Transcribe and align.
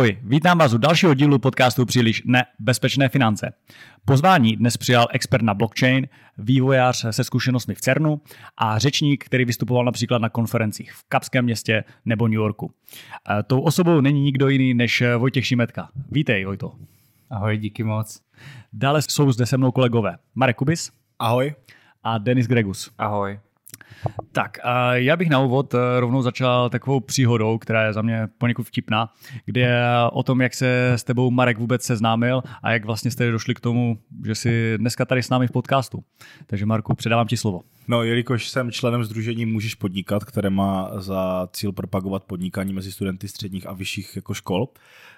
Ahoj, 0.00 0.18
vítám 0.22 0.58
vás 0.58 0.72
u 0.72 0.78
dalšího 0.78 1.14
dílu 1.14 1.38
podcastu 1.38 1.86
Příliš 1.86 2.22
nebezpečné 2.24 3.08
finance. 3.08 3.52
Pozvání 4.04 4.56
dnes 4.56 4.76
přijal 4.76 5.06
expert 5.10 5.42
na 5.42 5.54
blockchain, 5.54 6.08
vývojář 6.38 7.06
se 7.10 7.24
zkušenostmi 7.24 7.74
v 7.74 7.80
CERNu 7.80 8.20
a 8.56 8.78
řečník, 8.78 9.24
který 9.24 9.44
vystupoval 9.44 9.84
například 9.84 10.18
na 10.18 10.28
konferencích 10.28 10.92
v 10.92 11.04
Kapském 11.08 11.44
městě 11.44 11.84
nebo 12.04 12.28
New 12.28 12.34
Yorku. 12.34 12.72
Tou 13.46 13.60
osobou 13.60 14.00
není 14.00 14.20
nikdo 14.22 14.48
jiný 14.48 14.74
než 14.74 15.02
Vojtěch 15.18 15.46
Šimetka. 15.46 15.88
Vítej, 16.10 16.44
Vojto. 16.44 16.72
Ahoj, 17.30 17.58
díky 17.58 17.84
moc. 17.84 18.20
Dále 18.72 19.02
jsou 19.02 19.32
zde 19.32 19.46
se 19.46 19.56
mnou 19.56 19.72
kolegové 19.72 20.18
Marek 20.34 20.56
Kubis. 20.56 20.90
Ahoj. 21.18 21.54
A 22.02 22.18
Denis 22.18 22.46
Gregus. 22.46 22.90
Ahoj. 22.98 23.40
Tak, 24.32 24.58
a 24.62 24.94
já 24.94 25.16
bych 25.16 25.30
na 25.30 25.38
úvod 25.38 25.74
eh, 25.74 26.00
rovnou 26.00 26.22
začal 26.22 26.70
takovou 26.70 27.00
příhodou, 27.00 27.58
která 27.58 27.86
je 27.86 27.92
za 27.92 28.02
mě 28.02 28.28
poněkud 28.38 28.62
vtipná, 28.62 29.12
kde 29.44 29.82
o 30.12 30.22
tom, 30.22 30.40
jak 30.40 30.54
se 30.54 30.92
s 30.92 31.04
tebou 31.04 31.30
Marek 31.30 31.58
vůbec 31.58 31.82
seznámil 31.82 32.42
a 32.62 32.72
jak 32.72 32.84
vlastně 32.84 33.10
jste 33.10 33.30
došli 33.30 33.54
k 33.54 33.60
tomu, 33.60 33.98
že 34.26 34.34
jsi 34.34 34.74
dneska 34.78 35.04
tady 35.04 35.22
s 35.22 35.30
námi 35.30 35.46
v 35.46 35.52
podcastu. 35.52 36.04
Takže 36.46 36.66
Marku, 36.66 36.94
předávám 36.94 37.26
ti 37.26 37.36
slovo. 37.36 37.60
No, 37.90 38.02
jelikož 38.02 38.48
jsem 38.48 38.72
členem 38.72 39.04
Združení 39.04 39.46
Můžeš 39.46 39.74
podnikat, 39.74 40.24
které 40.24 40.50
má 40.50 40.90
za 41.00 41.48
cíl 41.52 41.72
propagovat 41.72 42.24
podnikání 42.24 42.72
mezi 42.72 42.92
studenty 42.92 43.28
středních 43.28 43.66
a 43.66 43.72
vyšších 43.72 44.16
jako 44.16 44.34
škol, 44.34 44.68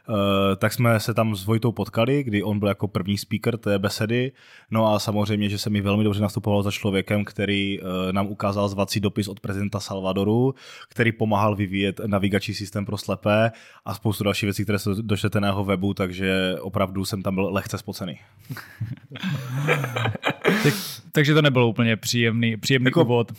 Eh, 0.09 0.57
tak 0.57 0.73
jsme 0.73 1.01
se 1.01 1.15
tam 1.15 1.37
s 1.37 1.45
Vojtou 1.45 1.73
potkali, 1.73 2.23
kdy 2.23 2.43
on 2.43 2.59
byl 2.59 2.69
jako 2.69 2.89
první 2.89 3.19
speaker 3.19 3.57
té 3.57 3.79
besedy. 3.79 4.33
No 4.71 4.95
a 4.95 4.99
samozřejmě, 4.99 5.49
že 5.49 5.59
se 5.59 5.71
mi 5.71 5.81
velmi 5.81 6.05
dobře 6.05 6.23
nastupoval 6.23 6.63
za 6.63 6.71
člověkem, 6.71 7.25
který 7.25 7.81
eh, 7.81 8.13
nám 8.13 8.27
ukázal 8.27 8.69
zvací 8.69 9.01
dopis 9.01 9.29
od 9.29 9.41
prezidenta 9.41 9.81
Salvadoru, 9.81 10.55
který 10.89 11.13
pomáhal 11.13 11.57
vyvíjet 11.57 12.01
navigační 12.07 12.55
systém 12.55 12.87
pro 12.87 12.99
slepé 12.99 13.53
a 13.85 13.95
spoustu 13.95 14.25
dalších 14.25 14.47
věcí, 14.47 14.63
které 14.63 14.79
se 14.79 14.91
došlete 15.01 15.41
na 15.41 15.49
jeho 15.49 15.65
webu, 15.65 15.95
takže 15.95 16.57
opravdu 16.61 17.05
jsem 17.05 17.23
tam 17.23 17.35
byl 17.35 17.49
lehce 17.53 17.79
spocený. 17.79 18.19
tak, 20.63 20.75
takže 21.13 21.35
to 21.35 21.43
nebylo 21.43 21.69
úplně 21.69 21.97
příjemný, 21.97 22.57
příjemný 22.63 22.87
jako, 22.87 23.05
úvod. 23.05 23.33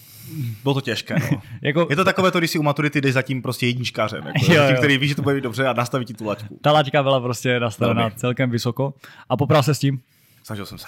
Bylo 0.63 0.73
to 0.73 0.81
těžké. 0.81 1.15
No. 1.31 1.41
jako, 1.61 1.87
je 1.89 1.95
to 1.95 2.03
takové 2.03 2.31
to, 2.31 2.37
když 2.37 2.51
si 2.51 2.59
u 2.59 2.63
maturity 2.63 3.01
jdeš 3.01 3.13
zatím 3.13 3.41
prostě 3.41 3.67
jedničkářem, 3.67 4.23
jako, 4.27 4.51
jo, 4.53 4.63
jo. 4.63 4.77
který 4.77 4.97
ví, 4.97 5.07
že 5.07 5.15
to 5.15 5.21
bude 5.21 5.41
dobře 5.41 5.67
a 5.67 5.73
nastaví 5.73 6.05
ti 6.05 6.13
tu 6.13 6.25
laťku. 6.25 6.59
Ta 6.61 6.71
laťka 6.71 7.03
byla 7.03 7.19
prostě 7.19 7.59
nastavená 7.59 8.09
celkem 8.09 8.49
vysoko. 8.49 8.93
A 9.29 9.37
popral 9.37 9.63
se 9.63 9.75
s 9.75 9.79
tím? 9.79 9.99
Snažil 10.43 10.65
jsem 10.65 10.77
se. 10.77 10.87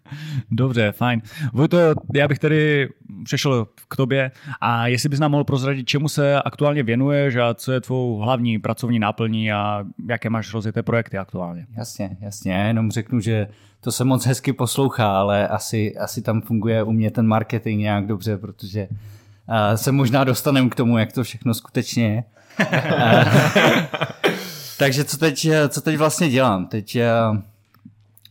Dobře, 0.50 0.92
fajn. 0.92 1.22
Vojto, 1.52 1.78
já 2.14 2.28
bych 2.28 2.38
tedy 2.38 2.88
přešel 3.24 3.66
k 3.88 3.96
tobě 3.96 4.30
a 4.60 4.86
jestli 4.86 5.08
bys 5.08 5.20
nám 5.20 5.30
mohl 5.30 5.44
prozradit, 5.44 5.88
čemu 5.88 6.08
se 6.08 6.42
aktuálně 6.42 6.82
věnuješ 6.82 7.36
a 7.36 7.54
co 7.54 7.72
je 7.72 7.80
tvou 7.80 8.18
hlavní 8.18 8.58
pracovní 8.58 8.98
náplní 8.98 9.52
a 9.52 9.84
jaké 10.08 10.30
máš 10.30 10.54
rozjeté 10.54 10.82
projekty 10.82 11.18
aktuálně. 11.18 11.66
Jasně, 11.76 12.16
jasně. 12.20 12.52
Já 12.52 12.66
jenom 12.66 12.90
řeknu, 12.90 13.20
že 13.20 13.48
to 13.80 13.92
se 13.92 14.04
moc 14.04 14.26
hezky 14.26 14.52
poslouchá, 14.52 15.18
ale 15.18 15.48
asi, 15.48 15.96
asi 15.96 16.22
tam 16.22 16.40
funguje 16.40 16.82
u 16.82 16.92
mě 16.92 17.10
ten 17.10 17.26
marketing 17.26 17.80
nějak 17.80 18.06
dobře, 18.06 18.38
protože 18.38 18.88
uh, 18.90 19.76
se 19.76 19.92
možná 19.92 20.24
dostaneme 20.24 20.68
k 20.68 20.74
tomu, 20.74 20.98
jak 20.98 21.12
to 21.12 21.22
všechno 21.22 21.54
skutečně 21.54 22.04
je. 22.14 22.24
Takže 24.78 25.04
co 25.04 25.18
teď, 25.18 25.48
co 25.68 25.80
teď 25.80 25.96
vlastně 25.96 26.28
dělám? 26.28 26.66
Teď 26.66 26.96
eh, 26.96 27.10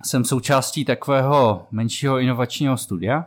jsem 0.06 0.26
součástí 0.26 0.86
takového 0.86 1.68
menšího 1.72 2.20
inovačního 2.20 2.78
studia. 2.78 3.26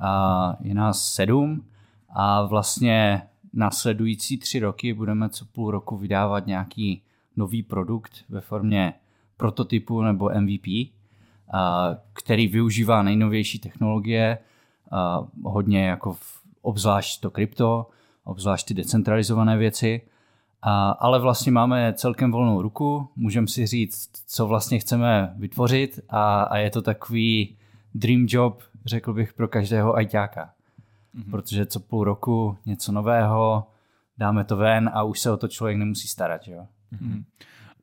A 0.00 0.56
je 0.60 0.74
nás 0.74 1.12
sedm 1.12 1.64
a 2.10 2.42
vlastně 2.42 3.22
následující 3.52 4.38
tři 4.38 4.58
roky 4.58 4.94
budeme 4.94 5.28
co 5.28 5.44
půl 5.44 5.70
roku 5.70 5.96
vydávat 5.96 6.46
nějaký 6.46 7.02
nový 7.36 7.62
produkt 7.62 8.12
ve 8.28 8.40
formě 8.40 8.94
prototypu 9.36 10.02
nebo 10.02 10.30
MVP, 10.40 10.66
který 12.12 12.48
využívá 12.48 13.02
nejnovější 13.02 13.58
technologie, 13.58 14.38
hodně 15.42 15.86
jako 15.86 16.12
v, 16.12 16.40
obzvlášť 16.62 17.20
to 17.20 17.30
krypto, 17.30 17.86
obzvlášť 18.24 18.66
ty 18.68 18.74
decentralizované 18.74 19.56
věci 19.56 20.00
a, 20.66 20.90
ale 20.90 21.18
vlastně 21.20 21.52
máme 21.52 21.92
celkem 21.96 22.32
volnou 22.32 22.62
ruku, 22.62 23.08
můžeme 23.16 23.46
si 23.46 23.66
říct, 23.66 24.10
co 24.26 24.46
vlastně 24.46 24.78
chceme 24.78 25.34
vytvořit 25.36 26.00
a, 26.08 26.42
a 26.42 26.56
je 26.56 26.70
to 26.70 26.82
takový 26.82 27.56
dream 27.94 28.26
job, 28.28 28.62
řekl 28.84 29.12
bych, 29.12 29.32
pro 29.32 29.48
každého 29.48 29.96
ajťáka. 29.96 30.50
Mm-hmm. 31.16 31.30
Protože 31.30 31.66
co 31.66 31.80
půl 31.80 32.04
roku 32.04 32.56
něco 32.66 32.92
nového, 32.92 33.66
dáme 34.18 34.44
to 34.44 34.56
ven 34.56 34.90
a 34.94 35.02
už 35.02 35.20
se 35.20 35.30
o 35.30 35.36
to 35.36 35.48
člověk 35.48 35.76
nemusí 35.76 36.08
starat. 36.08 36.40
Jo? 36.48 36.66
Mm-hmm. 36.92 37.24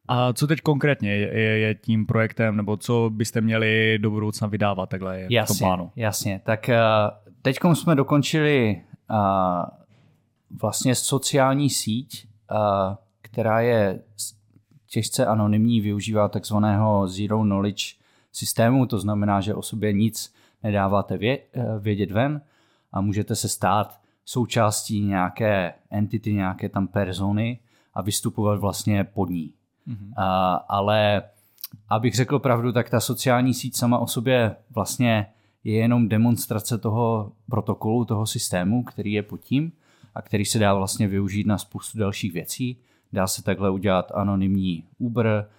A 0.08 0.34
co 0.34 0.48
teď 0.48 0.60
konkrétně 0.62 1.12
je, 1.12 1.40
je, 1.40 1.60
je 1.60 1.76
tím 1.76 2.06
projektem, 2.06 2.58
nebo 2.58 2.78
co 2.78 3.10
byste 3.14 3.42
měli 3.42 4.00
do 4.02 4.12
budoucna 4.12 4.48
vydávat 4.48 4.90
takhle 4.90 5.20
je 5.20 5.28
jasně, 5.30 5.56
v 5.56 5.60
tom 5.60 5.68
plánu? 5.68 5.92
Jasně, 5.96 6.42
tak 6.44 6.70
uh, 6.70 7.34
teď 7.42 7.58
jsme 7.74 7.96
dokončili 7.96 8.82
uh, 9.10 9.18
vlastně 10.62 10.96
sociální 10.96 11.70
síť, 11.70 12.33
která 13.22 13.62
je 13.62 14.00
těžce 14.88 15.26
anonymní, 15.26 15.82
využívá 15.82 16.28
takzvaného 16.28 17.08
zero 17.08 17.42
knowledge 17.42 17.84
systému, 18.32 18.86
to 18.86 19.00
znamená, 19.00 19.42
že 19.42 19.56
o 19.56 19.62
sobě 19.62 19.94
nic 19.94 20.34
nedáváte 20.64 21.18
vě, 21.18 21.40
eh, 21.54 21.80
vědět 21.80 22.12
ven 22.12 22.42
a 22.92 23.02
můžete 23.02 23.36
se 23.36 23.50
stát 23.50 24.00
součástí 24.26 25.02
nějaké 25.02 25.74
entity, 25.90 26.34
nějaké 26.34 26.70
tam 26.70 26.88
persony 26.88 27.60
a 27.94 28.02
vystupovat 28.02 28.60
vlastně 28.60 29.04
pod 29.04 29.30
ní. 29.30 29.54
Mm-hmm. 29.88 30.14
A, 30.18 30.54
ale 30.54 31.24
abych 31.90 32.16
řekl 32.16 32.40
pravdu, 32.40 32.72
tak 32.72 32.90
ta 32.90 33.00
sociální 33.00 33.54
síť 33.54 33.76
sama 33.76 33.98
o 33.98 34.08
sobě 34.08 34.56
vlastně 34.76 35.26
je 35.64 35.74
jenom 35.74 36.10
demonstrace 36.10 36.78
toho 36.78 37.32
protokolu, 37.50 38.06
toho 38.06 38.26
systému, 38.26 38.84
který 38.84 39.14
je 39.14 39.24
pod 39.24 39.42
tím 39.42 39.72
a 40.16 40.22
který 40.22 40.46
se 40.46 40.60
dá 40.60 40.74
vlastně 40.74 41.08
využít 41.08 41.48
na 41.48 41.58
spoustu 41.58 41.98
dalších 41.98 42.34
věcí. 42.34 42.78
Dá 43.14 43.28
se 43.28 43.44
takhle 43.44 43.70
udělat 43.70 44.12
anonymní 44.16 44.84
Uber, 44.98 45.50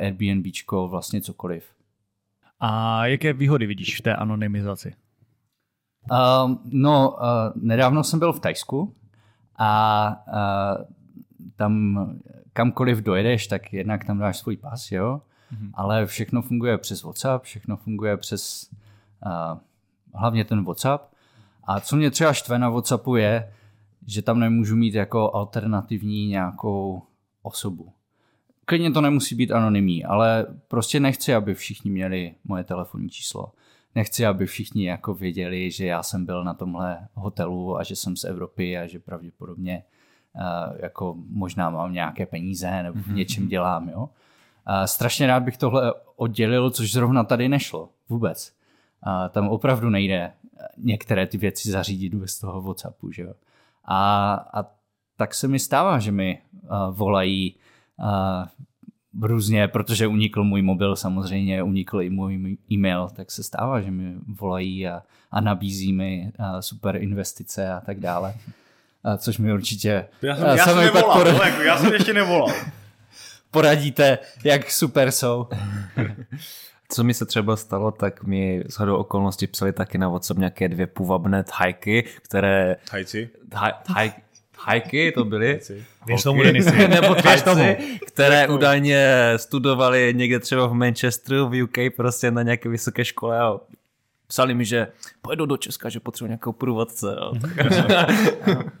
Airbnb, 0.00 0.46
vlastně 0.86 1.20
cokoliv. 1.20 1.64
A 2.60 3.06
jaké 3.06 3.32
výhody 3.32 3.66
vidíš 3.66 3.98
v 3.98 4.02
té 4.02 4.16
anonymizaci? 4.16 4.94
Uh, 6.10 6.54
no, 6.64 7.10
uh, 7.10 7.18
nedávno 7.54 8.04
jsem 8.04 8.18
byl 8.18 8.32
v 8.32 8.40
Tajsku 8.40 8.94
a 9.56 10.22
uh, 10.28 10.84
tam 11.56 11.98
kamkoliv 12.52 12.98
dojedeš, 12.98 13.46
tak 13.46 13.72
jednak 13.72 14.04
tam 14.04 14.18
dáš 14.18 14.36
svůj 14.36 14.56
pas, 14.56 14.92
jo? 14.92 15.20
Mm-hmm. 15.52 15.70
Ale 15.74 16.06
všechno 16.06 16.42
funguje 16.42 16.78
přes 16.78 17.02
WhatsApp, 17.02 17.44
všechno 17.44 17.76
funguje 17.76 18.16
přes 18.16 18.70
uh, 19.26 19.58
hlavně 20.14 20.44
ten 20.44 20.64
WhatsApp. 20.64 21.14
A 21.64 21.80
co 21.80 21.96
mě 21.96 22.10
třeba 22.10 22.32
štve 22.32 22.58
na 22.58 22.70
WhatsAppu 22.70 23.16
je, 23.16 23.52
že 24.08 24.22
tam 24.22 24.40
nemůžu 24.40 24.76
mít 24.76 24.94
jako 24.94 25.34
alternativní 25.34 26.26
nějakou 26.26 27.02
osobu. 27.42 27.92
Klidně 28.64 28.90
to 28.90 29.00
nemusí 29.00 29.34
být 29.34 29.52
anonymní, 29.52 30.04
ale 30.04 30.46
prostě 30.68 31.00
nechci, 31.00 31.34
aby 31.34 31.54
všichni 31.54 31.90
měli 31.90 32.34
moje 32.44 32.64
telefonní 32.64 33.10
číslo. 33.10 33.52
Nechci, 33.94 34.26
aby 34.26 34.46
všichni 34.46 34.86
jako 34.86 35.14
věděli, 35.14 35.70
že 35.70 35.86
já 35.86 36.02
jsem 36.02 36.26
byl 36.26 36.44
na 36.44 36.54
tomhle 36.54 37.08
hotelu 37.14 37.78
a 37.78 37.82
že 37.82 37.96
jsem 37.96 38.16
z 38.16 38.24
Evropy 38.24 38.78
a 38.78 38.86
že 38.86 38.98
pravděpodobně 38.98 39.82
uh, 40.34 40.76
jako 40.82 41.16
možná 41.28 41.70
mám 41.70 41.92
nějaké 41.92 42.26
peníze 42.26 42.82
nebo 42.82 43.02
v 43.02 43.06
mhm, 43.06 43.16
něčem 43.16 43.42
mhm. 43.42 43.50
dělám. 43.50 43.88
Jo? 43.88 44.00
Uh, 44.00 44.08
strašně 44.84 45.26
rád 45.26 45.42
bych 45.42 45.56
tohle 45.56 45.94
oddělil, 46.16 46.70
což 46.70 46.92
zrovna 46.92 47.24
tady 47.24 47.48
nešlo 47.48 47.88
vůbec. 48.08 48.52
Uh, 49.06 49.28
tam 49.28 49.48
opravdu 49.48 49.90
nejde 49.90 50.32
některé 50.76 51.26
ty 51.26 51.38
věci 51.38 51.70
zařídit 51.70 52.14
bez 52.14 52.38
toho 52.38 52.62
WhatsAppu. 52.62 53.12
Že 53.12 53.22
jo? 53.22 53.34
A, 53.90 54.34
a 54.54 54.64
tak 55.16 55.34
se 55.34 55.48
mi 55.48 55.58
stává, 55.58 55.98
že 55.98 56.12
mi 56.12 56.38
uh, 56.52 56.96
volají 56.96 57.54
uh, 57.98 59.26
různě, 59.26 59.68
protože 59.68 60.06
unikl 60.06 60.44
můj 60.44 60.62
mobil 60.62 60.96
samozřejmě, 60.96 61.62
unikl 61.62 62.02
i 62.02 62.10
můj 62.10 62.56
e-mail, 62.72 63.08
tak 63.08 63.30
se 63.30 63.42
stává, 63.42 63.80
že 63.80 63.90
mi 63.90 64.14
volají 64.40 64.88
a, 64.88 65.02
a 65.30 65.40
nabízí 65.40 65.92
mi 65.92 66.32
uh, 66.38 66.60
super 66.60 66.96
investice 66.96 67.72
a 67.72 67.80
tak 67.80 68.00
dále. 68.00 68.34
Uh, 69.04 69.14
což 69.14 69.38
mi 69.38 69.52
určitě... 69.52 70.08
Já 70.22 70.36
jsem, 70.36 70.46
já 70.46 70.64
jsem 70.64 70.78
nevolal, 70.78 71.24
no, 71.24 71.42
jako 71.44 71.62
já 71.62 71.78
jsem 71.78 71.92
ještě 71.92 72.12
nevolal. 72.12 72.54
Poradíte, 73.50 74.18
jak 74.44 74.70
super 74.70 75.10
jsou. 75.10 75.48
Co 76.92 77.04
mi 77.04 77.14
se 77.14 77.26
třeba 77.26 77.56
stalo, 77.56 77.90
tak 77.90 78.24
mi 78.24 78.64
z 78.68 78.78
hodou 78.78 78.96
okolností 78.96 79.46
psali 79.46 79.72
taky 79.72 79.98
na 79.98 80.08
WhatsApp 80.08 80.38
nějaké 80.38 80.68
dvě 80.68 80.86
půvabné 80.86 81.44
thajky, 81.58 82.04
které... 82.22 82.76
Thajci? 82.90 83.30
Thaj, 83.94 84.12
hajky 84.58 85.12
to 85.12 85.24
byly. 85.24 85.60
Věř 86.06 86.22
tomu. 86.22 86.42
Nebo 86.88 87.14
thajci, 87.14 87.76
které 88.06 88.48
údajně 88.48 89.32
studovali 89.36 90.12
někde 90.16 90.38
třeba 90.40 90.66
v 90.66 90.72
Manchesteru, 90.74 91.48
v 91.48 91.62
UK, 91.62 91.96
prostě 91.96 92.30
na 92.30 92.42
nějaké 92.42 92.68
vysoké 92.68 93.04
škole 93.04 93.40
a 93.40 93.60
Psali 94.26 94.54
mi, 94.54 94.64
že 94.64 94.88
pojedu 95.22 95.46
do 95.46 95.56
Česka, 95.56 95.88
že 95.88 96.00
potřebuji 96.00 96.28
nějakou 96.28 96.52
průvodce. 96.52 97.16
Jo. 97.20 97.32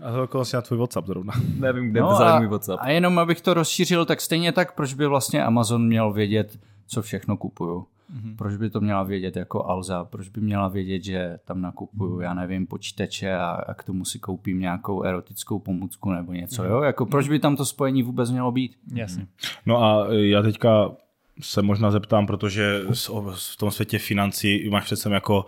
A 0.00 0.12
to 0.12 0.20
jako 0.20 0.42
na 0.54 0.62
tvůj 0.62 0.78
WhatsApp 0.78 1.06
zrovna. 1.06 1.32
Nevím, 1.58 1.90
kde 1.90 2.00
No 2.00 2.08
vzali 2.12 2.30
a, 2.30 2.38
můj 2.38 2.48
WhatsApp. 2.48 2.78
a 2.82 2.90
jenom 2.90 3.18
abych 3.18 3.40
to 3.40 3.54
rozšířil, 3.54 4.04
tak 4.04 4.20
stejně 4.20 4.52
tak, 4.52 4.74
proč 4.74 4.94
by 4.94 5.06
vlastně 5.06 5.44
Amazon 5.44 5.86
měl 5.86 6.12
vědět, 6.12 6.58
co 6.86 7.02
všechno 7.02 7.36
kupuju. 7.36 7.86
Mm-hmm. 8.14 8.36
Proč 8.36 8.56
by 8.56 8.70
to 8.70 8.80
měla 8.80 9.02
vědět 9.02 9.36
jako 9.36 9.64
Alza? 9.64 10.04
Proč 10.04 10.28
by 10.28 10.40
měla 10.40 10.68
vědět, 10.68 11.04
že 11.04 11.38
tam 11.44 11.60
nakupuju, 11.60 12.20
já 12.20 12.34
nevím, 12.34 12.66
počítače 12.66 13.34
a, 13.34 13.50
a 13.50 13.74
k 13.74 13.84
tomu 13.84 14.04
si 14.04 14.18
koupím 14.18 14.60
nějakou 14.60 15.02
erotickou 15.02 15.58
pomůcku 15.58 16.12
nebo 16.12 16.32
něco, 16.32 16.64
jo? 16.64 16.82
Jako 16.82 17.06
proč 17.06 17.28
by 17.28 17.38
tam 17.38 17.56
to 17.56 17.64
spojení 17.64 18.02
vůbec 18.02 18.30
mělo 18.30 18.52
být? 18.52 18.76
Jasně. 18.94 19.26
No 19.66 19.82
a 19.82 20.06
já 20.12 20.42
teďka 20.42 20.90
se 21.40 21.62
možná 21.62 21.90
zeptám, 21.90 22.26
protože 22.26 22.80
v 23.34 23.56
tom 23.56 23.70
světě 23.70 23.98
financí 23.98 24.68
máš 24.70 24.84
přece 24.84 25.10
jako 25.10 25.44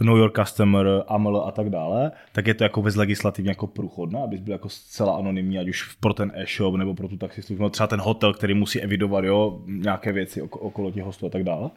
New 0.00 0.16
York 0.16 0.38
Customer, 0.38 1.04
AML 1.08 1.44
a 1.46 1.52
tak 1.52 1.70
dále, 1.70 2.12
tak 2.32 2.46
je 2.46 2.54
to 2.54 2.64
jako 2.64 2.82
bez 2.82 2.96
legislativně 2.96 3.50
jako 3.50 3.66
průchodné, 3.66 4.22
abys 4.22 4.40
byl 4.40 4.52
jako 4.52 4.68
zcela 4.68 5.16
anonymní, 5.16 5.58
ať 5.58 5.68
už 5.68 5.96
pro 6.00 6.14
ten 6.14 6.32
e-shop 6.34 6.74
nebo 6.74 6.94
pro 6.94 7.08
tu 7.08 7.16
taxislužbu, 7.16 7.62
no 7.62 7.70
třeba 7.70 7.86
ten 7.86 8.00
hotel, 8.00 8.34
který 8.34 8.54
musí 8.54 8.80
evidovat 8.80 9.24
jo, 9.24 9.60
nějaké 9.66 10.12
věci 10.12 10.42
okolo 10.42 10.90
těch 10.90 11.04
hostů 11.04 11.26
a 11.26 11.30
tak 11.30 11.44
dále? 11.44 11.62
Uh, 11.62 11.68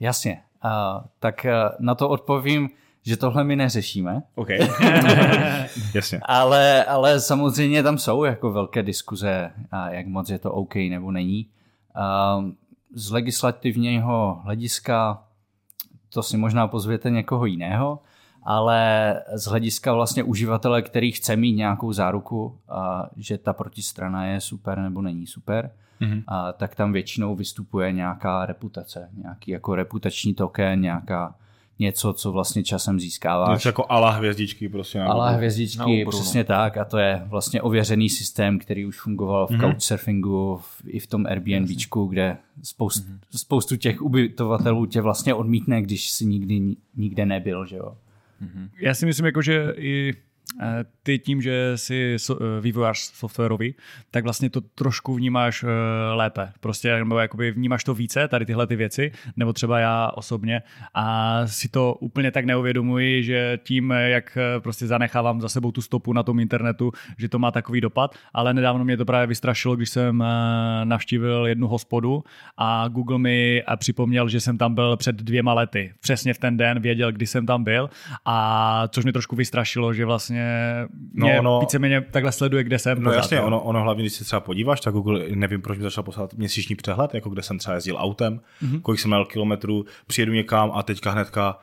jasně. 0.00 0.40
Uh, 0.64 0.70
tak 1.18 1.46
uh, 1.46 1.84
na 1.86 1.94
to 1.94 2.08
odpovím, 2.08 2.68
že 3.02 3.16
tohle 3.16 3.44
my 3.44 3.56
neřešíme. 3.56 4.22
OK. 4.34 4.48
Jasně. 5.94 6.20
Ale, 6.22 6.84
ale 6.84 7.20
samozřejmě 7.20 7.82
tam 7.82 7.98
jsou 7.98 8.24
jako 8.24 8.52
velké 8.52 8.82
diskuze, 8.82 9.50
jak 9.90 10.06
moc 10.06 10.30
je 10.30 10.38
to 10.38 10.52
OK 10.52 10.74
nebo 10.74 11.10
není. 11.10 11.46
Z 12.94 13.10
legislativního 13.10 14.40
hlediska 14.44 15.22
to 16.08 16.22
si 16.22 16.36
možná 16.36 16.68
pozvěte 16.68 17.10
někoho 17.10 17.46
jiného, 17.46 17.98
ale 18.42 19.14
z 19.34 19.44
hlediska 19.44 19.92
vlastně 19.92 20.22
uživatele, 20.22 20.82
který 20.82 21.12
chce 21.12 21.36
mít 21.36 21.52
nějakou 21.52 21.92
záruku, 21.92 22.58
a 22.68 23.10
že 23.16 23.38
ta 23.38 23.52
protistrana 23.52 24.26
je 24.26 24.40
super 24.40 24.78
nebo 24.78 25.02
není 25.02 25.26
super, 25.26 25.70
mm-hmm. 26.00 26.22
a 26.26 26.52
tak 26.52 26.74
tam 26.74 26.92
většinou 26.92 27.36
vystupuje 27.36 27.92
nějaká 27.92 28.46
reputace, 28.46 29.08
nějaký 29.22 29.50
jako 29.50 29.74
reputační 29.74 30.34
token, 30.34 30.80
nějaká 30.80 31.34
něco, 31.78 32.12
co 32.12 32.32
vlastně 32.32 32.62
časem 32.62 33.00
získáváš. 33.00 33.58
Něco 33.58 33.68
jako 33.68 33.84
ala 33.88 34.10
hvězdičky 34.10 34.68
prostě. 34.68 35.00
ala 35.00 35.30
hvězdičky, 35.30 36.02
oboru, 36.02 36.18
přesně 36.18 36.44
tak 36.44 36.76
a 36.76 36.84
to 36.84 36.98
je 36.98 37.22
vlastně 37.26 37.62
ověřený 37.62 38.08
systém, 38.08 38.58
který 38.58 38.86
už 38.86 39.00
fungoval 39.00 39.46
v 39.46 39.50
mm-hmm. 39.50 39.72
couchsurfingu, 39.72 40.56
v, 40.56 40.82
i 40.86 41.00
v 41.00 41.06
tom 41.06 41.26
Airbnbčku, 41.26 42.06
kde 42.06 42.36
spoust, 42.62 43.08
mm-hmm. 43.08 43.18
spoustu 43.36 43.76
těch 43.76 44.02
ubytovatelů 44.02 44.86
tě 44.86 45.00
vlastně 45.00 45.34
odmítne, 45.34 45.82
když 45.82 46.10
si 46.10 46.26
nikdy 46.26 46.76
nikde 46.96 47.26
nebyl, 47.26 47.66
že 47.66 47.76
jo. 47.76 47.96
Mm-hmm. 48.42 48.68
Já 48.80 48.94
si 48.94 49.06
myslím, 49.06 49.26
jako, 49.26 49.42
že 49.42 49.74
i 49.76 50.14
ty 51.02 51.18
tím, 51.18 51.42
že 51.42 51.72
jsi 51.76 52.16
vývojář 52.60 52.98
softwarový, 52.98 53.74
tak 54.10 54.24
vlastně 54.24 54.50
to 54.50 54.60
trošku 54.60 55.14
vnímáš 55.14 55.64
lépe. 56.14 56.52
Prostě 56.60 56.96
nebo 56.98 57.18
jakoby 57.18 57.50
vnímáš 57.50 57.84
to 57.84 57.94
více, 57.94 58.28
tady 58.28 58.46
tyhle 58.46 58.66
ty 58.66 58.76
věci, 58.76 59.12
nebo 59.36 59.52
třeba 59.52 59.78
já 59.78 60.10
osobně 60.14 60.62
a 60.94 61.46
si 61.46 61.68
to 61.68 61.94
úplně 61.94 62.30
tak 62.30 62.44
neuvědomuji, 62.44 63.22
že 63.22 63.58
tím, 63.64 63.90
jak 63.90 64.38
prostě 64.58 64.86
zanechávám 64.86 65.40
za 65.40 65.48
sebou 65.48 65.72
tu 65.72 65.82
stopu 65.82 66.12
na 66.12 66.22
tom 66.22 66.40
internetu, 66.40 66.92
že 67.18 67.28
to 67.28 67.38
má 67.38 67.50
takový 67.50 67.80
dopad, 67.80 68.14
ale 68.34 68.54
nedávno 68.54 68.84
mě 68.84 68.96
to 68.96 69.04
právě 69.04 69.26
vystrašilo, 69.26 69.76
když 69.76 69.90
jsem 69.90 70.24
navštívil 70.84 71.46
jednu 71.46 71.68
hospodu 71.68 72.24
a 72.56 72.88
Google 72.88 73.18
mi 73.18 73.62
připomněl, 73.76 74.28
že 74.28 74.40
jsem 74.40 74.58
tam 74.58 74.74
byl 74.74 74.96
před 74.96 75.16
dvěma 75.16 75.54
lety. 75.54 75.92
Přesně 76.00 76.34
v 76.34 76.38
ten 76.38 76.56
den 76.56 76.80
věděl, 76.80 77.12
kdy 77.12 77.26
jsem 77.26 77.46
tam 77.46 77.64
byl 77.64 77.90
a 78.24 78.88
což 78.88 79.04
mě 79.04 79.12
trošku 79.12 79.36
vystrašilo, 79.36 79.94
že 79.94 80.04
vlastně 80.04 80.37
mě 81.12 81.34
no, 81.34 81.38
ono, 81.38 81.60
víceméně 81.60 82.00
takhle 82.00 82.32
sleduje, 82.32 82.64
kde 82.64 82.78
jsem. 82.78 83.02
No 83.02 83.10
pořád, 83.10 83.16
jasně, 83.16 83.40
ono, 83.40 83.60
ono 83.60 83.82
hlavně, 83.82 84.02
když 84.02 84.12
se 84.12 84.24
třeba 84.24 84.40
podíváš, 84.40 84.80
tak 84.80 84.94
Google, 84.94 85.24
nevím, 85.34 85.62
proč 85.62 85.78
mi 85.78 85.84
začal 85.84 86.04
poslat 86.04 86.34
měsíční 86.34 86.76
přehled, 86.76 87.14
jako 87.14 87.30
kde 87.30 87.42
jsem 87.42 87.58
třeba 87.58 87.74
jezdil 87.74 87.96
autem, 87.98 88.40
mm-hmm. 88.62 88.80
kolik 88.80 89.00
jsem 89.00 89.10
měl 89.10 89.24
kilometrů, 89.24 89.84
přijedu 90.06 90.32
někam 90.32 90.70
a 90.74 90.82
teďka 90.82 91.10
hnedka 91.10 91.58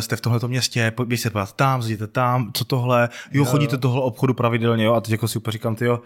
jste 0.00 0.16
v 0.16 0.20
tomhle 0.20 0.48
městě, 0.48 0.92
běž 1.04 1.20
se 1.20 1.30
podívat 1.30 1.52
tam, 1.52 1.82
zjděte 1.82 2.06
tam, 2.06 2.50
co 2.52 2.64
tohle, 2.64 3.08
jo, 3.32 3.44
chodíte 3.44 3.78
tohle 3.78 4.02
obchodu 4.02 4.34
pravidelně, 4.34 4.84
jo, 4.84 4.94
a 4.94 5.00
teď 5.00 5.10
jako 5.10 5.28
si 5.28 5.38
úplně 5.38 5.52
říkám, 5.52 5.76
ty 5.76 5.84
jo, 5.84 6.00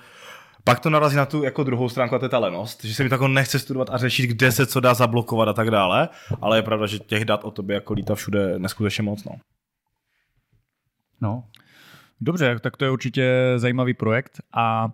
pak 0.65 0.81
to 0.81 0.91
narazí 0.91 1.17
na 1.17 1.27
tu 1.27 1.43
jako 1.43 1.65
druhou 1.65 1.89
stránku 1.89 2.15
a 2.15 2.19
to 2.19 2.25
je 2.25 2.29
ta 2.29 2.39
lenost, 2.39 2.85
že 2.85 2.95
se 2.95 3.03
mi 3.03 3.09
tako 3.09 3.29
nechce 3.29 3.59
studovat 3.59 3.91
a 3.91 3.97
řešit, 3.97 4.27
kde 4.27 4.53
se 4.53 4.67
co 4.67 4.81
dá 4.81 4.95
zablokovat 4.95 5.49
a 5.49 5.53
tak 5.53 5.71
dále, 5.71 6.09
ale 6.41 6.59
je 6.59 6.63
pravda, 6.63 6.87
že 6.87 6.99
těch 6.99 7.25
dat 7.25 7.45
o 7.45 7.51
tobě 7.51 7.75
jako 7.75 7.93
lítá 7.93 8.15
všude 8.15 8.59
neskutečně 8.59 9.03
moc. 9.03 9.25
No. 9.25 9.33
no. 11.21 11.45
Dobře, 12.21 12.59
tak 12.61 12.77
to 12.77 12.85
je 12.85 12.91
určitě 12.91 13.53
zajímavý 13.57 13.95
projekt. 13.95 14.41
A 14.53 14.93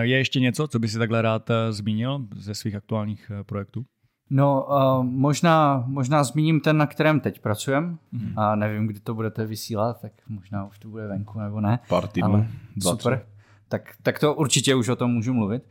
je 0.00 0.18
ještě 0.18 0.40
něco, 0.40 0.68
co 0.68 0.78
by 0.78 0.88
si 0.88 0.98
takhle 0.98 1.22
rád 1.22 1.50
zmínil 1.70 2.26
ze 2.34 2.54
svých 2.54 2.74
aktuálních 2.74 3.30
projektů? 3.42 3.84
No, 4.30 4.66
uh, 4.68 5.04
možná, 5.04 5.84
možná 5.86 6.24
zmíním 6.24 6.60
ten, 6.60 6.76
na 6.76 6.86
kterém 6.86 7.20
teď 7.20 7.40
pracujem. 7.40 7.98
Mm-hmm. 8.14 8.32
A 8.36 8.54
nevím, 8.54 8.86
kdy 8.86 9.00
to 9.00 9.14
budete 9.14 9.46
vysílat, 9.46 10.00
tak 10.00 10.12
možná 10.28 10.66
už 10.66 10.78
to 10.78 10.88
bude 10.88 11.06
venku 11.06 11.40
nebo 11.40 11.60
ne. 11.60 11.78
Pár 11.88 12.06
týdnů. 12.08 12.48
Super. 12.82 13.26
Tak, 13.68 13.94
tak 14.02 14.18
to 14.18 14.34
určitě 14.34 14.74
už 14.74 14.88
o 14.88 14.96
tom 14.96 15.10
můžu 15.10 15.34
mluvit. 15.34 15.62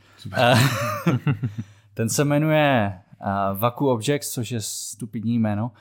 ten 1.93 2.09
se 2.09 2.25
jmenuje 2.25 2.99
uh, 3.21 3.59
Vaku 3.59 3.89
Objects, 3.89 4.33
což 4.33 4.51
je 4.51 4.61
stupidní 4.61 5.39
jméno, 5.39 5.71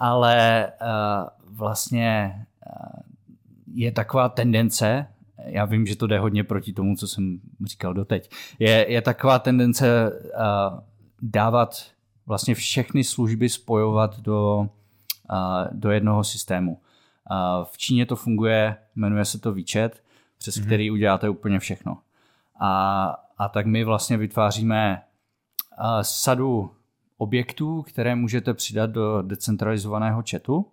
ale 0.00 0.66
uh, 0.82 1.56
vlastně 1.56 2.34
uh, 2.66 3.13
je 3.74 3.92
taková 3.92 4.28
tendence, 4.28 5.06
já 5.46 5.64
vím, 5.64 5.86
že 5.86 5.96
to 5.96 6.06
jde 6.06 6.18
hodně 6.18 6.44
proti 6.44 6.72
tomu, 6.72 6.96
co 6.96 7.08
jsem 7.08 7.40
říkal 7.64 7.94
doteď, 7.94 8.30
je, 8.58 8.92
je 8.92 9.02
taková 9.02 9.38
tendence 9.38 10.10
uh, 10.10 10.78
dávat 11.22 11.84
vlastně 12.26 12.54
všechny 12.54 13.04
služby 13.04 13.48
spojovat 13.48 14.20
do, 14.20 14.68
uh, 15.30 15.66
do 15.72 15.90
jednoho 15.90 16.24
systému. 16.24 16.72
Uh, 16.72 17.64
v 17.64 17.78
Číně 17.78 18.06
to 18.06 18.16
funguje, 18.16 18.76
jmenuje 18.96 19.24
se 19.24 19.38
to 19.38 19.54
WeChat, 19.54 19.92
přes 20.38 20.56
mm-hmm. 20.56 20.66
který 20.66 20.90
uděláte 20.90 21.28
úplně 21.28 21.58
všechno. 21.58 21.98
A, 22.60 23.04
a 23.38 23.48
tak 23.48 23.66
my 23.66 23.84
vlastně 23.84 24.16
vytváříme 24.16 25.02
uh, 25.78 26.00
sadu 26.02 26.70
objektů, 27.18 27.82
které 27.82 28.14
můžete 28.14 28.54
přidat 28.54 28.90
do 28.90 29.22
decentralizovaného 29.22 30.22
chatu 30.30 30.66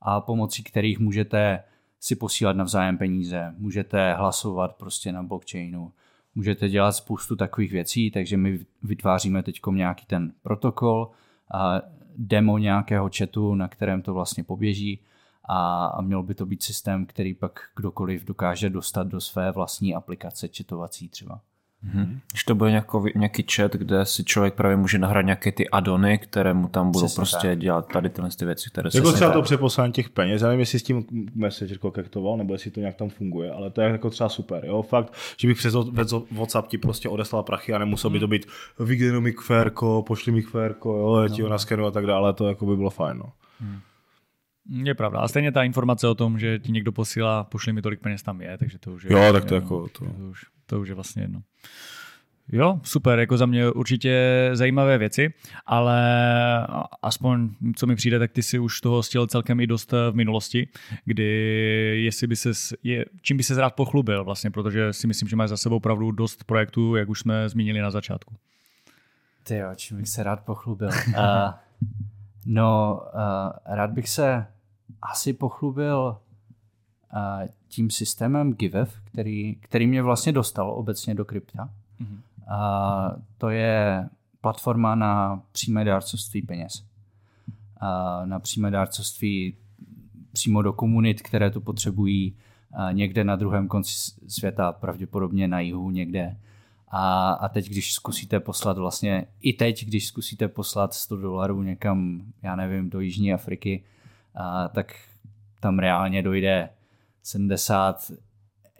a 0.00 0.20
pomocí 0.20 0.62
kterých 0.62 0.98
můžete 0.98 1.64
si 2.02 2.16
posílat 2.16 2.56
navzájem 2.56 2.98
peníze, 2.98 3.54
můžete 3.58 4.14
hlasovat 4.14 4.76
prostě 4.76 5.12
na 5.12 5.22
blockchainu, 5.22 5.92
můžete 6.34 6.68
dělat 6.68 6.92
spoustu 6.92 7.36
takových 7.36 7.72
věcí, 7.72 8.10
takže 8.10 8.36
my 8.36 8.66
vytváříme 8.82 9.42
teď 9.42 9.60
nějaký 9.72 10.06
ten 10.06 10.32
protokol, 10.42 11.10
a 11.54 11.80
demo 12.16 12.58
nějakého 12.58 13.10
chatu, 13.18 13.54
na 13.54 13.68
kterém 13.68 14.02
to 14.02 14.14
vlastně 14.14 14.44
poběží. 14.44 15.00
A, 15.44 15.86
a 15.86 16.00
měl 16.00 16.22
by 16.22 16.34
to 16.34 16.46
být 16.46 16.62
systém, 16.62 17.06
který 17.06 17.34
pak 17.34 17.60
kdokoliv 17.76 18.24
dokáže 18.24 18.70
dostat 18.70 19.06
do 19.06 19.20
své 19.20 19.52
vlastní 19.52 19.94
aplikace 19.94 20.48
chatovací 20.56 21.08
třeba. 21.08 21.40
Mm-hmm. 21.86 22.18
Když 22.30 22.44
to 22.44 22.54
bude 22.54 22.70
nějaký, 22.70 22.96
nějaký 23.14 23.46
chat, 23.54 23.72
kde 23.72 24.06
si 24.06 24.24
člověk 24.24 24.54
právě 24.54 24.76
může 24.76 24.98
nahrát 24.98 25.24
nějaké 25.24 25.52
ty 25.52 25.68
adony, 25.68 26.18
které 26.18 26.54
mu 26.54 26.68
tam 26.68 26.90
budou 26.90 27.06
Přesně 27.06 27.16
prostě 27.16 27.48
tak. 27.48 27.58
dělat 27.58 27.92
tady 27.92 28.10
tyhle 28.10 28.30
ty 28.38 28.44
věci, 28.44 28.70
které 28.70 28.90
se 28.90 28.98
Jako 28.98 29.12
třeba 29.12 29.30
to 29.30 29.42
přeposlání 29.42 29.92
těch 29.92 30.10
peněz, 30.10 30.42
já 30.42 30.48
nevím, 30.48 30.60
jestli 30.60 30.78
s 30.78 30.82
tím 30.82 31.04
Messenger 31.34 31.78
kontaktoval, 31.78 32.36
nebo 32.36 32.52
jestli 32.52 32.70
to 32.70 32.80
nějak 32.80 32.96
tam 32.96 33.08
funguje, 33.08 33.50
ale 33.50 33.70
to 33.70 33.80
je 33.80 33.88
jako 33.88 34.10
třeba 34.10 34.28
super, 34.28 34.64
jo, 34.64 34.82
fakt, 34.82 35.14
že 35.36 35.48
bych 35.48 35.56
přes 35.56 35.74
WhatsApp 36.30 36.68
ti 36.68 36.78
prostě 36.78 37.08
odeslal 37.08 37.42
prachy 37.42 37.72
a 37.72 37.78
nemusel 37.78 38.10
by 38.10 38.20
to 38.20 38.28
být 38.28 38.46
vygenuj 38.80 39.20
mi 39.20 39.32
kvérko, 39.32 40.04
pošli 40.06 40.32
mi 40.32 40.42
kvérko, 40.42 40.96
jo, 40.96 41.16
já 41.16 41.28
ti 41.28 41.42
ho 41.42 41.48
naskenu 41.48 41.86
a 41.86 41.90
tak 41.90 42.06
dále, 42.06 42.32
to 42.32 42.48
jako 42.48 42.66
by 42.66 42.76
bylo 42.76 42.90
fajn, 42.90 43.18
no. 43.18 43.32
Hmm. 43.60 43.80
Je 44.86 44.94
pravda. 44.94 45.18
A 45.18 45.28
stejně 45.28 45.52
ta 45.52 45.62
informace 45.62 46.08
o 46.08 46.14
tom, 46.14 46.38
že 46.38 46.58
ti 46.58 46.72
někdo 46.72 46.92
posílá, 46.92 47.44
pošli 47.44 47.72
mi 47.72 47.82
tolik 47.82 48.00
peněz 48.00 48.22
tam 48.22 48.40
je, 48.40 48.58
takže 48.58 48.78
to 48.78 48.92
už 48.92 49.04
je. 49.04 49.12
Jo, 49.12 49.18
vlastně 49.18 49.40
tak 49.40 49.48
to 49.48 49.54
jako 49.54 49.88
to. 49.88 50.04
to 50.04 50.10
už 50.30 50.44
to 50.72 50.80
už 50.80 50.88
je 50.88 50.94
vlastně 50.94 51.22
jedno. 51.22 51.42
Jo, 52.48 52.80
super, 52.82 53.18
jako 53.18 53.36
za 53.36 53.46
mě 53.46 53.70
určitě 53.70 54.50
zajímavé 54.52 54.98
věci, 54.98 55.34
ale 55.66 56.00
aspoň 57.02 57.50
co 57.76 57.86
mi 57.86 57.96
přijde, 57.96 58.18
tak 58.18 58.32
ty 58.32 58.42
si 58.42 58.58
už 58.58 58.80
toho 58.80 59.02
stěl 59.02 59.26
celkem 59.26 59.60
i 59.60 59.66
dost 59.66 59.92
v 59.92 60.12
minulosti, 60.14 60.68
kdy 61.04 62.02
jestli 62.04 62.26
by 62.26 62.36
ses, 62.36 62.74
je, 62.82 63.04
čím 63.22 63.36
by 63.36 63.42
se 63.42 63.60
rád 63.60 63.74
pochlubil 63.74 64.24
vlastně, 64.24 64.50
protože 64.50 64.92
si 64.92 65.06
myslím, 65.06 65.28
že 65.28 65.36
máš 65.36 65.50
za 65.50 65.56
sebou 65.56 65.76
opravdu 65.76 66.10
dost 66.10 66.44
projektů, 66.44 66.96
jak 66.96 67.08
už 67.08 67.20
jsme 67.20 67.48
zmínili 67.48 67.80
na 67.80 67.90
začátku. 67.90 68.34
Ty 69.42 69.56
jo, 69.56 69.68
čím 69.76 69.96
bych 69.96 70.08
se 70.08 70.22
rád 70.22 70.40
pochlubil. 70.40 70.88
uh, 70.88 71.24
no, 72.46 73.00
uh, 73.14 73.76
rád 73.76 73.90
bych 73.90 74.08
se 74.08 74.46
asi 75.02 75.32
pochlubil 75.32 76.18
tím 77.68 77.90
systémem 77.90 78.52
GiveF, 78.52 79.00
který, 79.04 79.54
který 79.54 79.86
mě 79.86 80.02
vlastně 80.02 80.32
dostal 80.32 80.70
obecně 80.70 81.14
do 81.14 81.24
krypta. 81.24 81.70
Mm-hmm. 82.00 82.20
A 82.48 83.16
to 83.38 83.50
je 83.50 84.08
platforma 84.40 84.94
na 84.94 85.42
přímé 85.52 85.84
dárcovství 85.84 86.42
peněz. 86.42 86.84
na 88.24 88.38
přímé 88.38 88.70
dárcovství 88.70 89.56
přímo 90.32 90.62
do 90.62 90.72
komunit, 90.72 91.22
které 91.22 91.50
to 91.50 91.60
potřebují 91.60 92.36
někde 92.92 93.24
na 93.24 93.36
druhém 93.36 93.68
konci 93.68 93.92
světa, 94.28 94.72
pravděpodobně 94.72 95.48
na 95.48 95.60
jihu 95.60 95.90
někde. 95.90 96.36
A, 96.88 97.30
a 97.32 97.48
teď, 97.48 97.68
když 97.68 97.94
zkusíte 97.94 98.40
poslat 98.40 98.78
vlastně, 98.78 99.26
i 99.40 99.52
teď, 99.52 99.84
když 99.84 100.06
zkusíte 100.06 100.48
poslat 100.48 100.94
100 100.94 101.16
dolarů 101.16 101.62
někam, 101.62 102.22
já 102.42 102.56
nevím, 102.56 102.90
do 102.90 103.00
Jižní 103.00 103.32
Afriky, 103.32 103.84
a, 104.34 104.68
tak 104.68 104.94
tam 105.60 105.78
reálně 105.78 106.22
dojde 106.22 106.68
70, 107.22 108.10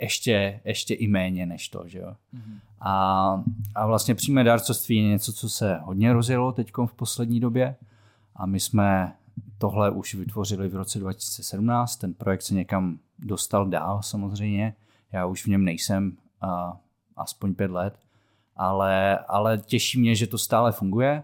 ještě, 0.00 0.60
ještě 0.64 0.94
i 0.94 1.08
méně 1.08 1.46
než 1.46 1.68
to, 1.68 1.82
že 1.86 1.98
jo. 1.98 2.16
Mm-hmm. 2.34 2.58
A, 2.80 3.44
a 3.74 3.86
vlastně 3.86 4.14
přímé 4.14 4.44
dárcovství 4.44 4.96
je 4.96 5.02
něco, 5.02 5.32
co 5.32 5.48
se 5.48 5.76
hodně 5.82 6.12
rozjelo 6.12 6.52
teď 6.52 6.72
v 6.86 6.94
poslední 6.94 7.40
době 7.40 7.76
a 8.36 8.46
my 8.46 8.60
jsme 8.60 9.12
tohle 9.58 9.90
už 9.90 10.14
vytvořili 10.14 10.68
v 10.68 10.76
roce 10.76 10.98
2017, 10.98 11.96
ten 11.96 12.14
projekt 12.14 12.42
se 12.42 12.54
někam 12.54 12.98
dostal 13.18 13.66
dál 13.66 14.02
samozřejmě, 14.02 14.74
já 15.12 15.26
už 15.26 15.44
v 15.44 15.46
něm 15.46 15.64
nejsem 15.64 16.16
a, 16.40 16.76
aspoň 17.16 17.54
pět 17.54 17.70
let, 17.70 17.98
ale, 18.56 19.18
ale 19.18 19.58
těší 19.58 20.00
mě, 20.00 20.14
že 20.14 20.26
to 20.26 20.38
stále 20.38 20.72
funguje 20.72 21.22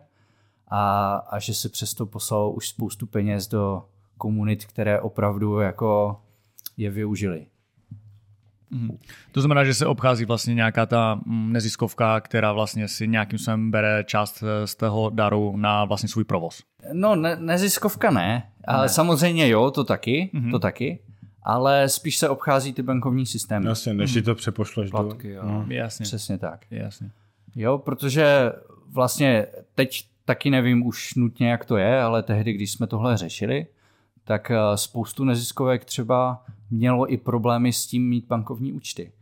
a, 0.68 1.14
a 1.16 1.38
že 1.38 1.54
se 1.54 1.68
přesto 1.68 2.06
poslalo 2.06 2.52
už 2.52 2.68
spoustu 2.68 3.06
peněz 3.06 3.48
do 3.48 3.84
komunit, 4.18 4.64
které 4.64 5.00
opravdu 5.00 5.58
jako 5.58 6.20
je 6.76 6.90
využili. 6.90 7.46
Mm. 8.70 8.98
To 9.32 9.40
znamená, 9.40 9.64
že 9.64 9.74
se 9.74 9.86
obchází 9.86 10.24
vlastně 10.24 10.54
nějaká 10.54 10.86
ta 10.86 11.20
mm, 11.26 11.52
neziskovka, 11.52 12.20
která 12.20 12.52
vlastně 12.52 12.88
si 12.88 13.08
nějakým 13.08 13.38
způsobem 13.38 13.70
bere 13.70 14.04
část 14.04 14.44
eh, 14.46 14.66
z 14.66 14.74
toho 14.74 15.10
daru 15.10 15.56
na 15.56 15.84
vlastně 15.84 16.08
svůj 16.08 16.24
provoz. 16.24 16.62
No, 16.92 17.16
ne, 17.16 17.36
neziskovka 17.36 18.10
ne, 18.10 18.42
ale 18.64 18.84
ne. 18.84 18.88
samozřejmě 18.88 19.48
jo, 19.48 19.70
to 19.70 19.84
taky, 19.84 20.30
mm-hmm. 20.34 20.50
to 20.50 20.58
taky, 20.58 20.98
ale 21.42 21.88
spíš 21.88 22.16
se 22.16 22.28
obchází 22.28 22.72
ty 22.72 22.82
bankovní 22.82 23.26
systémy. 23.26 23.66
Jasně, 23.66 23.94
než 23.94 24.16
mm-hmm. 24.16 24.24
to 24.24 24.34
přepošleš 24.34 24.90
Platky, 24.90 25.28
do... 25.28 25.34
jo. 25.34 25.42
No. 25.44 25.66
Jasně. 25.68 26.04
Přesně 26.04 26.38
tak. 26.38 26.66
Jasně. 26.70 27.10
Jo, 27.56 27.78
protože 27.78 28.52
vlastně 28.86 29.46
teď 29.74 30.08
taky 30.24 30.50
nevím 30.50 30.86
už 30.86 31.14
nutně, 31.14 31.50
jak 31.50 31.64
to 31.64 31.76
je, 31.76 32.00
ale 32.00 32.22
tehdy, 32.22 32.52
když 32.52 32.72
jsme 32.72 32.86
tohle 32.86 33.16
řešili, 33.16 33.66
tak 34.28 34.50
eh, 34.50 34.56
spoustu 34.74 35.24
neziskovek 35.24 35.84
třeba 35.84 36.44
mělo 36.70 37.12
i 37.12 37.16
problémy 37.16 37.72
s 37.72 37.86
tím 37.86 38.08
mít 38.08 38.26
bankovní 38.26 38.72
účty. 38.72 39.12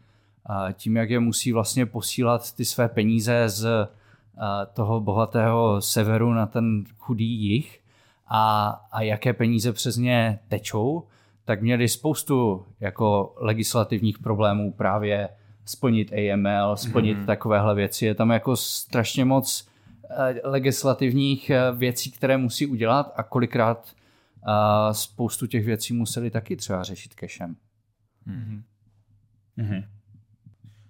Tím, 0.72 0.96
jak 0.96 1.10
je 1.10 1.20
musí 1.20 1.52
vlastně 1.52 1.86
posílat 1.86 2.52
ty 2.52 2.64
své 2.64 2.88
peníze 2.88 3.48
z 3.48 3.64
eh, 3.66 3.86
toho 4.72 5.00
bohatého 5.00 5.80
severu 5.80 6.32
na 6.32 6.46
ten 6.46 6.84
chudý 6.98 7.25
jich 7.25 7.80
a, 8.28 8.68
a 8.92 9.02
jaké 9.02 9.32
peníze 9.32 9.72
přes 9.72 9.96
ně 9.96 10.38
tečou, 10.48 11.02
tak 11.44 11.62
měli 11.62 11.88
spoustu 11.88 12.66
jako 12.80 13.34
legislativních 13.36 14.18
problémů 14.18 14.72
právě 14.72 15.28
splnit 15.64 16.12
AML, 16.12 16.76
splnit 16.76 17.18
mm-hmm. 17.18 17.26
takovéhle 17.26 17.75
věci. 17.75 18.06
Je 18.06 18.14
tam 18.14 18.30
jako 18.30 18.56
strašně 18.56 19.25
moc 19.25 19.68
eh, 20.10 20.40
legislativních 20.44 21.50
věcí, 21.75 22.10
které 22.10 22.36
musí 22.36 22.66
udělat 22.66 23.12
a 23.16 23.22
kolikrát 23.22 23.96
a 24.46 24.94
spoustu 24.94 25.46
těch 25.46 25.64
věcí 25.64 25.94
museli 25.94 26.30
taky 26.30 26.56
třeba 26.56 26.82
řešit 26.82 27.14
cashem. 27.20 27.56
Mm-hmm. 28.26 28.62
Mm-hmm. 29.58 29.84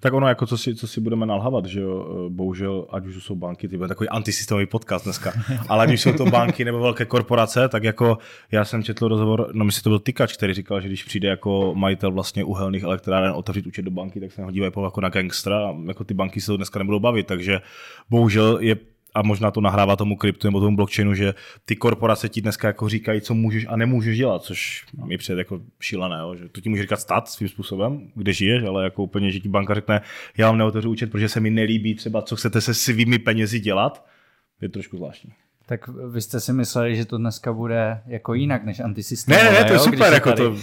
Tak 0.00 0.12
ono, 0.12 0.28
jako 0.28 0.46
co 0.46 0.58
si, 0.58 0.74
co 0.74 0.88
si 0.88 1.00
budeme 1.00 1.26
nalhávat, 1.26 1.66
že 1.66 1.80
jo, 1.80 2.28
bohužel, 2.28 2.86
ať 2.90 3.06
už 3.06 3.24
jsou 3.24 3.34
banky, 3.34 3.68
ty 3.68 3.76
bude 3.76 3.88
takový 3.88 4.08
antisystémový 4.08 4.66
podcast 4.66 5.04
dneska, 5.04 5.32
ale 5.68 5.84
ať 5.84 5.92
už 5.92 6.00
jsou 6.00 6.12
to 6.12 6.24
banky 6.24 6.64
nebo 6.64 6.80
velké 6.80 7.04
korporace, 7.04 7.68
tak 7.68 7.84
jako 7.84 8.18
já 8.52 8.64
jsem 8.64 8.82
četl 8.82 9.08
rozhovor, 9.08 9.50
no 9.52 9.64
myslím, 9.64 9.82
to 9.82 9.90
byl 9.90 9.98
Tykač, 9.98 10.36
který 10.36 10.54
říkal, 10.54 10.80
že 10.80 10.88
když 10.88 11.04
přijde 11.04 11.28
jako 11.28 11.72
majitel 11.74 12.12
vlastně 12.12 12.44
uhelných 12.44 12.82
elektráren 12.82 13.32
otevřít 13.32 13.66
účet 13.66 13.82
do 13.82 13.90
banky, 13.90 14.20
tak 14.20 14.32
se 14.32 14.42
ho 14.42 14.50
dívají 14.50 14.72
jako 14.84 15.00
na 15.00 15.08
gangstra 15.08 15.68
a 15.68 15.74
jako 15.86 16.04
ty 16.04 16.14
banky 16.14 16.40
se 16.40 16.46
to 16.46 16.56
dneska 16.56 16.78
nebudou 16.78 17.00
bavit, 17.00 17.26
takže 17.26 17.60
bohužel 18.10 18.58
je 18.60 18.76
a 19.16 19.22
možná 19.22 19.50
to 19.50 19.60
nahrává 19.60 19.96
tomu 19.96 20.16
kryptu 20.16 20.48
nebo 20.48 20.60
tomu 20.60 20.76
blockchainu, 20.76 21.14
že 21.14 21.34
ty 21.64 21.76
korporace 21.76 22.28
ti 22.28 22.40
dneska 22.40 22.68
jako 22.68 22.88
říkají, 22.88 23.20
co 23.20 23.34
můžeš 23.34 23.66
a 23.68 23.76
nemůžeš 23.76 24.16
dělat, 24.16 24.42
což 24.42 24.86
mi 25.06 25.18
přijde 25.18 25.40
jako 25.40 25.60
šílené, 25.80 26.16
jo? 26.20 26.34
že 26.34 26.48
to 26.48 26.60
ti 26.60 26.68
může 26.68 26.82
říkat 26.82 27.00
stát 27.00 27.28
svým 27.28 27.48
způsobem, 27.48 28.10
kde 28.14 28.32
žiješ, 28.32 28.64
ale 28.64 28.84
jako 28.84 29.02
úplně, 29.02 29.30
že 29.30 29.40
ti 29.40 29.48
banka 29.48 29.74
řekne, 29.74 30.00
já 30.36 30.46
vám 30.46 30.58
neotevřu 30.58 30.90
účet, 30.90 31.10
protože 31.10 31.28
se 31.28 31.40
mi 31.40 31.50
nelíbí 31.50 31.94
třeba, 31.94 32.22
co 32.22 32.36
chcete 32.36 32.60
se 32.60 32.74
svými 32.74 33.18
penězi 33.18 33.60
dělat, 33.60 34.06
je 34.60 34.68
trošku 34.68 34.96
zvláštní. 34.96 35.32
Tak 35.66 35.88
vy 35.88 36.20
jste 36.20 36.40
si 36.40 36.52
mysleli, 36.52 36.96
že 36.96 37.04
to 37.04 37.18
dneska 37.18 37.52
bude 37.52 38.02
jako 38.06 38.34
jinak 38.34 38.64
než 38.64 38.80
antisystém. 38.80 39.36
Ne, 39.36 39.44
ne, 39.44 39.50
ne, 39.50 39.64
to 39.64 39.72
je 39.72 39.76
jo, 39.76 39.84
super, 39.84 40.12
jako 40.12 40.32
to, 40.32 40.56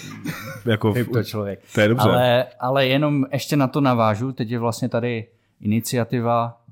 jako, 0.65 0.93
to 1.13 1.23
člověk. 1.23 1.59
To 1.75 1.81
je 1.81 1.87
dobře. 1.87 2.09
Ale, 2.09 2.45
ale 2.59 2.87
jenom 2.87 3.25
ještě 3.31 3.57
na 3.57 3.67
to 3.67 3.81
navážu, 3.81 4.31
teď 4.31 4.51
je 4.51 4.59
vlastně 4.59 4.89
tady 4.89 5.27
iniciativa 5.61 6.62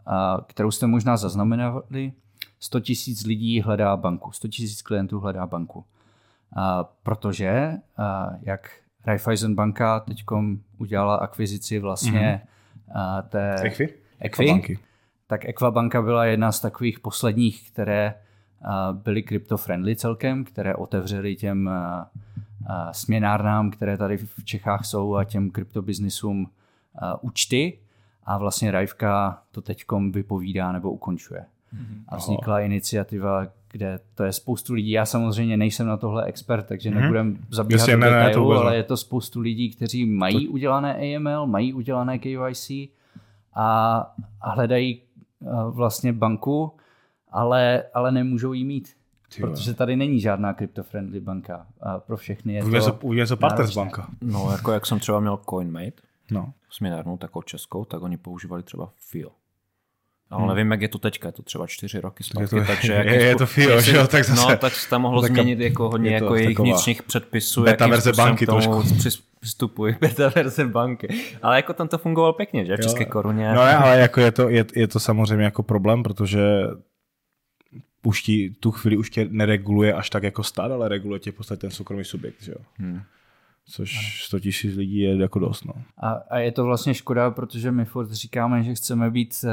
kterou 0.47 0.71
jste 0.71 0.87
možná 0.87 1.17
zaznamenali, 1.17 2.13
100 2.59 2.79
tisíc 2.79 3.25
lidí 3.25 3.61
hledá 3.61 3.97
banku, 3.97 4.31
100 4.31 4.47
tisíc 4.47 4.81
klientů 4.81 5.19
hledá 5.19 5.47
banku. 5.47 5.85
Protože, 7.03 7.73
jak 8.41 8.71
Raiffeisen 9.05 9.55
banka 9.55 9.99
teď 9.99 10.23
udělala 10.77 11.15
akvizici 11.15 11.79
vlastně 11.79 12.41
mm-hmm. 12.89 13.23
té 13.29 13.55
Equi, 13.61 13.93
Equi 14.19 14.79
tak 15.27 15.45
Equabanka 15.45 16.01
byla 16.01 16.25
jedna 16.25 16.51
z 16.51 16.59
takových 16.59 16.99
posledních, 16.99 17.71
které 17.71 18.13
byly 18.91 19.23
crypto-friendly 19.23 19.95
celkem, 19.95 20.43
které 20.43 20.75
otevřely 20.75 21.35
těm 21.35 21.69
směnárnám, 22.91 23.71
které 23.71 23.97
tady 23.97 24.17
v 24.17 24.45
Čechách 24.45 24.85
jsou 24.85 25.15
a 25.15 25.23
těm 25.23 25.51
kryptobiznisům 25.51 26.49
účty 27.21 27.79
a 28.31 28.37
vlastně 28.37 28.71
Rajvka 28.71 29.41
to 29.51 29.61
teď 29.61 29.83
vypovídá 30.11 30.71
nebo 30.71 30.91
ukončuje. 30.91 31.45
Mm-hmm. 31.75 32.03
A 32.07 32.17
vznikla 32.17 32.55
oh. 32.55 32.61
iniciativa, 32.61 33.47
kde 33.71 33.99
to 34.15 34.23
je 34.23 34.33
spoustu 34.33 34.73
lidí. 34.73 34.91
Já 34.91 35.05
samozřejmě 35.05 35.57
nejsem 35.57 35.87
na 35.87 35.97
tohle 35.97 36.25
expert, 36.25 36.63
takže 36.63 36.89
mm-hmm. 36.89 37.01
nebudem 37.01 37.37
zabíhat 37.49 37.89
do 37.89 37.99
detailu, 37.99 38.53
ale 38.53 38.75
je 38.75 38.83
to 38.83 38.97
spoustu 38.97 39.39
lidí, 39.39 39.69
kteří 39.69 40.05
mají 40.05 40.47
to... 40.47 40.51
udělané 40.51 40.95
AML, 40.95 41.47
mají 41.47 41.73
udělané 41.73 42.19
KYC 42.19 42.71
a, 43.53 43.97
a 44.41 44.51
hledají 44.51 45.01
uh, 45.39 45.75
vlastně 45.75 46.13
banku, 46.13 46.71
ale, 47.31 47.83
ale 47.93 48.11
nemůžou 48.11 48.53
jí 48.53 48.65
mít. 48.65 48.89
Tyhle. 49.35 49.51
Protože 49.51 49.73
tady 49.73 49.95
není 49.95 50.19
žádná 50.19 50.53
crypto-friendly 50.53 51.19
banka. 51.19 51.65
A 51.81 51.99
pro 51.99 52.17
všechny 52.17 52.53
je 52.53 52.61
to... 52.61 52.97
Uvidíme 53.01 53.27
se 53.27 53.35
Partners 53.35 53.75
banka. 53.75 54.07
No, 54.21 54.51
jako 54.51 54.71
jak 54.71 54.85
jsem 54.85 54.99
třeba 54.99 55.19
měl 55.19 55.39
CoinMate, 55.49 56.01
no. 56.31 56.53
směnárnou 56.69 57.17
takovou 57.17 57.43
českou, 57.43 57.85
tak 57.85 58.01
oni 58.01 58.17
používali 58.17 58.63
třeba 58.63 58.91
FIO. 58.97 59.31
Ale 60.29 60.41
hmm. 60.41 60.55
nevím, 60.55 60.71
jak 60.71 60.81
je 60.81 60.87
to 60.87 60.97
teďka, 60.97 61.27
je 61.27 61.31
to 61.31 61.43
třeba 61.43 61.67
čtyři 61.67 61.99
roky 61.99 62.23
zpátky, 62.23 62.55
je 62.55 62.61
to, 62.61 62.67
takže... 62.67 62.93
Je, 62.93 63.13
je, 63.13 63.23
je 63.23 63.35
to 63.35 63.45
FIO, 63.45 63.81
že 63.81 63.97
jo, 63.97 64.07
tak 64.07 64.23
zase... 64.23 64.51
No, 64.51 64.57
tak 64.57 64.73
se 64.73 64.89
tam 64.89 65.01
mohlo 65.01 65.21
změnit 65.21 65.59
jako 65.59 65.89
hodně 65.89 66.09
je 66.09 66.13
jako 66.13 66.35
jejich 66.35 66.59
vnitřních 66.59 67.03
předpisů, 67.03 67.63
beta 67.63 67.87
verze 67.87 68.13
banky 68.13 68.45
tomu 68.45 68.61
trošku. 68.61 68.95
přistupují, 69.39 69.95
beta 70.01 70.29
verze 70.35 70.65
banky. 70.65 71.07
Ale 71.41 71.55
jako 71.55 71.73
tam 71.73 71.87
to 71.87 71.97
fungovalo 71.97 72.33
pěkně, 72.33 72.65
že, 72.65 72.77
v 72.77 72.81
české 72.81 73.05
koruně. 73.05 73.53
No 73.53 73.61
ale 73.61 73.99
jako 73.99 74.21
je 74.21 74.31
to, 74.31 74.49
je, 74.49 74.65
je 74.75 74.87
to 74.87 74.99
samozřejmě 74.99 75.45
jako 75.45 75.63
problém, 75.63 76.03
protože 76.03 76.41
už 78.03 78.21
ti, 78.21 78.55
tu 78.59 78.71
chvíli 78.71 78.97
už 78.97 79.09
tě 79.09 79.27
nereguluje 79.31 79.93
až 79.93 80.09
tak 80.09 80.23
jako 80.23 80.43
stát, 80.43 80.71
ale 80.71 80.89
reguluje 80.89 81.19
tě 81.19 81.31
v 81.31 81.35
podstatě 81.35 81.61
ten 81.61 81.71
soukromý 81.71 82.03
subjekt, 82.03 82.43
že 82.43 82.51
jo. 82.51 82.65
Hmm. 82.77 83.01
Což 83.65 84.23
100 84.25 84.39
tisíc 84.39 84.75
lidí 84.75 84.99
je 84.99 85.17
jako 85.17 85.39
dost. 85.39 85.65
No. 85.65 85.73
A, 85.97 86.11
a 86.11 86.37
je 86.37 86.51
to 86.51 86.65
vlastně 86.65 86.93
škoda, 86.93 87.31
protože 87.31 87.71
my 87.71 87.85
furt 87.85 88.11
říkáme, 88.11 88.63
že 88.63 88.75
chceme 88.75 89.11
být 89.11 89.35
uh, 89.43 89.51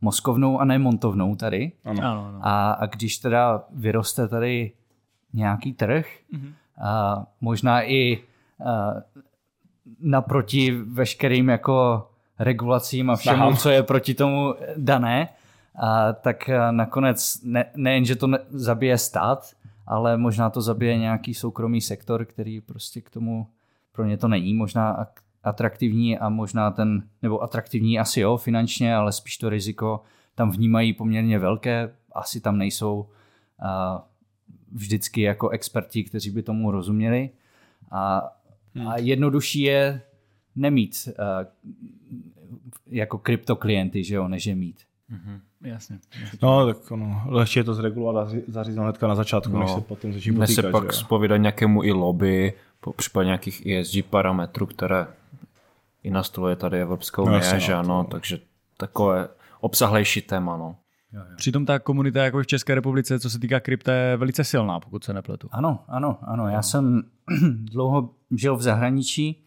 moskovnou 0.00 0.60
a 0.60 0.64
ne 0.64 0.78
montovnou 0.78 1.36
tady. 1.36 1.72
Ano. 1.84 2.02
ano, 2.02 2.26
ano. 2.28 2.38
A, 2.42 2.72
a 2.72 2.86
když 2.86 3.18
teda 3.18 3.64
vyroste 3.70 4.28
tady 4.28 4.72
nějaký 5.32 5.72
trh, 5.72 6.06
mm-hmm. 6.32 6.52
a 6.84 7.26
možná 7.40 7.82
i 7.82 8.18
uh, 8.18 9.00
naproti 10.00 10.70
veškerým 10.70 11.48
jako 11.48 12.08
regulacím 12.38 13.10
a 13.10 13.16
všemu, 13.16 13.42
Aha. 13.42 13.56
co 13.56 13.70
je 13.70 13.82
proti 13.82 14.14
tomu 14.14 14.54
dané, 14.76 15.28
a 15.82 16.12
tak 16.12 16.50
nakonec 16.70 17.40
ne, 17.44 17.64
nejen, 17.76 18.04
že 18.04 18.16
to 18.16 18.26
ne, 18.26 18.38
zabije 18.50 18.98
stát, 18.98 19.50
ale 19.88 20.16
možná 20.16 20.50
to 20.50 20.62
zabije 20.62 20.98
nějaký 20.98 21.34
soukromý 21.34 21.80
sektor, 21.80 22.24
který 22.24 22.60
prostě 22.60 23.00
k 23.00 23.10
tomu 23.10 23.46
pro 23.92 24.04
ně 24.04 24.16
to 24.16 24.28
není 24.28 24.54
možná 24.54 25.06
atraktivní 25.42 26.18
a 26.18 26.28
možná 26.28 26.70
ten, 26.70 27.02
nebo 27.22 27.42
atraktivní 27.42 27.98
asi 27.98 28.20
jo 28.20 28.36
finančně, 28.36 28.94
ale 28.94 29.12
spíš 29.12 29.38
to 29.38 29.48
riziko 29.48 30.02
tam 30.34 30.50
vnímají 30.50 30.92
poměrně 30.92 31.38
velké, 31.38 31.94
asi 32.12 32.40
tam 32.40 32.58
nejsou 32.58 33.08
a 33.62 34.04
vždycky 34.72 35.20
jako 35.20 35.48
experti, 35.48 36.04
kteří 36.04 36.30
by 36.30 36.42
tomu 36.42 36.70
rozuměli 36.70 37.30
a, 37.90 38.30
hmm. 38.74 38.88
a 38.88 38.98
jednodušší 38.98 39.60
je 39.60 40.02
nemít 40.56 41.08
uh, 41.08 41.46
jako 42.86 43.18
kryptoklienty, 43.18 44.04
že 44.04 44.14
jo, 44.14 44.28
než 44.28 44.46
je 44.46 44.54
mít. 44.54 44.87
Jasně. 45.60 45.98
No, 46.42 46.66
tak 46.66 46.90
ono, 46.90 47.22
lehčí 47.26 47.58
je 47.58 47.64
to 47.64 47.74
zregulovat 47.74 48.28
a 48.28 48.30
zaříznout 48.48 48.84
hnedka 48.84 49.06
na 49.06 49.14
začátku, 49.14 49.52
no. 49.52 49.60
než 49.60 49.70
se 49.70 49.80
potom 49.80 50.12
začít 50.12 50.30
Dnes 50.32 50.54
se 50.54 50.62
potýkat. 50.62 50.72
pak 50.72 50.82
že 50.82 50.86
jo. 50.86 50.92
spovídat 51.04 51.40
nějakému 51.40 51.84
i 51.84 51.92
lobby, 51.92 52.52
po 52.80 52.92
případě 52.92 53.26
nějakých 53.26 53.66
ESG 53.66 54.04
parametrů, 54.10 54.66
které 54.66 55.06
i 56.02 56.10
nastoluje 56.10 56.56
tady 56.56 56.80
Evropská 56.82 57.22
unie, 57.22 57.36
jasně, 57.36 57.54
no, 57.54 57.60
že 57.60 57.74
ano, 57.74 58.04
to- 58.04 58.10
takže 58.10 58.38
takové 58.76 59.28
obsahlejší 59.60 60.22
téma, 60.22 60.56
no. 60.56 60.76
Přitom 61.36 61.66
ta 61.66 61.78
komunita 61.78 62.24
jako 62.24 62.42
v 62.42 62.46
České 62.46 62.74
republice, 62.74 63.20
co 63.20 63.30
se 63.30 63.38
týká 63.38 63.60
krypta, 63.60 63.92
je 63.92 64.16
velice 64.16 64.44
silná, 64.44 64.80
pokud 64.80 65.04
se 65.04 65.12
nepletu. 65.12 65.48
Ano, 65.52 65.78
ano, 65.88 66.18
ano. 66.22 66.48
Já 66.48 66.62
jsem 66.62 67.02
dlouho 67.72 68.10
žil 68.36 68.56
v 68.56 68.62
zahraničí 68.62 69.42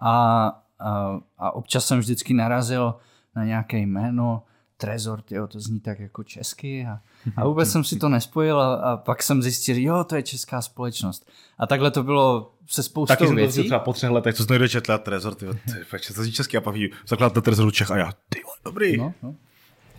a, 0.00 0.46
a, 0.78 1.18
a 1.38 1.50
občas 1.54 1.86
jsem 1.86 1.98
vždycky 1.98 2.34
narazil 2.34 2.94
na 3.36 3.44
nějaké 3.44 3.78
jméno, 3.78 4.42
Trezor, 4.82 5.22
tyjo, 5.22 5.46
to 5.46 5.60
zní 5.60 5.80
tak 5.80 6.00
jako 6.00 6.24
česky 6.24 6.86
a, 6.86 7.00
a 7.36 7.44
vůbec 7.48 7.70
jsem 7.70 7.84
si 7.84 7.96
to 7.96 8.08
nespojil 8.08 8.60
a, 8.60 8.74
a 8.74 8.96
pak 8.96 9.22
jsem 9.22 9.42
zjistil, 9.42 9.76
jo, 9.78 10.04
to 10.04 10.16
je 10.16 10.22
česká 10.22 10.62
společnost. 10.62 11.30
A 11.58 11.66
takhle 11.66 11.90
to 11.90 12.02
bylo 12.02 12.52
se 12.66 12.82
spoustou 12.82 13.14
Taky 13.14 13.34
věcí. 13.34 13.52
zjistil 13.52 13.64
třeba 13.64 13.78
po 13.78 13.92
třech 13.92 14.10
letech, 14.10 14.34
co 14.34 14.44
jsem 14.44 14.54
někde 14.54 14.68
četl, 14.68 14.92
a 14.92 14.98
Trezor, 14.98 15.34
ty, 15.34 15.46
ty 15.46 16.14
to 16.14 16.22
zní 16.22 16.32
český 16.32 16.56
a 16.56 16.60
pak 16.60 16.74
vidím, 16.74 16.90
zakladatel 17.06 17.42
Trezoru 17.42 17.70
Čech 17.70 17.90
a 17.90 17.96
já, 17.96 18.12
ty 18.28 18.42
dobrý. 18.64 18.96
No, 18.96 19.14
no. 19.22 19.34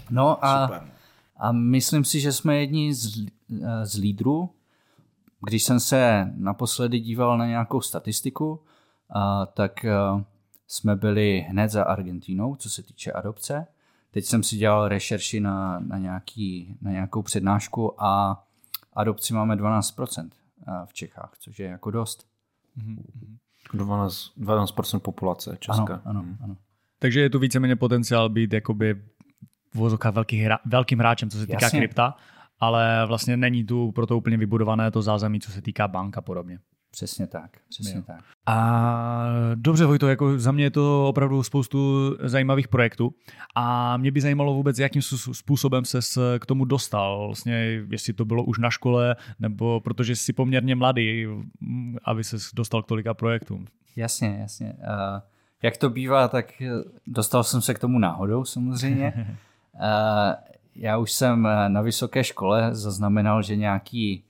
no 0.10 0.46
a, 0.46 0.68
Super. 0.68 0.92
a 1.38 1.52
myslím 1.52 2.06
si, 2.06 2.20
že 2.20 2.32
jsme 2.32 2.58
jedni 2.60 2.94
z, 2.94 3.26
eh, 3.64 3.86
z 3.86 3.96
lídrů. 3.96 4.50
Když 5.46 5.64
jsem 5.64 5.80
se 5.80 6.32
naposledy 6.36 7.00
díval 7.00 7.38
na 7.38 7.46
nějakou 7.46 7.82
statistiku, 7.82 8.60
a, 9.10 9.46
tak 9.46 9.86
a, 9.86 10.26
jsme 10.68 10.96
byli 10.96 11.46
hned 11.50 11.70
za 11.70 11.84
Argentínou, 11.84 12.56
co 12.56 12.70
se 12.70 12.84
týče 12.84 13.12
adopce. 13.12 13.68
Teď 14.14 14.26
jsem 14.26 14.44
si 14.44 14.56
dělal 14.56 14.88
rešerši 14.88 15.40
na, 15.40 15.80
na, 15.80 15.98
nějaký, 15.98 16.78
na 16.82 16.92
nějakou 16.92 17.22
přednášku 17.22 18.04
a 18.04 18.44
adopci 18.94 19.34
máme 19.34 19.56
12% 19.56 20.30
a, 20.68 20.86
v 20.86 20.94
Čechách, 20.94 21.32
což 21.40 21.60
je 21.60 21.68
jako 21.68 21.92
dost. 21.92 22.28
12, 23.74 24.32
12% 24.40 25.00
populace 25.00 25.58
česká. 25.60 26.02
Ano, 26.06 26.20
ano, 26.20 26.26
ano. 26.44 26.58
Takže 27.00 27.22
je 27.22 27.30
tu 27.30 27.40
víceméně 27.40 27.76
potenciál 27.76 28.30
být 28.30 28.54
jakoby 28.54 29.02
v 29.74 30.12
velký 30.12 30.38
hra, 30.38 30.60
velkým 30.66 31.00
hráčem, 31.00 31.30
co 31.30 31.38
se 31.38 31.48
týká 31.48 31.66
Jasně. 31.66 31.80
krypta, 31.80 32.16
ale 32.60 33.06
vlastně 33.06 33.38
není 33.38 33.64
tu 33.64 33.92
proto 33.92 34.18
úplně 34.18 34.38
vybudované 34.38 34.92
to 34.92 35.02
zázemí, 35.02 35.40
co 35.40 35.52
se 35.52 35.62
týká 35.62 35.88
bank 35.88 36.18
a 36.18 36.22
podobně. 36.22 36.60
Přesně 36.94 37.28
tak, 37.28 37.52
přesně 37.70 37.96
Jo. 37.96 38.04
tak. 38.08 38.20
A 38.46 39.26
dobře, 39.56 39.86
Vojto, 39.86 40.08
jako 40.08 40.40
za 40.40 40.52
mě 40.52 40.64
je 40.64 40.72
to 40.72 41.08
opravdu 41.10 41.44
spoustu 41.44 42.12
zajímavých 42.24 42.68
projektů 42.68 43.14
a 43.56 43.98
mě 43.98 44.12
by 44.12 44.22
zajímalo 44.22 44.54
vůbec, 44.54 44.80
jakým 44.80 45.02
způsobem 45.32 45.86
se 45.86 46.00
k 46.40 46.46
tomu 46.46 46.66
dostal. 46.66 47.26
Vlastně, 47.26 47.54
jestli 47.92 48.14
to 48.14 48.26
bylo 48.26 48.44
už 48.44 48.60
na 48.60 48.70
škole, 48.70 49.16
nebo 49.40 49.80
protože 49.80 50.16
jsi 50.16 50.34
poměrně 50.34 50.76
mladý, 50.76 51.26
mm, 51.60 51.98
aby 52.04 52.24
se 52.24 52.38
dostal 52.54 52.84
k 52.84 52.88
tolika 52.88 53.14
projektům. 53.14 53.66
Jasně, 53.96 54.38
jasně. 54.42 54.74
Uh, 54.80 55.22
jak 55.62 55.78
to 55.78 55.90
bývá, 55.90 56.28
tak 56.28 56.62
eh, 56.62 56.70
dostal 57.08 57.44
jsem 57.44 57.62
se 57.62 57.74
k 57.74 57.80
tomu 57.80 58.00
náhodou 58.00 58.46
samozřejmě. 58.46 59.38
Uh, 59.76 60.34
já 60.76 60.98
už 60.98 61.12
jsem 61.12 61.46
eh, 61.46 61.70
na 61.70 61.82
vysoké 61.82 62.24
škole 62.24 62.76
zaznamenal, 62.76 63.42
že 63.42 63.56
nějaký 63.56 64.24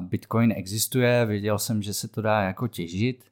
Bitcoin 0.00 0.52
existuje, 0.56 1.26
věděl 1.26 1.58
jsem, 1.58 1.82
že 1.82 1.94
se 1.94 2.08
to 2.08 2.22
dá 2.22 2.42
jako 2.42 2.68
těžit 2.68 3.24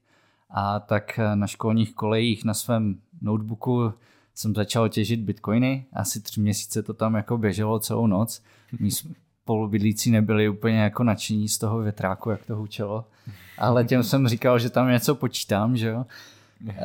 a 0.51 0.81
tak 0.81 1.19
eh, 1.19 1.37
na 1.37 1.47
školních 1.47 1.95
kolejích 1.95 2.45
na 2.45 2.55
svém 2.55 2.97
notebooku 3.23 3.93
jsem 4.35 4.55
začal 4.55 4.89
těžit 4.89 5.21
bitcoiny. 5.21 5.87
Asi 5.93 6.21
tři 6.21 6.41
měsíce 6.41 6.83
to 6.83 6.95
tam 6.95 7.15
jako 7.15 7.39
běželo 7.39 7.79
celou 7.79 8.07
noc. 8.07 8.43
Mí 8.81 8.91
spolubydlící 8.91 10.11
nebyli 10.11 10.49
úplně 10.49 10.79
jako 10.81 11.05
nadšení 11.05 11.49
z 11.49 11.59
toho 11.59 11.79
větráku, 11.79 12.31
jak 12.31 12.47
to 12.47 12.57
hučelo. 12.57 13.05
Ale 13.59 13.85
těm 13.85 14.03
jsem 14.03 14.29
říkal, 14.29 14.59
že 14.59 14.71
tam 14.71 14.89
něco 14.89 15.15
počítám, 15.15 15.77
že 15.77 15.89
jo. 15.89 16.07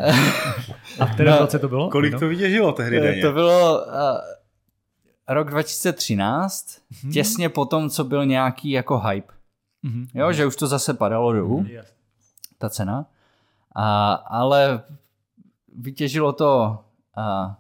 A 1.00 1.06
v 1.06 1.14
kterém 1.14 1.38
roce 1.38 1.60
to 1.60 1.68
bylo? 1.70 1.90
Kolik 1.90 2.20
to 2.20 2.28
vytěžilo 2.28 2.72
tehdy 2.72 3.00
denně? 3.00 3.20
Eh, 3.20 3.22
To 3.22 3.32
bylo 3.32 3.86
uh, 3.86 3.92
rok 5.28 5.50
2013, 5.50 6.82
těsně 7.14 7.50
po 7.50 7.66
tom, 7.66 7.90
co 7.90 8.04
byl 8.04 8.26
nějaký 8.26 8.70
jako 8.72 9.00
hype. 9.00 9.34
Mhm. 9.84 10.08
Jo, 10.14 10.34
že 10.34 10.46
už 10.46 10.56
to 10.56 10.68
zase 10.68 10.94
padalo 10.94 11.34
dolů, 11.34 11.66
Yes. 11.68 11.94
ta 12.58 12.70
cena. 12.70 13.06
A, 13.76 14.14
ale 14.14 14.84
vytěžilo 15.76 16.34
to 16.34 16.80
uh, 17.18 17.52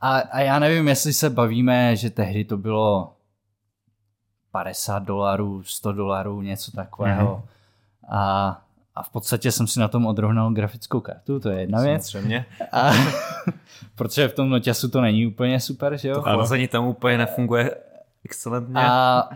A, 0.01 0.17
a 0.19 0.39
já 0.39 0.59
nevím, 0.59 0.87
jestli 0.87 1.13
se 1.13 1.29
bavíme, 1.29 1.95
že 1.95 2.09
tehdy 2.09 2.45
to 2.45 2.57
bylo 2.57 3.13
50 4.51 5.03
dolarů, 5.03 5.63
100 5.63 5.91
dolarů, 5.93 6.41
něco 6.41 6.71
takového. 6.71 7.35
Mhm. 7.35 7.43
A, 8.17 8.61
a 8.95 9.03
v 9.03 9.09
podstatě 9.09 9.51
jsem 9.51 9.67
si 9.67 9.79
na 9.79 9.87
tom 9.87 10.05
odrohnal 10.05 10.51
grafickou 10.51 10.99
kartu, 10.99 11.39
to 11.39 11.49
je 11.49 11.59
jedna 11.59 11.81
věc. 11.81 12.09
Samozřejmě. 12.09 12.45
A, 12.71 12.91
protože 13.95 14.27
v 14.27 14.33
tom 14.33 14.49
noťasu 14.49 14.89
to 14.89 15.01
není 15.01 15.27
úplně 15.27 15.59
super, 15.59 15.97
že 15.97 16.09
jo? 16.09 16.21
Chlazení 16.21 16.67
tam 16.67 16.87
úplně 16.87 17.17
nefunguje 17.17 17.75
excelentně. 18.25 18.75
A, 18.75 19.29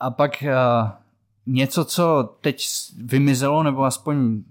a 0.00 0.10
pak 0.10 0.42
a, 0.42 0.98
něco, 1.46 1.84
co 1.84 2.34
teď 2.40 2.66
vymizelo, 3.04 3.62
nebo 3.62 3.84
aspoň 3.84 4.42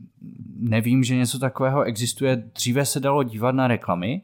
nevím, 0.59 1.03
že 1.03 1.15
něco 1.15 1.39
takového 1.39 1.83
existuje, 1.83 2.35
dříve 2.35 2.85
se 2.85 2.99
dalo 2.99 3.23
dívat 3.23 3.55
na 3.55 3.67
reklamy 3.67 4.21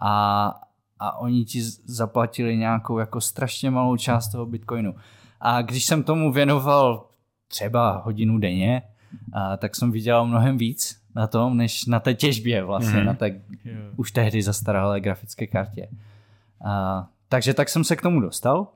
a, 0.00 0.46
a 0.98 1.18
oni 1.18 1.44
ti 1.44 1.62
zaplatili 1.84 2.56
nějakou 2.56 2.98
jako 2.98 3.20
strašně 3.20 3.70
malou 3.70 3.96
část 3.96 4.28
toho 4.28 4.46
bitcoinu. 4.46 4.94
A 5.40 5.62
když 5.62 5.86
jsem 5.86 6.02
tomu 6.02 6.32
věnoval 6.32 7.06
třeba 7.48 8.02
hodinu 8.04 8.38
denně, 8.38 8.82
a, 9.32 9.56
tak 9.56 9.76
jsem 9.76 9.92
vydělal 9.92 10.26
mnohem 10.26 10.58
víc 10.58 11.00
na 11.14 11.26
tom, 11.26 11.56
než 11.56 11.86
na 11.86 12.00
té 12.00 12.14
těžbě 12.14 12.64
vlastně, 12.64 12.96
Mhm. 12.98 13.06
na 13.06 13.14
té 13.14 13.40
už 13.96 14.12
tehdy 14.12 14.42
zastaralé 14.42 15.00
grafické 15.00 15.46
kartě. 15.46 15.88
A, 16.64 17.06
takže 17.28 17.54
tak 17.54 17.68
jsem 17.68 17.84
se 17.84 17.96
k 17.96 18.02
tomu 18.02 18.20
dostal. 18.20 18.66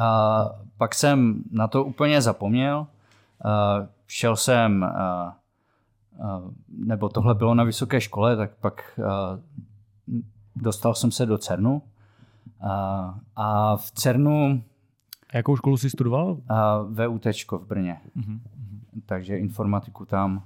A 0.00 0.44
pak 0.78 0.94
jsem 0.94 1.42
na 1.50 1.68
to 1.68 1.84
úplně 1.84 2.22
zapomněl. 2.22 2.86
A 3.44 3.86
šel 4.06 4.36
jsem, 4.36 4.84
a, 4.84 4.88
a, 4.90 5.36
nebo 6.78 7.08
tohle 7.08 7.34
bylo 7.34 7.54
na 7.54 7.64
vysoké 7.64 8.00
škole, 8.00 8.36
tak 8.36 8.50
pak 8.60 9.00
a, 9.08 9.38
dostal 10.56 10.94
jsem 10.94 11.10
se 11.10 11.26
do 11.26 11.38
CERNu. 11.38 11.82
A, 12.60 13.14
a 13.36 13.76
v 13.76 13.90
CERNu 13.90 14.62
A 15.32 15.36
jakou 15.36 15.56
školu 15.56 15.76
jsi 15.76 15.90
studoval? 15.90 16.36
a 16.48 16.78
VUT 16.82 17.24
v 17.52 17.66
Brně. 17.68 18.00
Takže 19.06 19.38
informatiku 19.38 20.04
tam. 20.04 20.42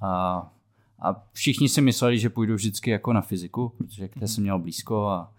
A, 0.00 0.52
a 0.98 1.22
všichni 1.32 1.68
si 1.68 1.80
mysleli, 1.80 2.18
že 2.18 2.30
půjdu 2.30 2.54
vždycky 2.54 2.90
jako 2.90 3.12
na 3.12 3.20
fyziku, 3.20 3.72
protože 3.78 4.08
k 4.08 4.20
té 4.20 4.28
jsem 4.28 4.42
měl 4.42 4.58
blízko 4.58 5.06
a, 5.06 5.32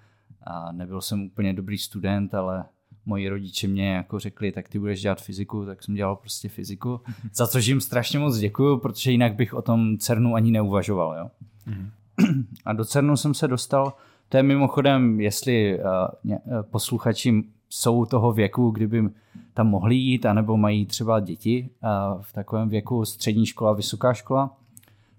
a 0.43 0.71
nebyl 0.71 1.01
jsem 1.01 1.21
úplně 1.21 1.53
dobrý 1.53 1.77
student, 1.77 2.33
ale 2.33 2.65
moji 3.05 3.29
rodiče 3.29 3.67
mě 3.67 3.93
jako 3.93 4.19
řekli, 4.19 4.51
tak 4.51 4.69
ty 4.69 4.79
budeš 4.79 5.01
dělat 5.01 5.21
fyziku, 5.21 5.65
tak 5.65 5.83
jsem 5.83 5.95
dělal 5.95 6.15
prostě 6.15 6.49
fyziku, 6.49 7.01
za 7.33 7.47
což 7.47 7.65
jim 7.65 7.81
strašně 7.81 8.19
moc 8.19 8.37
děkuju, 8.37 8.77
protože 8.77 9.11
jinak 9.11 9.35
bych 9.35 9.53
o 9.53 9.61
tom 9.61 9.97
CERNu 9.97 10.35
ani 10.35 10.51
neuvažoval. 10.51 11.17
Jo? 11.17 11.29
A 12.65 12.73
do 12.73 12.85
CERNu 12.85 13.17
jsem 13.17 13.33
se 13.33 13.47
dostal, 13.47 13.93
to 14.29 14.37
je 14.37 14.43
mimochodem, 14.43 15.19
jestli 15.19 15.79
uh, 15.79 15.83
ně, 16.23 16.39
uh, 16.45 16.61
posluchači 16.61 17.43
jsou 17.73 18.05
toho 18.05 18.31
věku, 18.33 18.71
kdyby 18.71 19.03
tam 19.53 19.67
mohli 19.67 19.95
jít, 19.95 20.25
anebo 20.25 20.57
mají 20.57 20.85
třeba 20.85 21.19
děti 21.19 21.69
v 22.21 22.33
takovém 22.33 22.69
věku 22.69 23.05
střední 23.05 23.45
škola, 23.45 23.73
vysoká 23.73 24.13
škola, 24.13 24.57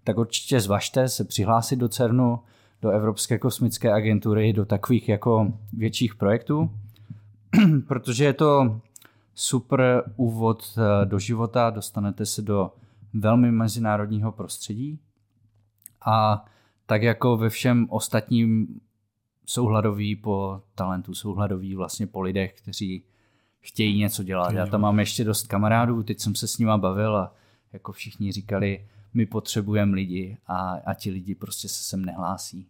tak 0.05 0.19
určitě 0.19 0.61
zvažte 0.61 1.09
se 1.09 1.25
přihlásit 1.25 1.77
do 1.77 1.89
CERNu, 1.89 2.41
do 2.83 2.91
Evropské 2.91 3.39
kosmické 3.39 3.93
agentury, 3.93 4.53
do 4.53 4.65
takových 4.65 5.09
jako 5.09 5.53
větších 5.73 6.15
projektů, 6.15 6.71
protože 7.89 8.25
je 8.25 8.33
to 8.33 8.81
super 9.35 10.13
úvod 10.17 10.65
eh, 10.79 11.07
do 11.07 11.19
života, 11.19 11.71
dostanete 11.71 12.27
se 12.27 12.43
do 12.43 12.71
velmi 13.15 13.53
mezinárodního 13.53 14.33
prostředí. 14.33 14.99
A 16.07 16.45
tak 16.87 17.03
jako 17.03 17.37
ve 17.37 17.49
všem 17.49 17.87
ostatním 17.91 18.81
jsou 19.47 19.67
hladoví 19.67 20.17
po 20.17 20.63
talentu, 20.75 21.15
jsou 21.15 21.35
hladoví 21.35 21.75
vlastně 21.75 22.07
po 22.07 22.21
lidech, 22.21 22.55
kteří 22.55 23.03
chtějí 23.61 23.99
něco 23.99 24.23
dělat. 24.23 24.53
Já 24.53 24.67
tam 24.67 24.81
mám 24.81 25.01
ještě 25.01 25.25
dost 25.25 25.47
kamarádů, 25.47 26.03
teď 26.03 26.21
jsem 26.21 26.35
se 26.35 26.47
s 26.47 26.59
nima 26.59 26.79
bavil 26.79 27.17
a 27.17 27.33
jako 27.73 27.93
všichni 27.93 28.33
říkali, 28.33 28.87
my 29.15 29.27
potřebujeme 29.27 29.95
lidi 29.95 30.37
a, 30.47 30.71
a 30.87 30.95
ti 30.95 31.11
lidi 31.11 31.35
prostě 31.35 31.69
se 31.69 31.85
sem 31.85 32.05
nehlásí. 32.05 32.67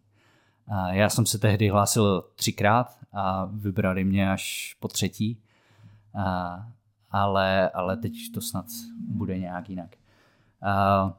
A 0.69 0.93
já 0.93 1.09
jsem 1.09 1.27
se 1.27 1.39
tehdy 1.39 1.69
hlásil 1.69 2.25
třikrát 2.35 2.99
a 3.13 3.45
vybrali 3.45 4.05
mě 4.05 4.31
až 4.31 4.77
po 4.81 4.89
třetí. 4.89 5.39
A, 6.15 6.67
ale, 7.11 7.71
ale 7.71 7.97
teď 7.97 8.13
to 8.35 8.41
snad 8.41 8.67
bude 9.09 9.39
nějak 9.39 9.71
jinak. 9.71 9.97
A, 10.63 11.13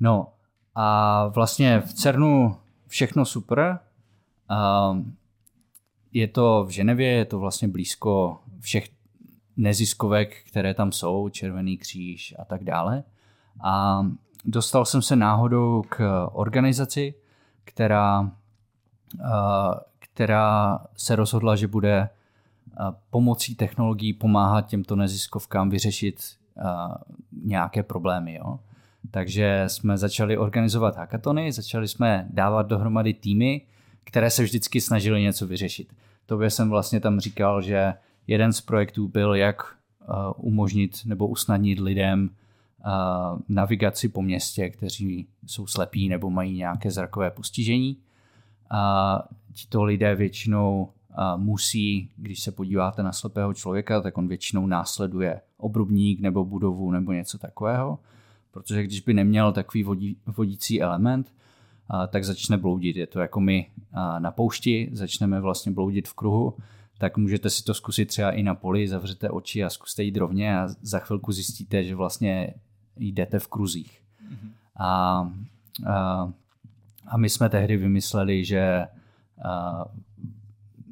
no 0.00 0.32
a 0.74 1.26
vlastně 1.26 1.80
v 1.80 1.92
CERNu 1.92 2.56
všechno 2.86 3.24
super. 3.24 3.78
A, 4.48 4.96
je 6.12 6.28
to 6.28 6.64
v 6.64 6.70
Ženevě, 6.70 7.08
je 7.08 7.24
to 7.24 7.38
vlastně 7.38 7.68
blízko 7.68 8.40
všech 8.60 8.88
neziskovek, 9.56 10.36
které 10.48 10.74
tam 10.74 10.92
jsou, 10.92 11.28
Červený 11.28 11.76
kříž 11.76 12.34
a 12.38 12.44
tak 12.44 12.64
dále. 12.64 13.04
A 13.64 14.06
dostal 14.44 14.84
jsem 14.84 15.02
se 15.02 15.16
náhodou 15.16 15.82
k 15.88 16.26
organizaci, 16.32 17.14
která, 17.64 18.30
která 19.98 20.78
se 20.96 21.16
rozhodla, 21.16 21.56
že 21.56 21.68
bude 21.68 22.08
pomocí 23.10 23.54
technologií 23.54 24.12
pomáhat 24.12 24.66
těmto 24.66 24.96
neziskovkám 24.96 25.70
vyřešit 25.70 26.22
nějaké 27.42 27.82
problémy. 27.82 28.34
Jo? 28.34 28.58
Takže 29.10 29.64
jsme 29.66 29.98
začali 29.98 30.38
organizovat 30.38 30.96
hackatony, 30.96 31.52
začali 31.52 31.88
jsme 31.88 32.26
dávat 32.30 32.62
dohromady 32.62 33.14
týmy, 33.14 33.66
které 34.04 34.30
se 34.30 34.42
vždycky 34.42 34.80
snažili 34.80 35.22
něco 35.22 35.46
vyřešit. 35.46 35.92
Tobě 36.26 36.50
jsem 36.50 36.70
vlastně 36.70 37.00
tam 37.00 37.20
říkal, 37.20 37.62
že 37.62 37.94
jeden 38.26 38.52
z 38.52 38.60
projektů 38.60 39.08
byl, 39.08 39.34
jak 39.34 39.76
umožnit 40.36 40.98
nebo 41.04 41.26
usnadnit 41.26 41.78
lidem 41.78 42.30
navigaci 43.48 44.08
po 44.08 44.22
městě, 44.22 44.70
kteří 44.70 45.26
jsou 45.46 45.66
slepí 45.66 46.08
nebo 46.08 46.30
mají 46.30 46.56
nějaké 46.56 46.90
zrakové 46.90 47.30
postižení. 47.30 47.96
A 48.70 49.22
tito 49.52 49.84
lidé 49.84 50.14
většinou 50.14 50.88
musí, 51.36 52.10
když 52.16 52.42
se 52.42 52.52
podíváte 52.52 53.02
na 53.02 53.12
slepého 53.12 53.54
člověka, 53.54 54.00
tak 54.00 54.18
on 54.18 54.28
většinou 54.28 54.66
následuje 54.66 55.40
obrubník 55.56 56.20
nebo 56.20 56.44
budovu 56.44 56.90
nebo 56.90 57.12
něco 57.12 57.38
takového, 57.38 57.98
protože 58.50 58.82
když 58.82 59.00
by 59.00 59.14
neměl 59.14 59.52
takový 59.52 59.84
vodí, 59.84 60.16
vodící 60.26 60.82
element, 60.82 61.32
tak 62.08 62.24
začne 62.24 62.56
bloudit. 62.56 62.96
Je 62.96 63.06
to 63.06 63.20
jako 63.20 63.40
my 63.40 63.70
na 64.18 64.30
poušti, 64.30 64.88
začneme 64.92 65.40
vlastně 65.40 65.72
bloudit 65.72 66.08
v 66.08 66.14
kruhu, 66.14 66.54
tak 66.98 67.16
můžete 67.16 67.50
si 67.50 67.64
to 67.64 67.74
zkusit 67.74 68.06
třeba 68.06 68.30
i 68.30 68.42
na 68.42 68.54
poli, 68.54 68.88
zavřete 68.88 69.30
oči 69.30 69.64
a 69.64 69.70
zkuste 69.70 70.02
jít 70.02 70.16
rovně 70.16 70.58
a 70.58 70.68
za 70.82 70.98
chvilku 70.98 71.32
zjistíte, 71.32 71.84
že 71.84 71.94
vlastně 71.94 72.54
jdete 72.96 73.38
v 73.38 73.48
kruzích. 73.48 74.00
Mm-hmm. 74.00 74.50
A, 74.76 75.18
a, 75.86 76.32
a 77.06 77.16
my 77.16 77.30
jsme 77.30 77.48
tehdy 77.48 77.76
vymysleli, 77.76 78.44
že 78.44 78.86
a, 79.44 79.84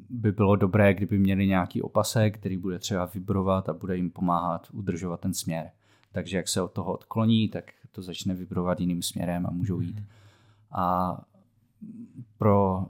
by 0.09 0.31
bylo 0.31 0.55
dobré, 0.55 0.93
kdyby 0.93 1.19
měli 1.19 1.47
nějaký 1.47 1.81
opasek, 1.81 2.37
který 2.37 2.57
bude 2.57 2.79
třeba 2.79 3.05
vibrovat 3.05 3.69
a 3.69 3.73
bude 3.73 3.95
jim 3.95 4.09
pomáhat 4.09 4.67
udržovat 4.73 5.19
ten 5.19 5.33
směr. 5.33 5.69
Takže 6.11 6.37
jak 6.37 6.47
se 6.47 6.61
od 6.61 6.71
toho 6.71 6.93
odkloní, 6.93 7.49
tak 7.49 7.71
to 7.91 8.01
začne 8.01 8.33
vibrovat 8.33 8.79
jiným 8.79 9.01
směrem 9.01 9.45
a 9.45 9.51
můžou 9.51 9.79
jít. 9.79 9.95
Mhm. 9.95 10.05
A 10.73 11.17
pro 12.37 12.85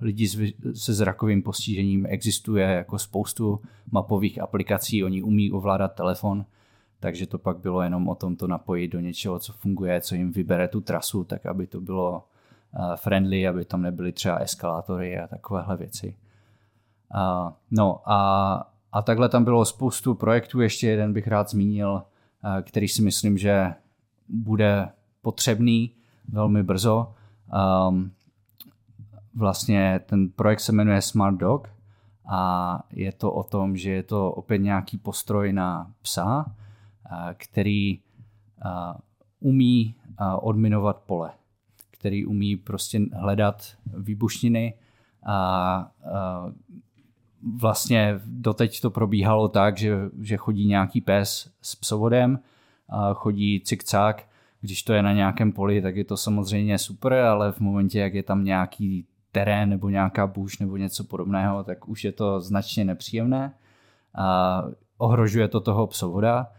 lidi 0.00 0.28
se 0.74 0.94
zrakovým 0.94 1.42
postižením 1.42 2.06
existuje 2.08 2.64
jako 2.64 2.98
spoustu 2.98 3.60
mapových 3.90 4.40
aplikací, 4.40 5.04
oni 5.04 5.22
umí 5.22 5.52
ovládat 5.52 5.94
telefon, 5.94 6.44
takže 7.00 7.26
to 7.26 7.38
pak 7.38 7.58
bylo 7.58 7.82
jenom 7.82 8.08
o 8.08 8.14
tom 8.14 8.36
to 8.36 8.46
napojit 8.46 8.92
do 8.92 9.00
něčeho, 9.00 9.38
co 9.38 9.52
funguje, 9.52 10.00
co 10.00 10.14
jim 10.14 10.32
vybere 10.32 10.68
tu 10.68 10.80
trasu, 10.80 11.24
tak 11.24 11.46
aby 11.46 11.66
to 11.66 11.80
bylo 11.80 12.24
friendly, 12.96 13.48
aby 13.48 13.64
tam 13.64 13.82
nebyly 13.82 14.12
třeba 14.12 14.36
eskalátory 14.36 15.18
a 15.18 15.26
takovéhle 15.26 15.76
věci. 15.76 16.16
No 17.70 18.00
a, 18.04 18.72
a 18.92 19.02
takhle 19.02 19.28
tam 19.28 19.44
bylo 19.44 19.64
spoustu 19.64 20.14
projektů, 20.14 20.60
ještě 20.60 20.86
jeden 20.86 21.12
bych 21.12 21.28
rád 21.28 21.50
zmínil, 21.50 22.02
který 22.62 22.88
si 22.88 23.02
myslím, 23.02 23.38
že 23.38 23.74
bude 24.28 24.88
potřebný 25.22 25.90
velmi 26.28 26.62
brzo. 26.62 27.14
Um, 27.88 28.12
vlastně 29.34 30.00
ten 30.06 30.28
projekt 30.28 30.60
se 30.60 30.72
jmenuje 30.72 31.02
Smart 31.02 31.36
Dog 31.36 31.68
a 32.30 32.82
je 32.90 33.12
to 33.12 33.32
o 33.32 33.42
tom, 33.42 33.76
že 33.76 33.90
je 33.90 34.02
to 34.02 34.32
opět 34.32 34.58
nějaký 34.58 34.98
postroj 34.98 35.52
na 35.52 35.90
psa, 36.02 36.54
který 37.34 38.00
umí 39.40 39.94
odminovat 40.40 40.96
pole, 41.06 41.30
který 41.90 42.26
umí 42.26 42.56
prostě 42.56 43.00
hledat 43.12 43.62
výbušniny 43.86 44.74
a 45.26 45.90
vlastně 47.58 48.20
doteď 48.26 48.80
to 48.80 48.90
probíhalo 48.90 49.48
tak, 49.48 49.78
že, 49.78 49.96
že 50.20 50.36
chodí 50.36 50.66
nějaký 50.66 51.00
pes 51.00 51.50
s 51.62 51.76
psovodem, 51.76 52.38
chodí 53.14 53.60
cikcák, 53.64 54.28
když 54.62 54.82
to 54.82 54.92
je 54.92 55.02
na 55.02 55.12
nějakém 55.12 55.52
poli, 55.52 55.82
tak 55.82 55.96
je 55.96 56.04
to 56.04 56.16
samozřejmě 56.16 56.78
super, 56.78 57.12
ale 57.12 57.52
v 57.52 57.60
momentě, 57.60 57.98
jak 57.98 58.14
je 58.14 58.22
tam 58.22 58.44
nějaký 58.44 59.06
terén 59.32 59.68
nebo 59.68 59.88
nějaká 59.88 60.26
bůž 60.26 60.58
nebo 60.58 60.76
něco 60.76 61.04
podobného, 61.04 61.64
tak 61.64 61.88
už 61.88 62.04
je 62.04 62.12
to 62.12 62.40
značně 62.40 62.84
nepříjemné. 62.84 63.54
A 64.14 64.62
ohrožuje 64.98 65.48
to 65.48 65.60
toho 65.60 65.86
psovoda, 65.86 66.52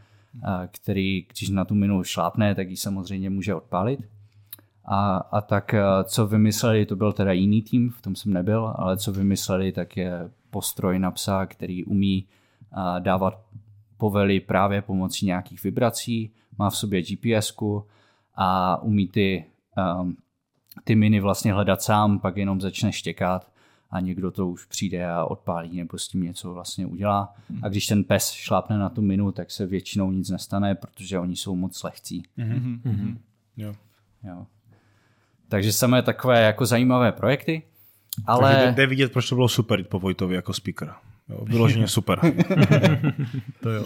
který, 0.72 1.26
když 1.34 1.50
na 1.50 1.66
tu 1.66 1.76
minu 1.76 2.04
šlápne, 2.04 2.56
tak 2.56 2.70
ji 2.70 2.78
samozřejmě 2.78 3.30
může 3.30 3.56
odpálit. 3.56 4.00
A, 4.86 5.18
a 5.18 5.42
tak 5.42 5.76
co 6.04 6.28
vymysleli, 6.28 6.86
to 6.86 6.96
byl 6.96 7.14
teda 7.14 7.32
jiný 7.32 7.62
tým, 7.62 7.90
v 7.90 8.02
tom 8.02 8.16
jsem 8.16 8.34
nebyl, 8.34 8.74
ale 8.76 8.98
co 8.98 9.12
vymysleli, 9.12 9.72
tak 9.72 9.98
je 9.98 10.30
postroj 10.50 11.00
na 11.00 11.12
psa, 11.12 11.46
který 11.46 11.86
umí 11.86 12.26
dávat 13.00 13.40
povely 14.04 14.40
právě 14.40 14.82
pomocí 14.82 15.26
nějakých 15.26 15.64
vibrací, 15.64 16.32
má 16.58 16.70
v 16.70 16.78
sobě 16.78 17.02
gps 17.02 17.54
a 18.36 18.82
umí 18.82 19.08
ty 19.08 19.46
um, 20.02 20.18
ty 20.84 20.96
miny 20.96 21.20
vlastně 21.20 21.54
hledat 21.54 21.82
sám, 21.82 22.20
pak 22.20 22.38
jenom 22.38 22.62
začne 22.62 22.92
štěkat 22.92 23.52
a 23.92 24.00
někdo 24.00 24.32
to 24.32 24.48
už 24.48 24.66
přijde 24.66 25.10
a 25.10 25.26
odpálí 25.26 25.78
nebo 25.78 25.98
s 25.98 26.08
tím 26.08 26.24
něco 26.24 26.54
vlastně 26.54 26.86
udělá. 26.86 27.36
A 27.62 27.70
když 27.70 27.88
ten 27.88 28.04
pes 28.04 28.32
šlápne 28.32 28.78
na 28.78 28.90
tu 28.90 29.02
minu, 29.02 29.32
tak 29.32 29.52
se 29.52 29.66
většinou 29.66 30.12
nic 30.12 30.30
nestane, 30.30 30.76
protože 30.76 31.20
oni 31.20 31.36
jsou 31.36 31.56
moc 31.56 31.84
lehcí. 31.84 32.24
Mm-hmm. 32.38 32.82
Mm-hmm. 32.82 33.18
Jo. 33.58 33.74
Jo. 34.24 34.46
Takže 35.48 35.74
samé 35.74 36.02
takové 36.02 36.42
jako 36.42 36.66
zajímavé 36.66 37.12
projekty. 37.12 37.64
Ale... 38.26 38.56
Takže 38.56 38.72
jde 38.72 38.88
vidět, 38.88 39.12
proč 39.12 39.30
to 39.30 39.36
bylo 39.36 39.50
super 39.50 39.84
po 39.84 40.00
Vojtovi 40.00 40.36
jako 40.36 40.54
speaker. 40.54 40.94
Jo, 41.30 41.46
vyloženě 41.46 41.88
super. 41.88 42.20
to 43.62 43.70
jo. 43.70 43.86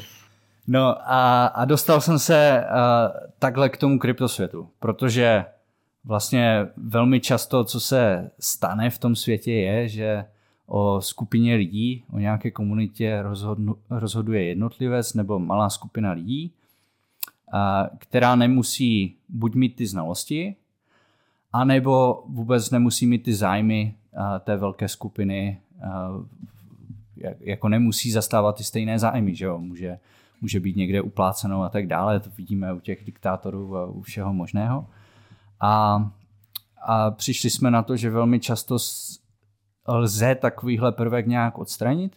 No 0.67 1.11
a, 1.11 1.45
a 1.45 1.65
dostal 1.65 2.01
jsem 2.01 2.19
se 2.19 2.63
uh, 2.63 3.27
takhle 3.39 3.69
k 3.69 3.77
tomu 3.77 3.99
kryptosvětu, 3.99 4.69
protože 4.79 5.45
vlastně 6.05 6.67
velmi 6.77 7.19
často, 7.19 7.63
co 7.63 7.79
se 7.79 8.31
stane 8.39 8.89
v 8.89 8.97
tom 8.97 9.15
světě, 9.15 9.53
je, 9.53 9.87
že 9.87 10.25
o 10.67 11.01
skupině 11.01 11.55
lidí, 11.55 12.03
o 12.11 12.19
nějaké 12.19 12.51
komunitě 12.51 13.21
rozhodnu, 13.21 13.75
rozhoduje 13.89 14.43
jednotlivec 14.43 15.13
nebo 15.13 15.39
malá 15.39 15.69
skupina 15.69 16.11
lidí, 16.11 16.51
a, 17.51 17.89
která 17.97 18.35
nemusí 18.35 19.15
buď 19.29 19.55
mít 19.55 19.75
ty 19.75 19.87
znalosti, 19.87 20.55
anebo 21.53 22.23
vůbec 22.27 22.71
nemusí 22.71 23.07
mít 23.07 23.23
ty 23.23 23.33
zájmy 23.33 23.95
a, 24.17 24.39
té 24.39 24.57
velké 24.57 24.87
skupiny, 24.87 25.59
jako 27.39 27.69
nemusí 27.69 28.11
zastávat 28.11 28.57
ty 28.57 28.63
stejné 28.63 28.99
zájmy, 28.99 29.35
že 29.35 29.45
jo? 29.45 29.57
Může, 29.57 29.99
může 30.41 30.59
být 30.59 30.75
někde 30.75 31.01
uplácenou 31.01 31.63
a 31.63 31.69
tak 31.69 31.87
dále, 31.87 32.19
to 32.19 32.29
vidíme 32.37 32.73
u 32.73 32.79
těch 32.79 33.05
diktátorů 33.05 33.77
a 33.77 33.85
u 33.85 34.01
všeho 34.01 34.33
možného. 34.33 34.87
A, 35.59 36.05
a 36.87 37.11
přišli 37.11 37.49
jsme 37.49 37.71
na 37.71 37.83
to, 37.83 37.95
že 37.97 38.09
velmi 38.09 38.39
často 38.39 38.77
lze 39.87 40.35
takovýhle 40.35 40.91
prvek 40.91 41.27
nějak 41.27 41.57
odstranit. 41.57 42.15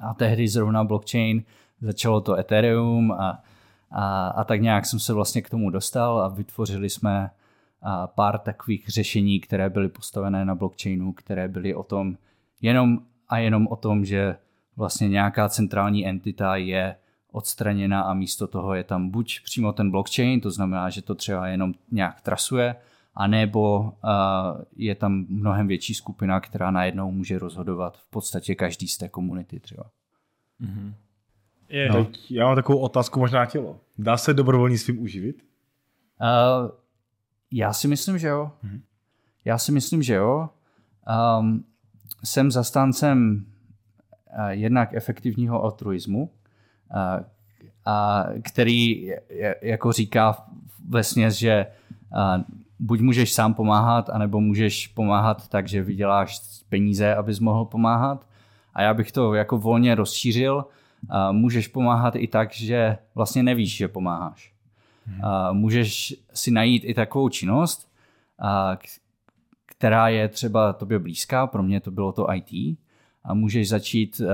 A 0.00 0.14
tehdy 0.14 0.48
zrovna 0.48 0.84
blockchain, 0.84 1.42
začalo 1.80 2.20
to 2.20 2.38
Ethereum 2.38 3.12
a, 3.12 3.42
a, 3.90 4.28
a 4.28 4.44
tak 4.44 4.60
nějak 4.60 4.86
jsem 4.86 4.98
se 4.98 5.12
vlastně 5.12 5.42
k 5.42 5.50
tomu 5.50 5.70
dostal 5.70 6.20
a 6.20 6.28
vytvořili 6.28 6.90
jsme 6.90 7.30
a 7.82 8.06
pár 8.06 8.38
takových 8.38 8.88
řešení, 8.88 9.40
které 9.40 9.70
byly 9.70 9.88
postavené 9.88 10.44
na 10.44 10.54
blockchainu, 10.54 11.12
které 11.12 11.48
byly 11.48 11.74
o 11.74 11.82
tom 11.82 12.16
jenom 12.60 12.98
a 13.28 13.38
jenom 13.38 13.66
o 13.66 13.76
tom, 13.76 14.04
že 14.04 14.36
vlastně 14.76 15.08
nějaká 15.08 15.48
centrální 15.48 16.06
entita 16.06 16.56
je 16.56 16.96
odstraněna 17.32 18.00
a 18.02 18.14
místo 18.14 18.46
toho 18.46 18.74
je 18.74 18.84
tam 18.84 19.10
buď 19.10 19.40
přímo 19.44 19.72
ten 19.72 19.90
blockchain, 19.90 20.40
to 20.40 20.50
znamená, 20.50 20.90
že 20.90 21.02
to 21.02 21.14
třeba 21.14 21.46
jenom 21.46 21.74
nějak 21.90 22.20
trasuje, 22.20 22.76
anebo 23.14 23.80
uh, 23.80 24.62
je 24.76 24.94
tam 24.94 25.26
mnohem 25.28 25.66
větší 25.66 25.94
skupina, 25.94 26.40
která 26.40 26.70
najednou 26.70 27.10
může 27.10 27.38
rozhodovat 27.38 27.98
v 27.98 28.10
podstatě 28.10 28.54
každý 28.54 28.88
z 28.88 28.98
té 28.98 29.08
komunity 29.08 29.60
třeba. 29.60 29.90
Mm-hmm. 30.60 30.94
Je. 31.68 31.88
No. 31.88 32.06
Já 32.30 32.46
mám 32.46 32.54
takovou 32.54 32.78
otázku 32.78 33.20
možná 33.20 33.46
tělo. 33.46 33.80
Dá 33.98 34.16
se 34.16 34.34
dobrovolnictvím 34.34 35.02
uživit? 35.02 35.42
Uh, 36.20 36.70
já 37.50 37.72
si 37.72 37.88
myslím, 37.88 38.18
že 38.18 38.28
jo. 38.28 38.52
Mm-hmm. 38.64 38.80
Já 39.44 39.58
si 39.58 39.72
myslím, 39.72 40.02
že 40.02 40.14
jo. 40.14 40.48
Um, 41.40 41.64
jsem 42.26 42.50
zastáncem 42.50 43.46
jednak 44.48 44.94
efektivního 44.94 45.62
altruismu, 45.62 46.30
a, 46.94 47.20
a 47.84 48.24
který 48.42 49.10
jako 49.62 49.92
říká 49.92 50.46
směs, 51.00 51.34
že 51.34 51.66
a, 52.12 52.44
buď 52.78 53.00
můžeš 53.00 53.32
sám 53.32 53.54
pomáhat, 53.54 54.10
anebo 54.10 54.40
můžeš 54.40 54.86
pomáhat 54.86 55.48
tak, 55.48 55.68
že 55.68 55.82
vyděláš 55.82 56.40
peníze, 56.68 57.14
abys 57.14 57.40
mohl 57.40 57.64
pomáhat. 57.64 58.26
A 58.74 58.82
já 58.82 58.94
bych 58.94 59.12
to 59.12 59.34
jako 59.34 59.58
volně 59.58 59.94
rozšířil. 59.94 60.64
Můžeš 61.32 61.68
pomáhat 61.68 62.16
i 62.16 62.26
tak, 62.26 62.52
že 62.52 62.98
vlastně 63.14 63.42
nevíš, 63.42 63.76
že 63.76 63.88
pomáháš. 63.88 64.52
Hmm. 65.06 65.24
A 65.24 65.52
můžeš 65.52 66.14
si 66.34 66.50
najít 66.50 66.82
i 66.84 66.94
takovou 66.94 67.28
činnost, 67.28 67.92
a, 68.38 68.78
která 69.78 70.08
je 70.08 70.28
třeba 70.28 70.72
tobě 70.72 70.98
blízká, 70.98 71.46
pro 71.46 71.62
mě 71.62 71.80
to 71.80 71.90
bylo 71.90 72.12
to 72.12 72.26
IT, 72.34 72.78
a 73.24 73.34
můžeš 73.34 73.68
začít 73.68 74.20
uh, 74.20 74.26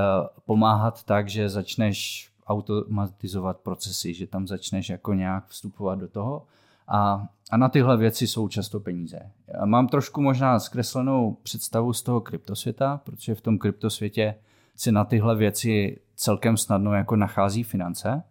pomáhat 0.44 1.02
tak, 1.02 1.28
že 1.28 1.48
začneš 1.48 2.28
automatizovat 2.46 3.60
procesy, 3.60 4.14
že 4.14 4.26
tam 4.26 4.46
začneš 4.46 4.88
jako 4.88 5.14
nějak 5.14 5.46
vstupovat 5.46 5.98
do 5.98 6.08
toho 6.08 6.46
a, 6.88 7.26
a 7.50 7.56
na 7.56 7.68
tyhle 7.68 7.96
věci 7.96 8.26
jsou 8.26 8.48
často 8.48 8.80
peníze. 8.80 9.30
Já 9.58 9.64
mám 9.64 9.88
trošku 9.88 10.22
možná 10.22 10.58
zkreslenou 10.58 11.36
představu 11.42 11.92
z 11.92 12.02
toho 12.02 12.20
kryptosvěta, 12.20 13.00
protože 13.04 13.34
v 13.34 13.40
tom 13.40 13.58
kryptosvětě 13.58 14.34
si 14.76 14.92
na 14.92 15.04
tyhle 15.04 15.36
věci 15.36 16.00
celkem 16.14 16.56
snadno 16.56 16.94
jako 16.94 17.16
nachází 17.16 17.62
finance. 17.62 18.22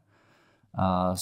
A 0.78 1.16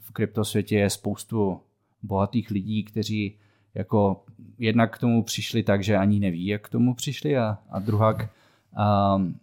v 0.00 0.12
kryptosvětě 0.12 0.76
je 0.76 0.90
spoustu 0.90 1.60
bohatých 2.02 2.50
lidí, 2.50 2.84
kteří 2.84 3.38
jako 3.74 4.24
jednak 4.58 4.96
k 4.96 4.98
tomu 4.98 5.22
přišli 5.22 5.62
tak, 5.62 5.82
že 5.82 5.96
ani 5.96 6.20
neví, 6.20 6.46
jak 6.46 6.62
k 6.62 6.68
tomu 6.68 6.94
přišli 6.94 7.38
a, 7.38 7.58
a 7.70 7.78
druhak 7.78 8.28
um, 9.16 9.34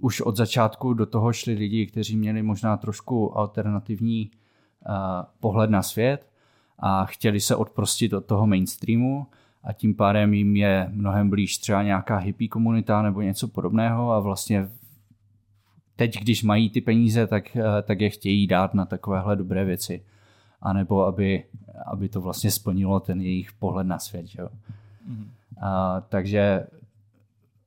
už 0.00 0.20
od 0.20 0.36
začátku 0.36 0.94
do 0.94 1.06
toho 1.06 1.32
šli 1.32 1.54
lidi, 1.54 1.86
kteří 1.86 2.16
měli 2.16 2.42
možná 2.42 2.76
trošku 2.76 3.38
alternativní 3.38 4.30
uh, 4.30 4.94
pohled 5.40 5.70
na 5.70 5.82
svět 5.82 6.26
a 6.78 7.04
chtěli 7.04 7.40
se 7.40 7.56
odprostit 7.56 8.12
od 8.12 8.26
toho 8.26 8.46
mainstreamu 8.46 9.26
a 9.64 9.72
tím 9.72 9.94
pádem 9.94 10.34
jim 10.34 10.56
je 10.56 10.88
mnohem 10.92 11.30
blíž 11.30 11.58
třeba 11.58 11.82
nějaká 11.82 12.16
hippie 12.16 12.48
komunita 12.48 13.02
nebo 13.02 13.20
něco 13.20 13.48
podobného 13.48 14.12
a 14.12 14.20
vlastně 14.20 14.68
teď, 15.96 16.20
když 16.20 16.42
mají 16.42 16.70
ty 16.70 16.80
peníze, 16.80 17.26
tak, 17.26 17.56
tak 17.82 18.00
je 18.00 18.10
chtějí 18.10 18.46
dát 18.46 18.74
na 18.74 18.84
takovéhle 18.84 19.36
dobré 19.36 19.64
věci. 19.64 20.04
A 20.62 20.72
nebo 20.72 21.06
aby, 21.06 21.44
aby 21.86 22.08
to 22.08 22.20
vlastně 22.20 22.50
splnilo 22.50 23.00
ten 23.00 23.20
jejich 23.20 23.52
pohled 23.52 23.86
na 23.86 23.98
svět. 23.98 24.26
Jo. 24.38 24.48
Mm-hmm. 25.10 25.26
A, 25.60 26.00
takže 26.00 26.66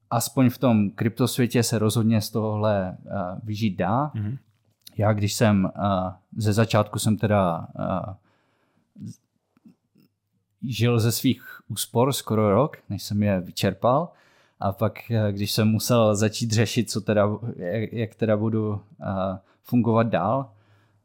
aspoň 0.10 0.49
v 0.49 0.58
tom 0.58 0.89
kryptosvětě 0.89 1.63
se 1.63 1.80
rozhodně 1.80 2.21
z 2.21 2.30
tohohle 2.30 2.97
uh, 3.06 3.12
vyžít 3.43 3.78
dá. 3.78 4.08
Mm-hmm. 4.08 4.38
Já 4.97 5.13
když 5.13 5.34
jsem, 5.34 5.65
uh, 5.65 6.12
ze 6.38 6.54
začátku 6.54 6.99
jsem 6.99 7.17
teda 7.17 7.67
uh, 7.80 8.13
žil 10.63 10.99
ze 10.99 11.12
svých 11.12 11.62
úspor 11.67 12.13
skoro 12.13 12.52
rok, 12.52 12.78
než 12.89 13.04
jsem 13.04 13.23
je 13.23 13.39
vyčerpal. 13.39 14.10
A 14.60 14.71
pak, 14.71 14.99
když 15.32 15.52
jsem 15.52 15.67
musel 15.67 16.15
začít 16.15 16.52
řešit, 16.52 16.91
co 16.91 17.02
teda, 17.02 17.30
jak, 17.56 17.93
jak 17.93 18.15
teda 18.15 18.38
budu 18.38 18.69
uh, 18.69 18.78
fungovat 19.63 20.08
dál, 20.08 20.49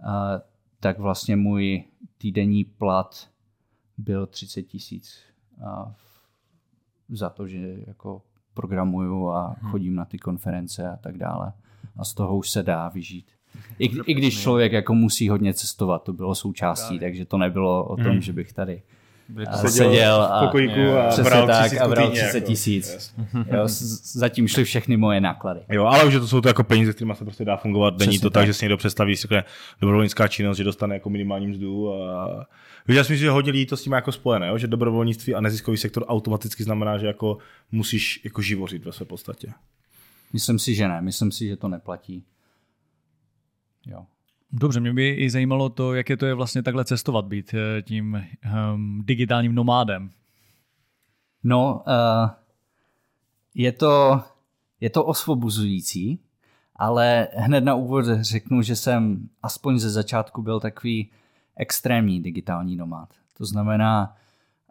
uh, 0.01 0.09
tak 0.81 0.99
vlastně 0.99 1.37
můj 1.37 1.85
týdenní 2.19 2.65
plat 2.65 3.29
byl 3.99 4.27
30 4.27 4.63
tisíc 4.63 5.21
za 7.09 7.31
to, 7.31 7.47
že 7.47 7.77
jako 7.87 8.23
programuju 8.55 9.29
a 9.29 9.47
hmm. 9.47 9.71
chodím 9.71 9.95
na 9.95 10.05
ty 10.05 10.19
konference 10.19 10.89
a 10.89 10.97
tak 10.97 11.19
dále. 11.19 11.53
A 11.97 12.05
z 12.05 12.15
toho 12.15 12.37
už 12.37 12.51
se 12.51 12.63
dá 12.63 12.89
vyžít. 12.89 13.31
I, 13.79 13.91
I 14.07 14.15
když 14.15 14.41
člověk 14.41 14.73
jako 14.73 14.95
musí 14.95 15.29
hodně 15.29 15.55
cestovat, 15.55 16.03
to 16.03 16.13
bylo 16.13 16.35
součástí, 16.35 16.99
takže 16.99 17.25
to 17.25 17.39
nebylo 17.39 17.85
o 17.85 17.97
tom, 17.97 18.07
hmm. 18.07 18.21
že 18.21 18.33
bych 18.33 18.53
tady 18.53 18.83
seděl, 19.57 19.71
seděl 19.71 20.15
a, 20.15 20.27
a, 20.27 21.23
bral 21.23 21.47
tak, 21.47 21.73
a 21.81 21.89
bral 21.89 22.11
30 22.11 22.35
jako, 22.35 22.47
tisíc. 22.47 23.15
Jako, 23.35 23.57
jo, 23.57 23.63
zatím 24.03 24.49
šly 24.49 24.65
všechny 24.65 24.97
moje 24.97 25.21
náklady. 25.21 25.61
Jo, 25.69 25.85
ale 25.85 26.05
už 26.05 26.15
to 26.15 26.29
jsou 26.29 26.41
to 26.41 26.49
jako 26.49 26.65
peníze, 26.65 26.93
kterými 26.93 27.15
se 27.15 27.25
prostě 27.25 27.45
dá 27.45 27.57
fungovat. 27.57 27.99
Není 27.99 28.19
to 28.19 28.31
tak, 28.31 28.41
tak, 28.41 28.47
že 28.47 28.55
si 28.55 28.65
někdo 28.65 28.77
představí 28.77 29.17
si 29.17 29.29
dobrovolnická 29.81 30.29
činnost, 30.29 30.57
že 30.57 30.65
dostane 30.65 30.95
jako 30.95 31.11
minimální 31.11 31.47
mzdu 31.47 31.93
a 31.93 32.47
Víš, 32.89 32.97
já 32.97 33.05
si 33.05 33.13
myslím, 33.13 33.27
že 33.27 33.31
hodně 33.31 33.53
lidí 33.53 33.67
to 33.67 33.77
s 33.77 33.83
tím 33.83 33.93
jako 33.93 34.13
spojené, 34.13 34.49
jo? 34.49 34.59
že 34.59 34.67
dobrovolnictví 34.67 35.35
a 35.35 35.41
neziskový 35.41 35.77
sektor 35.77 36.05
automaticky 36.09 36.65
znamená, 36.65 36.99
že 36.99 37.07
jako 37.07 37.39
musíš 37.73 38.21
jako 38.25 38.43
živořit 38.43 38.85
ve 38.85 38.93
své 38.93 39.07
podstatě. 39.07 39.53
Myslím 40.33 40.59
si, 40.59 40.75
že 40.75 40.89
ne. 40.89 41.01
Myslím 41.01 41.33
si, 41.33 41.49
že 41.49 41.57
to 41.57 41.69
neplatí. 41.69 42.25
Jo. 43.87 44.07
Dobře, 44.53 44.81
mě 44.81 44.93
by 44.93 45.09
i 45.09 45.31
zajímalo 45.31 45.69
to, 45.69 45.95
jaké 45.95 46.17
to 46.17 46.27
je 46.27 46.35
vlastně 46.35 46.63
takhle 46.63 46.85
cestovat, 46.85 47.25
být 47.25 47.55
eh, 47.55 47.83
tím 47.83 48.27
um, 48.75 49.03
digitálním 49.05 49.55
nomádem. 49.55 50.11
No, 51.45 51.85
uh, 51.87 52.31
je, 53.55 53.73
to, 53.73 54.23
je 54.81 54.91
to 54.91 55.05
osvobozující, 55.05 56.21
ale 56.77 57.29
hned 57.37 57.65
na 57.65 57.75
úvod 57.75 58.05
řeknu, 58.21 58.63
že 58.63 58.77
jsem 58.77 59.29
aspoň 59.43 59.79
ze 59.79 59.91
začátku 59.91 60.43
byl 60.43 60.61
takový 60.61 61.11
extrémní 61.57 62.23
digitální 62.23 62.77
nomád. 62.77 63.09
To 63.37 63.45
znamená, 63.45 64.17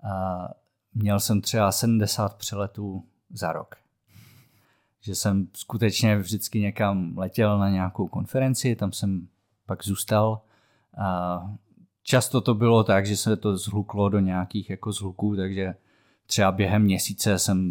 uh, 0.03 0.47
měl 0.93 1.19
jsem 1.19 1.41
třeba 1.41 1.71
70 1.71 2.35
přeletů 2.35 3.03
za 3.29 3.51
rok. 3.51 3.75
Že 5.01 5.15
jsem 5.15 5.47
skutečně 5.53 6.17
vždycky 6.17 6.59
někam 6.59 7.17
letěl 7.17 7.59
na 7.59 7.69
nějakou 7.69 8.07
konferenci, 8.07 8.75
tam 8.75 8.91
jsem 8.91 9.27
pak 9.67 9.83
zůstal. 9.83 10.41
Uh, 10.97 11.49
často 12.03 12.41
to 12.41 12.53
bylo 12.53 12.83
tak, 12.83 13.05
že 13.05 13.17
se 13.17 13.37
to 13.37 13.57
zhluklo 13.57 14.09
do 14.09 14.19
nějakých 14.19 14.69
jako 14.69 14.91
zhluků, 14.91 15.35
takže 15.35 15.75
třeba 16.25 16.51
během 16.51 16.81
měsíce 16.81 17.39
jsem 17.39 17.69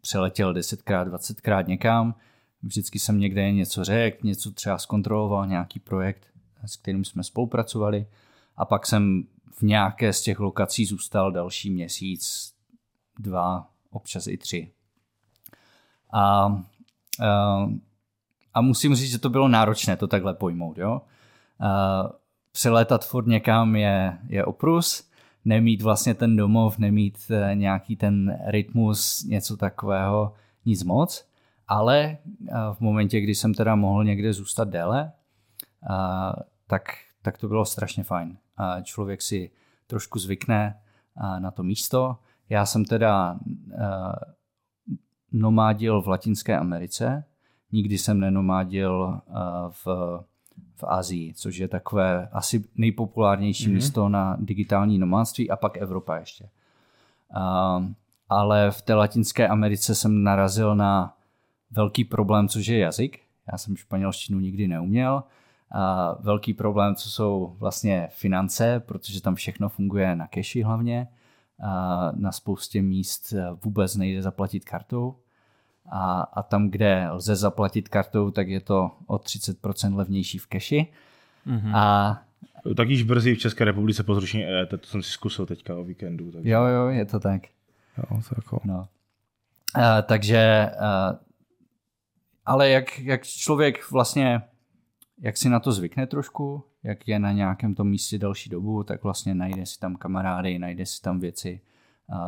přeletěl 0.00 0.54
10krát, 0.54 1.10
20krát 1.10 1.66
někam, 1.66 2.14
vždycky 2.62 2.98
jsem 2.98 3.18
někde 3.18 3.52
něco 3.52 3.84
řekl, 3.84 4.26
něco 4.26 4.52
třeba 4.52 4.78
zkontroloval, 4.78 5.46
nějaký 5.46 5.80
projekt, 5.80 6.26
s 6.66 6.76
kterým 6.76 7.04
jsme 7.04 7.24
spolupracovali 7.24 8.06
a 8.56 8.64
pak 8.64 8.86
jsem 8.86 9.24
v 9.52 9.62
nějaké 9.62 10.12
z 10.12 10.22
těch 10.22 10.40
lokací 10.40 10.86
zůstal 10.86 11.32
další 11.32 11.70
měsíc, 11.70 12.52
dva, 13.18 13.70
občas 13.90 14.26
i 14.26 14.36
tři. 14.36 14.72
A, 16.12 16.20
a, 16.20 17.66
a 18.54 18.60
musím 18.60 18.94
říct, 18.94 19.10
že 19.10 19.18
to 19.18 19.28
bylo 19.28 19.48
náročné 19.48 19.96
to 19.96 20.06
takhle 20.06 20.34
pojmout. 20.34 20.78
Jo? 20.78 21.02
A, 21.60 22.12
přelétat 22.52 23.06
furt 23.06 23.26
někam 23.26 23.76
je, 23.76 24.18
je 24.28 24.44
oprus, 24.44 25.10
nemít 25.44 25.82
vlastně 25.82 26.14
ten 26.14 26.36
domov, 26.36 26.78
nemít 26.78 27.18
eh, 27.30 27.54
nějaký 27.54 27.96
ten 27.96 28.38
rytmus, 28.46 29.24
něco 29.24 29.56
takového, 29.56 30.34
nic 30.66 30.84
moc. 30.84 31.24
Ale 31.68 32.00
eh, 32.00 32.52
v 32.72 32.80
momentě, 32.80 33.20
kdy 33.20 33.34
jsem 33.34 33.54
teda 33.54 33.74
mohl 33.74 34.04
někde 34.04 34.32
zůstat 34.32 34.68
déle, 34.68 35.12
tak, 36.66 36.82
tak 37.22 37.38
to 37.38 37.48
bylo 37.48 37.64
strašně 37.64 38.04
fajn. 38.04 38.36
Člověk 38.82 39.22
si 39.22 39.50
trošku 39.86 40.18
zvykne 40.18 40.80
na 41.38 41.50
to 41.50 41.62
místo. 41.62 42.16
Já 42.48 42.66
jsem 42.66 42.84
teda 42.84 43.38
nomádil 45.32 46.02
v 46.02 46.08
Latinské 46.08 46.58
Americe, 46.58 47.24
nikdy 47.72 47.98
jsem 47.98 48.20
nenomádil 48.20 49.20
v, 49.70 49.86
v 50.76 50.84
Asii, 50.86 51.34
což 51.34 51.56
je 51.56 51.68
takové 51.68 52.28
asi 52.32 52.64
nejpopulárnější 52.76 53.68
mm-hmm. 53.68 53.74
místo 53.74 54.08
na 54.08 54.36
digitální 54.40 54.98
nomádství 54.98 55.50
a 55.50 55.56
pak 55.56 55.76
Evropa 55.76 56.16
ještě. 56.16 56.48
Ale 58.28 58.70
v 58.70 58.82
té 58.82 58.94
Latinské 58.94 59.48
Americe 59.48 59.94
jsem 59.94 60.22
narazil 60.22 60.76
na 60.76 61.16
velký 61.70 62.04
problém, 62.04 62.48
což 62.48 62.66
je 62.66 62.78
jazyk. 62.78 63.20
Já 63.52 63.58
jsem 63.58 63.76
španělštinu 63.76 64.40
nikdy 64.40 64.68
neuměl 64.68 65.22
a 65.70 66.14
velký 66.20 66.54
problém, 66.54 66.94
co 66.94 67.10
jsou 67.10 67.56
vlastně 67.58 68.08
finance, 68.10 68.80
protože 68.80 69.22
tam 69.22 69.34
všechno 69.34 69.68
funguje 69.68 70.16
na 70.16 70.26
keši 70.26 70.62
hlavně. 70.62 71.08
A 71.62 72.12
na 72.16 72.32
spoustě 72.32 72.82
míst 72.82 73.34
vůbec 73.64 73.96
nejde 73.96 74.22
zaplatit 74.22 74.64
kartou. 74.64 75.16
A, 75.86 76.22
a 76.22 76.42
tam, 76.42 76.70
kde 76.70 77.08
lze 77.10 77.36
zaplatit 77.36 77.88
kartou, 77.88 78.30
tak 78.30 78.48
je 78.48 78.60
to 78.60 78.90
o 79.06 79.16
30% 79.16 79.96
levnější 79.96 80.38
v 80.38 80.46
keši. 80.46 80.86
Mm-hmm. 81.46 81.76
A 81.76 82.22
tak 82.76 82.88
již 82.88 83.02
brzy 83.02 83.34
v 83.34 83.38
České 83.38 83.64
republice 83.64 84.02
po 84.02 84.14
zrušení 84.14 84.44
EET, 84.44 84.68
to 84.68 84.86
jsem 84.86 85.02
si 85.02 85.10
zkusil 85.10 85.46
teďka 85.46 85.76
o 85.76 85.84
víkendu. 85.84 86.32
Takže... 86.32 86.50
Jo, 86.50 86.64
jo, 86.64 86.88
je 86.88 87.04
to 87.04 87.20
tak. 87.20 87.42
Jo, 87.98 88.20
to 88.28 88.34
jako... 88.36 88.60
no. 88.64 88.88
A, 89.74 90.02
takže, 90.02 90.70
a, 90.80 91.18
ale 92.46 92.70
jak, 92.70 92.98
jak 92.98 93.26
člověk 93.26 93.90
vlastně 93.90 94.42
jak 95.20 95.36
si 95.36 95.48
na 95.48 95.60
to 95.60 95.72
zvykne 95.72 96.06
trošku, 96.06 96.64
jak 96.82 97.08
je 97.08 97.18
na 97.18 97.32
nějakém 97.32 97.74
tom 97.74 97.88
místě 97.88 98.18
další 98.18 98.50
dobu, 98.50 98.84
tak 98.84 99.02
vlastně 99.02 99.34
najde 99.34 99.66
si 99.66 99.78
tam 99.78 99.96
kamarády, 99.96 100.58
najde 100.58 100.86
si 100.86 101.02
tam 101.02 101.20
věci, 101.20 101.60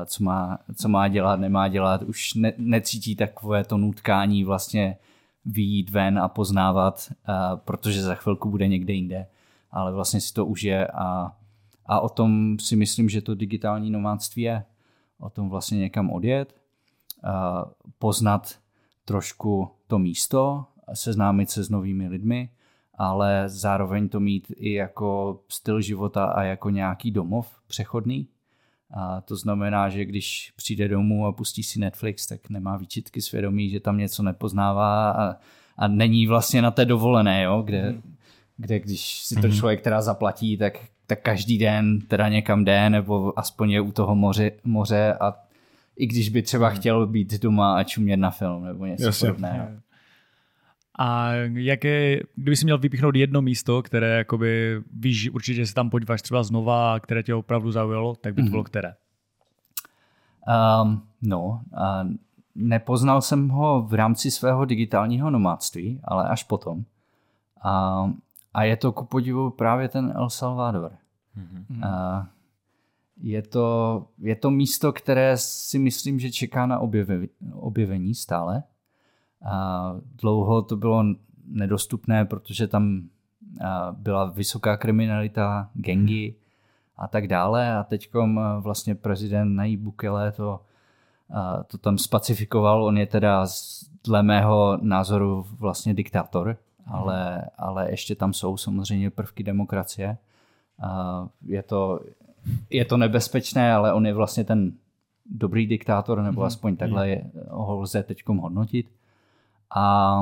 co 0.05 0.25
má, 0.25 0.59
co 0.75 0.89
má 0.89 1.09
dělat, 1.09 1.41
nemá 1.41 1.69
dělat, 1.69 2.03
už 2.03 2.35
ne, 2.35 2.53
necítí 2.59 3.17
takové 3.17 3.65
to 3.65 3.79
nutkání 3.79 4.45
vlastně 4.45 4.97
vyjít 5.45 5.91
ven 5.91 6.19
a 6.19 6.29
poznávat, 6.29 7.13
protože 7.55 8.03
za 8.03 8.15
chvilku 8.15 8.51
bude 8.51 8.69
někde 8.69 8.93
jinde, 8.93 9.27
ale 9.71 9.93
vlastně 9.93 10.21
si 10.21 10.33
to 10.33 10.47
užije 10.47 10.87
a, 10.87 11.33
a 11.87 12.01
o 12.01 12.09
tom 12.09 12.59
si 12.59 12.77
myslím, 12.77 13.09
že 13.09 13.21
to 13.21 13.35
digitální 13.35 13.91
nomádství 13.91 14.43
je. 14.43 14.65
O 15.19 15.31
tom 15.31 15.51
vlastně 15.51 15.79
někam 15.79 16.11
odjet, 16.11 16.57
poznat 17.99 18.59
trošku 19.05 19.71
to 19.87 19.99
místo, 19.99 20.65
seznámit 20.95 21.51
se 21.51 21.65
s 21.65 21.71
novými 21.71 22.09
lidmi, 22.09 22.51
ale 22.95 23.45
zároveň 23.47 24.09
to 24.09 24.21
mít 24.21 24.53
i 24.57 24.73
jako 24.73 25.41
styl 25.49 25.81
života 25.81 26.25
a 26.25 26.43
jako 26.43 26.71
nějaký 26.71 27.11
domov 27.11 27.61
přechodný. 27.67 28.29
A 28.93 29.21
to 29.21 29.37
znamená, 29.37 29.89
že 29.89 30.05
když 30.05 30.53
přijde 30.57 30.89
domů 30.89 31.27
a 31.27 31.33
pustí 31.33 31.63
si 31.63 31.81
Netflix, 31.81 32.27
tak 32.27 32.51
nemá 32.51 32.77
výčitky 32.77 33.23
svědomí, 33.23 33.71
že 33.71 33.81
tam 33.81 33.99
něco 33.99 34.23
nepoznává 34.23 35.11
a, 35.11 35.37
a 35.77 35.89
není 35.89 36.27
vlastně 36.27 36.63
na 36.63 36.71
té 36.71 36.85
dovolené, 36.85 37.43
jo? 37.43 37.63
Kde, 37.63 37.93
mm. 37.93 38.03
kde 38.57 38.81
když 38.81 39.23
si 39.23 39.35
to 39.35 39.47
mhm. 39.47 39.57
člověk 39.57 39.81
teda 39.81 40.03
zaplatí, 40.03 40.57
tak, 40.57 40.79
tak 41.07 41.23
každý 41.23 41.59
den 41.59 42.01
teda 42.01 42.29
někam 42.29 42.65
jde, 42.65 42.91
nebo 42.91 43.39
aspoň 43.39 43.71
je 43.71 43.81
u 43.81 43.93
toho 43.93 44.15
moře, 44.15 44.53
moře 44.65 45.15
a 45.21 45.35
i 45.97 46.07
když 46.07 46.29
by 46.29 46.43
třeba 46.43 46.69
mhm. 46.69 46.77
chtěl 46.77 47.07
být 47.07 47.43
doma 47.43 47.77
a 47.77 47.85
čumět 47.85 48.21
na 48.21 48.31
film 48.31 48.65
nebo 48.65 48.87
něco 48.87 49.05
Jasně. 49.05 49.29
podobného. 49.29 49.67
A 50.99 51.33
jaké, 51.55 52.21
kdyby 52.35 52.57
si 52.57 52.65
měl 52.65 52.79
vypíchnout 52.79 53.17
jedno 53.17 53.43
místo, 53.43 53.83
které 53.83 54.19
jakoby 54.19 54.83
víš 54.93 55.31
určitě, 55.31 55.55
že 55.55 55.67
se 55.67 55.75
tam 55.75 55.91
podíváš 55.91 56.23
třeba 56.23 56.43
znova, 56.43 57.01
které 57.01 57.23
tě 57.23 57.35
opravdu 57.35 57.73
zaujalo, 57.73 58.15
tak 58.15 58.35
by 58.35 58.43
to 58.43 58.45
mhm. 58.45 58.51
bylo 58.51 58.65
které? 58.65 58.95
Um, 60.83 61.03
no, 61.23 61.63
uh, 61.73 62.11
nepoznal 62.55 63.23
jsem 63.23 63.49
ho 63.49 63.83
v 63.83 63.95
rámci 63.95 64.31
svého 64.31 64.65
digitálního 64.65 65.31
nomádství, 65.31 66.01
ale 66.05 66.29
až 66.29 66.43
potom. 66.43 66.79
Uh, 67.65 68.11
a 68.55 68.65
je 68.65 68.77
to 68.77 68.93
ku 68.93 69.05
podivu 69.05 69.51
právě 69.51 69.89
ten 69.89 70.13
El 70.17 70.31
Salvador. 70.31 70.93
Mm-hmm. 71.39 71.77
Uh, 71.79 72.27
je, 73.23 73.43
to, 73.43 74.07
je 74.19 74.37
to 74.37 74.51
místo, 74.51 74.93
které 74.93 75.37
si 75.37 75.79
myslím, 75.79 76.19
že 76.19 76.31
čeká 76.31 76.67
na 76.67 76.79
objevení, 76.79 77.29
objevení 77.53 78.15
stále. 78.15 78.63
A 79.45 79.95
dlouho 80.21 80.63
to 80.63 80.77
bylo 80.77 81.05
nedostupné, 81.47 82.25
protože 82.25 82.69
tam 82.69 83.09
byla 83.93 84.25
vysoká 84.25 84.77
kriminalita, 84.77 85.71
gengy 85.75 86.35
a 86.97 87.09
tak 87.09 87.27
dále. 87.27 87.77
A 87.77 87.83
teď 87.83 88.11
vlastně 88.61 88.95
prezident 88.95 89.55
Nayib 89.55 89.81
Bukele 89.81 90.33
to, 90.33 90.61
to 91.67 91.79
tam 91.79 91.99
spacifikoval. 91.99 92.85
On 92.85 92.99
je 92.99 93.07
teda 93.07 93.47
dle 94.05 94.23
mého 94.23 94.79
názoru 94.83 95.47
vlastně 95.59 95.95
diktátor, 95.95 96.57
ale, 96.87 97.45
ale 97.59 97.91
ještě 97.91 98.15
tam 98.15 98.33
jsou 98.33 98.57
samozřejmě 98.57 99.11
prvky 99.11 99.43
demokracie. 99.43 100.19
Je 101.47 101.63
to, 101.63 102.01
je 102.71 102.85
to 102.85 102.97
nebezpečné, 102.97 103.75
ale 103.75 103.93
on 103.93 104.07
je 104.07 104.15
vlastně 104.15 104.45
ten 104.45 104.73
dobrý 105.27 105.67
diktátor, 105.67 106.23
nebo 106.23 106.41
mhm. 106.41 106.47
aspoň 106.47 106.77
takhle 106.77 107.09
je, 107.09 107.31
ho 107.49 107.81
lze 107.81 108.03
teď 108.03 108.23
hodnotit 108.29 108.87
a, 109.75 110.21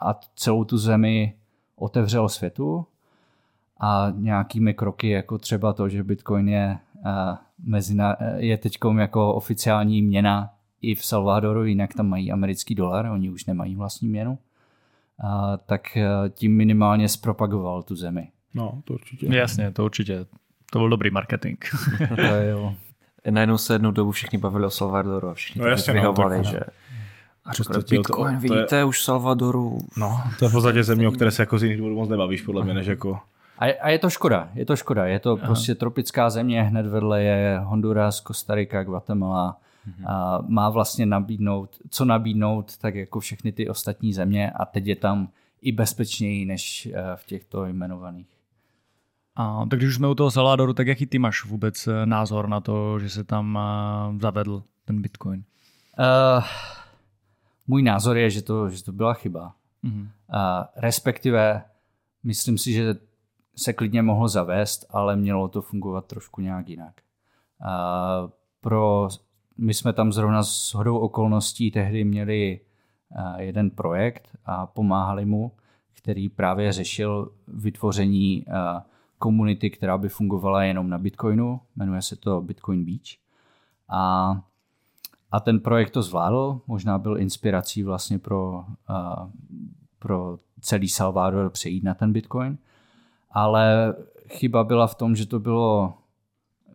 a 0.00 0.20
celou 0.36 0.64
tu 0.64 0.78
zemi 0.78 1.34
otevřel 1.76 2.28
světu 2.28 2.86
a 3.80 4.12
nějakými 4.16 4.74
kroky, 4.74 5.08
jako 5.08 5.38
třeba 5.38 5.72
to, 5.72 5.88
že 5.88 6.04
Bitcoin 6.04 6.48
je, 6.48 6.78
uh, 7.06 7.36
mezina, 7.64 8.16
je 8.36 8.58
teď 8.58 8.78
jako 8.98 9.34
oficiální 9.34 10.02
měna 10.02 10.50
i 10.82 10.94
v 10.94 11.04
Salvadoru, 11.04 11.64
jinak 11.64 11.94
tam 11.94 12.08
mají 12.08 12.32
americký 12.32 12.74
dolar, 12.74 13.06
oni 13.06 13.30
už 13.30 13.44
nemají 13.44 13.74
vlastní 13.74 14.08
měnu, 14.08 14.38
uh, 15.24 15.28
tak 15.66 15.98
tím 16.30 16.56
minimálně 16.56 17.08
zpropagoval 17.08 17.82
tu 17.82 17.96
zemi. 17.96 18.28
No, 18.54 18.82
to 18.84 18.94
určitě. 18.94 19.26
Jasně, 19.26 19.70
to 19.70 19.84
určitě. 19.84 20.26
To 20.72 20.78
byl 20.78 20.88
dobrý 20.88 21.10
marketing. 21.10 21.58
to 22.14 22.20
je, 22.20 22.50
jo. 22.50 22.74
Najednou 23.30 23.58
se 23.58 23.74
jednu 23.74 23.90
dobu 23.90 24.10
všichni 24.10 24.38
bavili 24.38 24.66
o 24.66 24.70
Salvadoru 24.70 25.28
a 25.28 25.34
všichni 25.34 25.62
no, 25.62 25.68
jasně, 25.68 25.94
no, 25.94 26.12
tak, 26.12 26.44
že 26.44 26.60
a 27.44 27.52
řekl, 27.52 27.82
Bitcoin, 27.90 28.34
to, 28.34 28.40
vidíte, 28.40 28.76
je, 28.76 28.84
už 28.84 29.04
Salvadoru. 29.04 29.78
No, 29.96 30.20
to 30.38 30.44
je 30.44 30.48
v 30.48 30.52
podstatě 30.52 30.84
země, 30.84 31.08
o 31.08 31.12
které 31.12 31.30
se 31.30 31.42
jako 31.42 31.58
z 31.58 31.62
jiných 31.62 31.78
důvodů 31.78 31.96
moc 31.96 32.08
nebavíš, 32.08 32.42
podle 32.42 32.64
mě, 32.64 32.74
než 32.74 32.86
jako... 32.86 33.18
A 33.58 33.66
je, 33.66 33.74
a 33.74 33.88
je 33.88 33.98
to 33.98 34.10
škoda, 34.10 34.48
je 34.54 34.66
to 34.66 34.76
škoda. 34.76 35.06
Je 35.06 35.18
to 35.18 35.32
Aha. 35.32 35.46
prostě 35.46 35.74
tropická 35.74 36.30
země, 36.30 36.62
hned 36.62 36.86
vedle 36.86 37.22
je 37.22 37.58
Honduras, 37.64 38.20
Kostarika, 38.20 38.84
Guatemala. 38.84 39.56
Mhm. 39.86 40.06
A 40.06 40.44
má 40.48 40.70
vlastně 40.70 41.06
nabídnout, 41.06 41.70
co 41.90 42.04
nabídnout, 42.04 42.76
tak 42.76 42.94
jako 42.94 43.20
všechny 43.20 43.52
ty 43.52 43.68
ostatní 43.68 44.12
země 44.12 44.50
a 44.50 44.64
teď 44.64 44.86
je 44.86 44.96
tam 44.96 45.28
i 45.62 45.72
bezpečněji 45.72 46.46
než 46.46 46.86
eh, 46.86 47.02
v 47.14 47.26
těchto 47.26 47.64
jmenovaných. 47.64 48.28
A, 49.36 49.66
tak 49.70 49.78
když 49.78 49.88
už 49.88 49.94
jsme 49.94 50.08
u 50.08 50.14
toho 50.14 50.30
Salvadoru, 50.30 50.72
tak 50.72 50.86
jaký 50.86 51.06
ty 51.06 51.18
máš 51.18 51.44
vůbec 51.44 51.86
eh, 51.86 52.06
názor 52.06 52.48
na 52.48 52.60
to, 52.60 52.98
že 52.98 53.10
se 53.10 53.24
tam 53.24 53.58
uh, 54.12 54.20
zavedl 54.20 54.62
ten 54.84 55.02
Bitcoin? 55.02 55.44
Uh, 55.98 56.44
můj 57.70 57.82
názor 57.82 58.16
je, 58.16 58.30
že 58.30 58.42
to, 58.42 58.68
že 58.68 58.84
to 58.84 58.92
byla 58.92 59.14
chyba. 59.14 59.54
Mm-hmm. 59.84 60.08
A 60.32 60.68
respektive 60.76 61.62
myslím 62.22 62.58
si, 62.58 62.72
že 62.72 62.94
se 63.56 63.72
klidně 63.72 64.02
mohlo 64.02 64.28
zavést, 64.28 64.86
ale 64.90 65.16
mělo 65.16 65.48
to 65.48 65.62
fungovat 65.62 66.06
trošku 66.06 66.40
nějak 66.40 66.68
jinak. 66.68 67.00
A 67.66 68.28
pro, 68.60 69.08
my 69.58 69.74
jsme 69.74 69.92
tam 69.92 70.12
zrovna 70.12 70.42
s 70.42 70.74
hodou 70.74 70.98
okolností 70.98 71.70
tehdy 71.70 72.04
měli 72.04 72.60
jeden 73.36 73.70
projekt 73.70 74.28
a 74.44 74.66
pomáhali 74.66 75.24
mu, 75.24 75.52
který 75.92 76.28
právě 76.28 76.72
řešil 76.72 77.32
vytvoření 77.48 78.44
komunity, 79.18 79.70
která 79.70 79.98
by 79.98 80.08
fungovala 80.08 80.64
jenom 80.64 80.90
na 80.90 80.98
Bitcoinu. 80.98 81.60
Jmenuje 81.76 82.02
se 82.02 82.16
to 82.16 82.40
Bitcoin 82.40 82.84
Beach. 82.84 83.20
A 83.88 84.32
a 85.32 85.40
ten 85.40 85.60
projekt 85.60 85.90
to 85.90 86.02
zvládl, 86.02 86.60
možná 86.66 86.98
byl 86.98 87.18
inspirací 87.18 87.82
vlastně 87.82 88.18
pro, 88.18 88.64
uh, 88.90 89.30
pro 89.98 90.38
celý 90.60 90.88
Salvador 90.88 91.50
přejít 91.50 91.84
na 91.84 91.94
ten 91.94 92.12
Bitcoin, 92.12 92.58
ale 93.30 93.94
chyba 94.28 94.64
byla 94.64 94.86
v 94.86 94.94
tom, 94.94 95.16
že 95.16 95.26
to 95.26 95.40
bylo, 95.40 95.94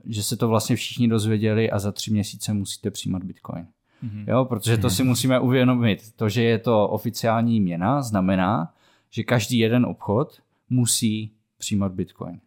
že 0.06 0.24
se 0.24 0.38
to 0.38 0.48
vlastně 0.48 0.76
všichni 0.76 1.08
dozvěděli 1.08 1.72
a 1.72 1.80
za 1.80 1.92
tři 1.92 2.12
měsíce 2.12 2.54
musíte 2.54 2.92
přijímat 2.92 3.24
Bitcoin. 3.24 3.68
Mm-hmm. 4.04 4.26
Jo, 4.28 4.46
protože 4.46 4.78
to 4.78 4.90
si 4.90 5.04
musíme 5.04 5.40
uvědomit. 5.40 6.12
To, 6.16 6.30
že 6.30 6.44
je 6.44 6.60
to 6.60 6.90
oficiální 6.90 7.62
měna, 7.62 8.02
znamená, 8.02 8.74
že 9.10 9.24
každý 9.24 9.58
jeden 9.58 9.86
obchod 9.86 10.42
musí 10.70 11.32
přijímat 11.58 11.92
Bitcoin. 11.92 12.40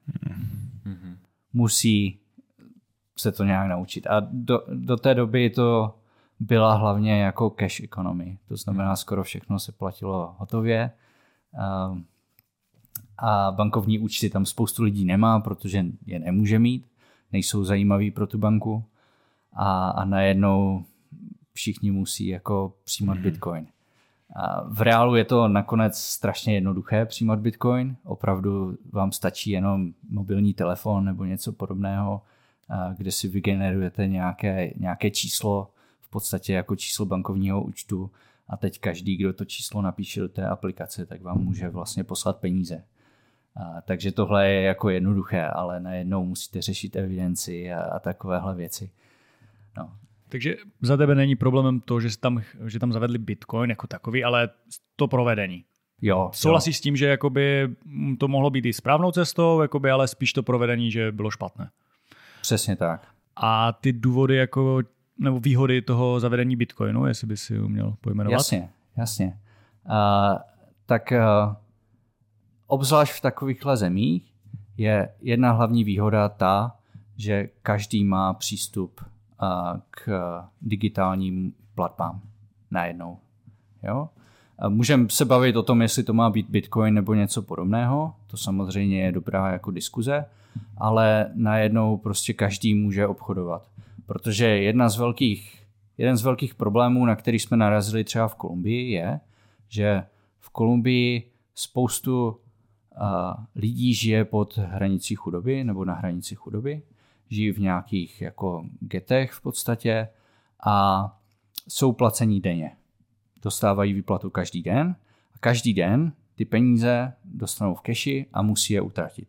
Mm-hmm. 0.86 1.16
Musí 1.52 2.18
se 3.16 3.32
to 3.32 3.44
nějak 3.44 3.68
naučit. 3.68 4.06
A 4.06 4.26
do, 4.30 4.62
do 4.74 4.96
té 4.96 5.14
doby 5.14 5.50
to 5.50 5.97
byla 6.40 6.74
hlavně 6.74 7.22
jako 7.22 7.50
cash 7.50 7.80
economy. 7.80 8.38
To 8.48 8.56
znamená, 8.56 8.96
skoro 8.96 9.22
všechno 9.22 9.58
se 9.58 9.72
platilo 9.72 10.34
hotově. 10.38 10.90
A 13.18 13.52
bankovní 13.56 13.98
účty 13.98 14.30
tam 14.30 14.46
spoustu 14.46 14.82
lidí 14.82 15.04
nemá, 15.04 15.40
protože 15.40 15.84
je 16.06 16.18
nemůže 16.18 16.58
mít, 16.58 16.86
nejsou 17.32 17.64
zajímaví 17.64 18.10
pro 18.10 18.26
tu 18.26 18.38
banku. 18.38 18.84
A, 19.52 19.88
a 19.90 20.04
najednou 20.04 20.84
všichni 21.52 21.90
musí 21.90 22.26
jako 22.26 22.72
přijímat. 22.84 23.18
Bitcoin. 23.18 23.66
A 24.36 24.62
v 24.68 24.80
reálu 24.82 25.14
je 25.14 25.24
to 25.24 25.48
nakonec 25.48 25.98
strašně 25.98 26.54
jednoduché 26.54 27.06
přijímat 27.06 27.38
Bitcoin. 27.38 27.96
Opravdu 28.04 28.76
vám 28.92 29.12
stačí 29.12 29.50
jenom 29.50 29.92
mobilní 30.10 30.54
telefon 30.54 31.04
nebo 31.04 31.24
něco 31.24 31.52
podobného, 31.52 32.22
kde 32.96 33.12
si 33.12 33.28
vygenerujete 33.28 34.06
nějaké, 34.06 34.72
nějaké 34.76 35.10
číslo 35.10 35.70
v 36.08 36.10
podstatě 36.10 36.52
jako 36.52 36.76
číslo 36.76 37.06
bankovního 37.06 37.62
účtu 37.62 38.10
a 38.48 38.56
teď 38.56 38.80
každý, 38.80 39.16
kdo 39.16 39.32
to 39.32 39.44
číslo 39.44 39.82
napíše 39.82 40.20
do 40.20 40.28
té 40.28 40.46
aplikace, 40.46 41.06
tak 41.06 41.22
vám 41.22 41.38
může 41.38 41.68
vlastně 41.68 42.04
poslat 42.04 42.40
peníze. 42.40 42.84
A, 43.56 43.80
takže 43.80 44.12
tohle 44.12 44.50
je 44.50 44.62
jako 44.62 44.90
jednoduché, 44.90 45.44
ale 45.44 45.80
najednou 45.80 46.24
musíte 46.24 46.62
řešit 46.62 46.96
evidenci 46.96 47.72
a, 47.72 47.80
a 47.80 47.98
takovéhle 47.98 48.54
věci. 48.54 48.90
No. 49.76 49.92
Takže 50.28 50.56
za 50.80 50.96
tebe 50.96 51.14
není 51.14 51.36
problémem 51.36 51.80
to, 51.80 52.00
že 52.00 52.18
tam, 52.18 52.42
že 52.66 52.78
tam 52.78 52.92
zavedli 52.92 53.18
Bitcoin 53.18 53.70
jako 53.70 53.86
takový, 53.86 54.24
ale 54.24 54.48
to 54.96 55.08
provedení. 55.08 55.64
Jo, 56.02 56.30
Souhlasíš 56.34 56.76
jo. 56.76 56.78
s 56.78 56.80
tím, 56.80 56.96
že 56.96 57.06
jakoby 57.06 57.76
to 58.18 58.28
mohlo 58.28 58.50
být 58.50 58.66
i 58.66 58.72
správnou 58.72 59.12
cestou, 59.12 59.60
jakoby, 59.60 59.90
ale 59.90 60.08
spíš 60.08 60.32
to 60.32 60.42
provedení, 60.42 60.90
že 60.90 61.12
bylo 61.12 61.30
špatné. 61.30 61.70
Přesně 62.40 62.76
tak. 62.76 63.08
A 63.36 63.72
ty 63.72 63.92
důvody 63.92 64.36
jako 64.36 64.82
nebo 65.18 65.40
výhody 65.40 65.82
toho 65.82 66.20
zavedení 66.20 66.56
Bitcoinu, 66.56 67.06
jestli 67.06 67.26
by 67.26 67.36
si 67.36 67.60
uměl 67.60 67.94
pojmenovat? 68.00 68.32
Jasně, 68.32 68.68
jasně. 68.96 69.38
Uh, 69.86 70.38
tak 70.86 71.12
uh, 71.12 71.54
obzvlášť 72.66 73.12
v 73.12 73.20
takovýchhle 73.20 73.76
zemích 73.76 74.34
je 74.76 75.08
jedna 75.20 75.52
hlavní 75.52 75.84
výhoda 75.84 76.28
ta, 76.28 76.76
že 77.16 77.48
každý 77.62 78.04
má 78.04 78.34
přístup 78.34 79.00
uh, 79.00 79.80
k 79.90 80.10
digitálním 80.62 81.52
platbám 81.74 82.20
najednou. 82.70 83.18
Jo? 83.82 84.08
Můžeme 84.68 85.06
se 85.08 85.24
bavit 85.24 85.56
o 85.56 85.62
tom, 85.62 85.82
jestli 85.82 86.02
to 86.02 86.12
má 86.12 86.30
být 86.30 86.50
Bitcoin 86.50 86.94
nebo 86.94 87.14
něco 87.14 87.42
podobného. 87.42 88.14
To 88.26 88.36
samozřejmě 88.36 89.02
je 89.02 89.12
dobrá 89.12 89.52
jako 89.52 89.70
diskuze, 89.70 90.24
ale 90.76 91.30
najednou 91.34 91.96
prostě 91.96 92.32
každý 92.32 92.74
může 92.74 93.06
obchodovat. 93.06 93.68
Protože 94.08 94.46
jedna 94.46 94.88
z 94.88 94.98
velkých, 94.98 95.66
jeden 95.98 96.16
z 96.16 96.22
velkých 96.22 96.54
problémů, 96.54 97.06
na 97.06 97.16
který 97.16 97.38
jsme 97.38 97.56
narazili 97.56 98.04
třeba 98.04 98.28
v 98.28 98.34
Kolumbii, 98.34 98.90
je, 98.90 99.20
že 99.68 100.02
v 100.38 100.50
Kolumbii 100.50 101.30
spoustu 101.54 102.28
uh, 102.28 102.36
lidí 103.54 103.94
žije 103.94 104.24
pod 104.24 104.58
hranicí 104.58 105.14
chudoby 105.14 105.64
nebo 105.64 105.84
na 105.84 105.94
hranici 105.94 106.34
chudoby. 106.34 106.82
Žijí 107.30 107.50
v 107.50 107.58
nějakých 107.58 108.20
jako 108.20 108.64
getech 108.80 109.32
v 109.32 109.40
podstatě 109.40 110.08
a 110.64 111.18
jsou 111.68 111.92
placení 111.92 112.40
denně 112.40 112.76
dostávají 113.42 113.92
výplatu 113.92 114.30
každý 114.30 114.62
den 114.62 114.96
a 115.34 115.38
každý 115.38 115.74
den 115.74 116.12
ty 116.34 116.44
peníze 116.44 117.12
dostanou 117.24 117.74
v 117.74 117.80
keši 117.80 118.26
a 118.32 118.42
musí 118.42 118.72
je 118.72 118.80
utratit. 118.80 119.28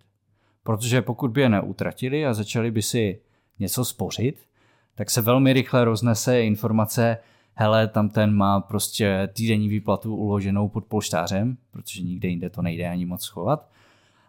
Protože 0.63 1.01
pokud 1.01 1.31
by 1.31 1.41
je 1.41 1.49
neutratili 1.49 2.25
a 2.25 2.33
začali 2.33 2.71
by 2.71 2.81
si 2.81 3.21
něco 3.59 3.85
spořit, 3.85 4.48
tak 4.95 5.09
se 5.09 5.21
velmi 5.21 5.53
rychle 5.53 5.85
roznese 5.85 6.41
informace, 6.41 7.17
hele, 7.55 7.87
tam 7.87 8.09
ten 8.09 8.33
má 8.33 8.59
prostě 8.59 9.29
týdenní 9.33 9.69
výplatu 9.69 10.15
uloženou 10.15 10.69
pod 10.69 10.85
polštářem, 10.85 11.57
protože 11.71 12.01
nikde 12.01 12.27
jinde 12.27 12.49
to 12.49 12.61
nejde 12.61 12.89
ani 12.89 13.05
moc 13.05 13.23
schovat. 13.23 13.67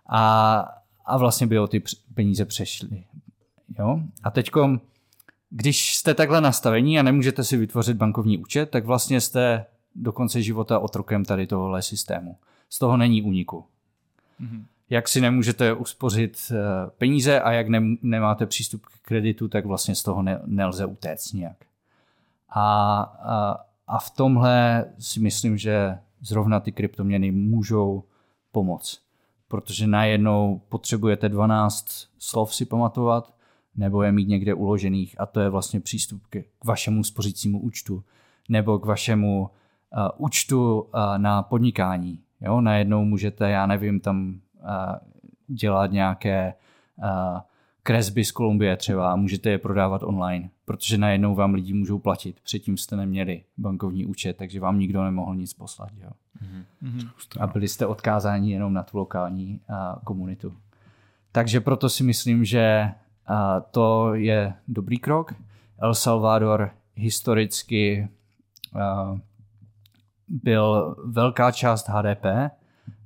A, 0.06 0.58
a 1.04 1.18
vlastně 1.18 1.46
by 1.46 1.58
o 1.58 1.66
ty 1.66 1.82
peníze 2.14 2.44
přešly. 2.44 3.04
Jo? 3.78 4.00
A 4.22 4.30
teďkom 4.30 4.80
když 5.50 5.96
jste 5.96 6.14
takhle 6.14 6.40
nastavení 6.40 6.98
a 6.98 7.02
nemůžete 7.02 7.44
si 7.44 7.56
vytvořit 7.56 7.96
bankovní 7.96 8.38
účet, 8.38 8.70
tak 8.70 8.84
vlastně 8.84 9.20
jste 9.20 9.66
do 9.94 10.12
konce 10.12 10.42
života 10.42 10.78
otrokem 10.78 11.24
tady 11.24 11.46
tohohle 11.46 11.82
systému. 11.82 12.36
Z 12.68 12.78
toho 12.78 12.96
není 12.96 13.22
úniku. 13.22 13.64
Mm-hmm. 14.40 14.64
Jak 14.90 15.08
si 15.08 15.20
nemůžete 15.20 15.72
uspořit 15.72 16.52
eh, 16.52 16.90
peníze 16.98 17.40
a 17.40 17.52
jak 17.52 17.68
ne, 17.68 17.80
nemáte 18.02 18.46
přístup 18.46 18.86
k 18.86 18.98
kreditu, 19.02 19.48
tak 19.48 19.66
vlastně 19.66 19.94
z 19.94 20.02
toho 20.02 20.22
ne, 20.22 20.40
nelze 20.46 20.86
utéct 20.86 21.32
nějak. 21.32 21.56
A, 22.48 23.00
a, 23.02 23.56
a 23.86 23.98
v 23.98 24.10
tomhle 24.10 24.84
si 24.98 25.20
myslím, 25.20 25.58
že 25.58 25.98
zrovna 26.20 26.60
ty 26.60 26.72
kryptoměny 26.72 27.30
můžou 27.30 28.04
pomoct. 28.52 29.00
Protože 29.48 29.86
najednou 29.86 30.62
potřebujete 30.68 31.28
12 31.28 32.08
slov 32.18 32.54
si 32.54 32.64
pamatovat, 32.64 33.34
nebo 33.76 34.02
je 34.02 34.12
mít 34.12 34.28
někde 34.28 34.54
uložených 34.54 35.20
a 35.20 35.26
to 35.26 35.40
je 35.40 35.48
vlastně 35.48 35.80
přístup 35.80 36.22
k, 36.30 36.42
k 36.58 36.64
vašemu 36.64 37.04
spořícímu 37.04 37.60
účtu 37.60 38.04
nebo 38.48 38.78
k 38.78 38.86
vašemu 38.86 39.40
uh, 39.40 40.08
účtu 40.16 40.80
uh, 40.80 40.88
na 41.16 41.42
podnikání. 41.42 42.20
Jo? 42.40 42.60
Najednou 42.60 43.04
můžete, 43.04 43.50
já 43.50 43.66
nevím, 43.66 44.00
tam 44.00 44.40
dělat 45.46 45.92
nějaké 45.92 46.54
kresby 47.82 48.24
z 48.24 48.32
Kolumbie 48.32 48.76
třeba 48.76 49.12
a 49.12 49.16
můžete 49.16 49.50
je 49.50 49.58
prodávat 49.58 50.02
online, 50.02 50.50
protože 50.64 50.98
najednou 50.98 51.34
vám 51.34 51.54
lidi 51.54 51.72
můžou 51.72 51.98
platit. 51.98 52.40
Předtím 52.40 52.76
jste 52.76 52.96
neměli 52.96 53.44
bankovní 53.58 54.06
účet, 54.06 54.36
takže 54.36 54.60
vám 54.60 54.78
nikdo 54.78 55.04
nemohl 55.04 55.34
nic 55.34 55.54
poslat. 55.54 55.90
Jo? 56.02 56.10
Mm-hmm. 56.82 57.08
A 57.40 57.46
byli 57.46 57.68
jste 57.68 57.86
odkázáni 57.86 58.52
jenom 58.52 58.72
na 58.72 58.82
tu 58.82 58.98
lokální 58.98 59.60
komunitu. 60.04 60.56
Takže 61.32 61.60
proto 61.60 61.88
si 61.88 62.02
myslím, 62.02 62.44
že 62.44 62.92
a 63.26 63.60
to 63.60 64.14
je 64.14 64.54
dobrý 64.68 64.98
krok. 64.98 65.34
El 65.78 65.94
Salvador 65.94 66.70
historicky 66.94 68.08
byl 70.28 70.96
velká 71.04 71.52
část 71.52 71.88
HDP, 71.88 72.24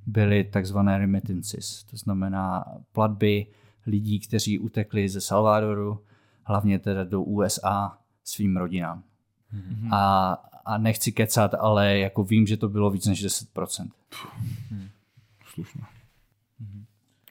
byly 0.05 0.43
takzvané 0.43 0.97
remittances, 0.97 1.83
to 1.83 1.97
znamená 1.97 2.65
platby 2.91 3.45
lidí, 3.85 4.19
kteří 4.19 4.59
utekli 4.59 5.09
ze 5.09 5.21
Salvadoru, 5.21 5.99
hlavně 6.43 6.79
teda 6.79 7.03
do 7.03 7.21
USA 7.21 7.97
svým 8.23 8.57
rodinám. 8.57 9.03
Mm-hmm. 9.53 9.89
A, 9.93 10.33
a 10.65 10.77
nechci 10.77 11.11
kecat, 11.11 11.53
ale 11.53 11.99
jako 11.99 12.23
vím, 12.23 12.47
že 12.47 12.57
to 12.57 12.69
bylo 12.69 12.89
víc 12.89 13.05
než 13.05 13.25
10%. 13.25 13.89
Hmm. 14.69 14.89
Slušno. 15.45 15.81
Mm-hmm. 16.61 16.85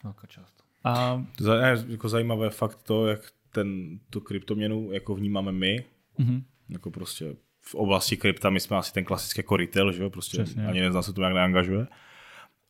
Velká 0.05 0.27
část. 0.27 0.55
A... 0.85 1.25
To 1.37 1.53
je 1.53 1.85
jako 1.89 2.09
zajímavé 2.09 2.51
fakt 2.51 2.83
to, 2.83 3.07
jak 3.07 3.21
ten, 3.51 3.99
tu 4.11 4.21
kryptoměnu 4.21 4.93
jako 4.93 5.15
vnímáme 5.15 5.53
my, 5.53 5.85
mm-hmm. 6.19 6.43
jako 6.69 6.91
prostě 6.91 7.37
v 7.61 7.75
oblasti 7.75 8.17
krypta, 8.17 8.51
my 8.51 8.61
jsme 8.61 8.77
asi 8.77 8.93
ten 8.93 9.05
klasický 9.05 9.39
jako 9.39 9.57
retail, 9.57 9.93
že 9.93 10.03
jo, 10.03 10.11
prostě 10.11 10.43
Přesně. 10.43 10.67
ani 10.67 10.81
nezná 10.81 11.03
se 11.03 11.13
to 11.13 11.21
nějak 11.21 11.35
neangažuje. 11.35 11.87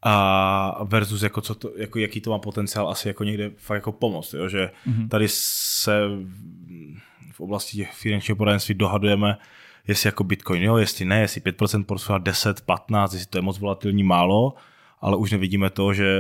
A 0.07 0.85
versus 0.85 1.23
jako, 1.23 1.41
co 1.41 1.55
to, 1.55 1.73
jako 1.77 1.99
jaký 1.99 2.21
to 2.21 2.31
má 2.31 2.39
potenciál 2.39 2.89
asi 2.89 3.09
jako 3.09 3.25
někde 3.25 3.51
fakt 3.57 3.77
jako 3.77 3.93
pomoct, 3.93 4.33
jo? 4.35 4.49
že 4.49 4.71
mm-hmm. 4.87 5.09
tady 5.09 5.29
se 5.29 6.01
v 7.33 7.41
oblasti 7.41 7.77
těch 7.77 7.93
finančního 7.93 8.37
poradenství 8.37 8.75
dohadujeme, 8.75 9.37
jestli 9.89 10.09
jako 10.09 10.25
Bitcoin, 10.25 10.63
jo, 10.63 10.77
jestli 10.77 11.05
ne, 11.05 11.21
jestli 11.21 11.41
5% 11.41 11.85
portfolia, 11.85 12.19
10, 12.19 12.61
15, 12.61 13.13
jestli 13.13 13.29
to 13.29 13.39
je 13.39 13.43
moc 13.43 13.59
volatilní 13.59 14.03
málo, 14.03 14.55
ale 15.01 15.17
už 15.17 15.33
nevidíme 15.33 15.71
to, 15.71 15.95
že 15.95 16.19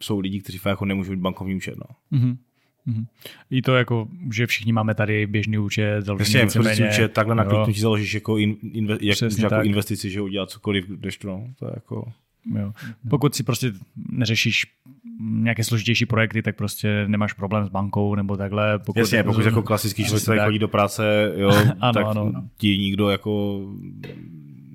jsou 0.00 0.20
lidi, 0.20 0.40
kteří 0.40 0.58
fakt 0.58 0.70
jako 0.70 0.84
nemůžou 0.84 1.10
mít 1.10 1.20
bankovní 1.20 1.54
účet. 1.54 1.74
No. 1.76 2.18
Mm-hmm. 2.18 2.36
Mm-hmm. 2.88 3.06
I 3.50 3.62
to 3.62 3.76
jako, 3.76 4.08
že 4.32 4.46
všichni 4.46 4.72
máme 4.72 4.94
tady 4.94 5.26
běžný 5.26 5.58
účet, 5.58 6.04
založený 6.04 6.40
Jasně, 6.40 6.88
účet, 6.88 7.12
takhle 7.12 7.34
na 7.34 7.44
kliknutí 7.44 7.80
založíš 7.80 8.14
jako, 8.14 8.38
in, 8.38 8.56
inve, 8.72 8.98
jak, 9.00 9.18
jako 9.22 9.48
tak. 9.48 9.66
investici, 9.66 10.10
že 10.10 10.20
udělat 10.20 10.50
cokoliv, 10.50 10.86
když 10.88 11.18
to, 11.18 11.28
no, 11.28 11.46
to 11.58 11.66
je 11.66 11.72
jako... 11.74 12.12
Jo. 12.58 12.72
Pokud 13.10 13.34
si 13.34 13.42
prostě 13.42 13.72
neřešíš 14.08 14.66
nějaké 15.20 15.64
složitější 15.64 16.06
projekty, 16.06 16.42
tak 16.42 16.56
prostě 16.56 17.04
nemáš 17.08 17.32
problém 17.32 17.66
s 17.66 17.68
bankou 17.68 18.14
nebo 18.14 18.36
takhle. 18.36 18.78
Pokud 18.78 18.98
Jasně, 18.98 19.24
pokud 19.24 19.44
jako 19.44 19.62
klasický 19.62 20.04
člověk, 20.04 20.44
chodí 20.44 20.58
do 20.58 20.68
práce, 20.68 21.32
jo, 21.36 21.50
ano, 21.80 21.92
tak 21.92 22.06
ano. 22.06 22.32
ti 22.56 22.78
nikdo 22.78 23.10
jako 23.10 23.60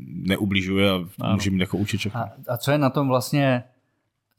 neubližuje 0.07 0.89
a 0.91 1.03
ano. 1.21 1.33
může 1.33 1.51
mít 1.51 1.59
jako 1.59 1.83
všechno. 1.83 2.21
A, 2.21 2.33
a 2.47 2.57
co 2.57 2.71
je 2.71 2.77
na 2.77 2.89
tom 2.89 3.07
vlastně 3.07 3.63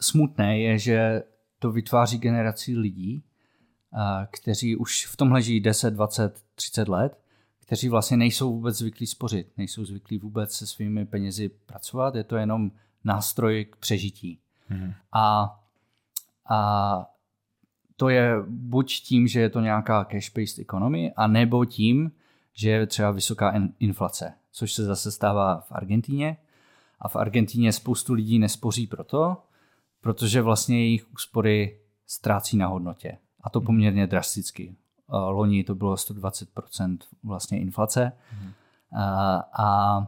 smutné, 0.00 0.60
je, 0.60 0.78
že 0.78 1.22
to 1.58 1.72
vytváří 1.72 2.18
generaci 2.18 2.76
lidí, 2.76 3.22
kteří 4.30 4.76
už 4.76 5.06
v 5.06 5.16
tomhle 5.16 5.42
žijí 5.42 5.60
10, 5.60 5.90
20, 5.90 6.42
30 6.54 6.88
let, 6.88 7.18
kteří 7.66 7.88
vlastně 7.88 8.16
nejsou 8.16 8.54
vůbec 8.54 8.78
zvyklí 8.78 9.06
spořit, 9.06 9.46
nejsou 9.56 9.84
zvyklí 9.84 10.18
vůbec 10.18 10.52
se 10.52 10.66
svými 10.66 11.06
penězi 11.06 11.48
pracovat, 11.48 12.14
je 12.14 12.24
to 12.24 12.36
jenom 12.36 12.70
nástroj 13.04 13.64
k 13.64 13.76
přežití. 13.76 14.38
Mm-hmm. 14.70 14.94
A, 15.12 15.56
a 16.48 17.06
to 17.96 18.08
je 18.08 18.34
buď 18.48 18.92
tím, 18.92 19.28
že 19.28 19.40
je 19.40 19.50
to 19.50 19.60
nějaká 19.60 20.04
cash-based 20.04 20.62
economy, 20.62 21.12
a 21.16 21.26
nebo 21.26 21.64
tím, 21.64 22.12
že 22.52 22.70
je 22.70 22.86
třeba 22.86 23.10
vysoká 23.10 23.52
inflace, 23.78 24.32
což 24.52 24.72
se 24.72 24.84
zase 24.84 25.12
stává 25.12 25.60
v 25.60 25.72
Argentíně. 25.72 26.36
A 27.00 27.08
v 27.08 27.16
Argentíně 27.16 27.72
spoustu 27.72 28.12
lidí 28.12 28.38
nespoří 28.38 28.86
proto, 28.86 29.36
protože 30.00 30.42
vlastně 30.42 30.78
jejich 30.78 31.12
úspory 31.12 31.78
ztrácí 32.06 32.56
na 32.56 32.66
hodnotě. 32.66 33.18
A 33.40 33.50
to 33.50 33.60
poměrně 33.60 34.06
drasticky. 34.06 34.74
Loni 35.08 35.64
to 35.64 35.74
bylo 35.74 35.94
120% 35.94 36.98
vlastně 37.24 37.60
inflace 37.60 38.12
mm. 38.42 38.52
a, 39.02 39.36
a, 39.58 40.06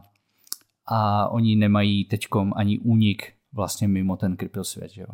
a 0.87 1.27
oni 1.27 1.55
nemají 1.55 2.05
teďkom 2.05 2.53
ani 2.55 2.79
únik 2.79 3.33
vlastně 3.53 3.87
mimo 3.87 4.17
ten 4.17 4.35
kryptosvět, 4.35 4.91
jo? 4.97 5.05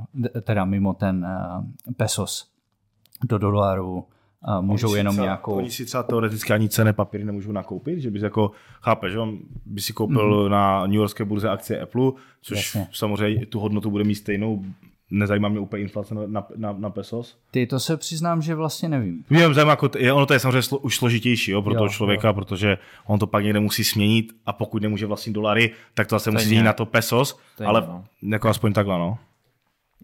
teda 0.42 0.66
mimo 0.66 0.94
ten 0.94 1.26
uh, 1.26 1.94
pesos 1.98 2.52
do 3.24 3.38
dolaru, 3.38 4.06
uh, 4.48 4.62
můžou 4.62 4.90
oni 4.90 4.98
jenom 4.98 5.14
třeba, 5.14 5.26
nějakou... 5.26 5.56
Oni 5.56 5.72
si 5.72 5.86
třeba 5.86 6.04
teoreticky 6.04 6.54
ani 6.54 6.70
cené 6.70 6.94
papíry 6.94 7.26
nemůžou 7.26 7.52
nakoupit, 7.52 8.00
že 8.00 8.12
bys 8.12 8.22
jako, 8.22 8.52
chápe, 8.82 9.10
že 9.10 9.20
on 9.20 9.40
by 9.66 9.82
si 9.82 9.94
koupil 9.94 10.44
mm. 10.44 10.52
na 10.52 10.88
New 10.88 10.96
Yorkské 10.96 11.26
burze 11.26 11.50
akcie 11.50 11.82
Apple, 11.82 12.12
což 12.42 12.58
Jasně. 12.58 12.88
samozřejmě 12.92 13.46
tu 13.46 13.60
hodnotu 13.60 13.92
bude 13.92 14.04
mít 14.04 14.16
stejnou, 14.16 14.64
nezajímá 15.14 15.50
mě 15.50 15.60
úplně 15.60 15.82
inflace 15.82 16.16
na, 16.16 16.46
na, 16.56 16.76
na 16.78 16.90
pesos. 16.90 17.38
Ty, 17.52 17.68
to 17.68 17.80
se 17.80 17.98
přiznám, 17.98 18.42
že 18.42 18.56
vlastně 18.56 18.90
nevím. 18.90 19.24
Mě 19.30 19.54
zajímá, 19.54 19.72
jako, 19.72 19.90
je, 19.98 20.14
ono 20.14 20.26
to 20.26 20.34
je 20.34 20.40
samozřejmě 20.40 20.62
slo, 20.62 20.78
už 20.78 20.96
složitější 20.96 21.52
jo, 21.52 21.62
pro 21.62 21.74
jo, 21.74 21.78
toho 21.78 21.90
člověka, 21.90 22.28
jo. 22.28 22.34
protože 22.34 22.78
on 23.06 23.20
to 23.20 23.28
pak 23.28 23.44
někde 23.44 23.60
musí 23.60 23.84
směnit 23.84 24.34
a 24.46 24.54
pokud 24.54 24.82
nemůže 24.82 25.06
vlastnit 25.06 25.34
dolary, 25.34 25.72
tak 25.94 26.08
to 26.08 26.16
zase 26.16 26.32
musí 26.32 26.56
jít 26.56 26.64
na 26.64 26.74
to 26.74 26.86
pesos, 26.86 27.40
Stejně, 27.54 27.68
ale 27.68 27.82
no. 27.82 28.06
jako 28.22 28.50
aspoň 28.50 28.74
takhle, 28.74 29.00
no. 29.00 29.18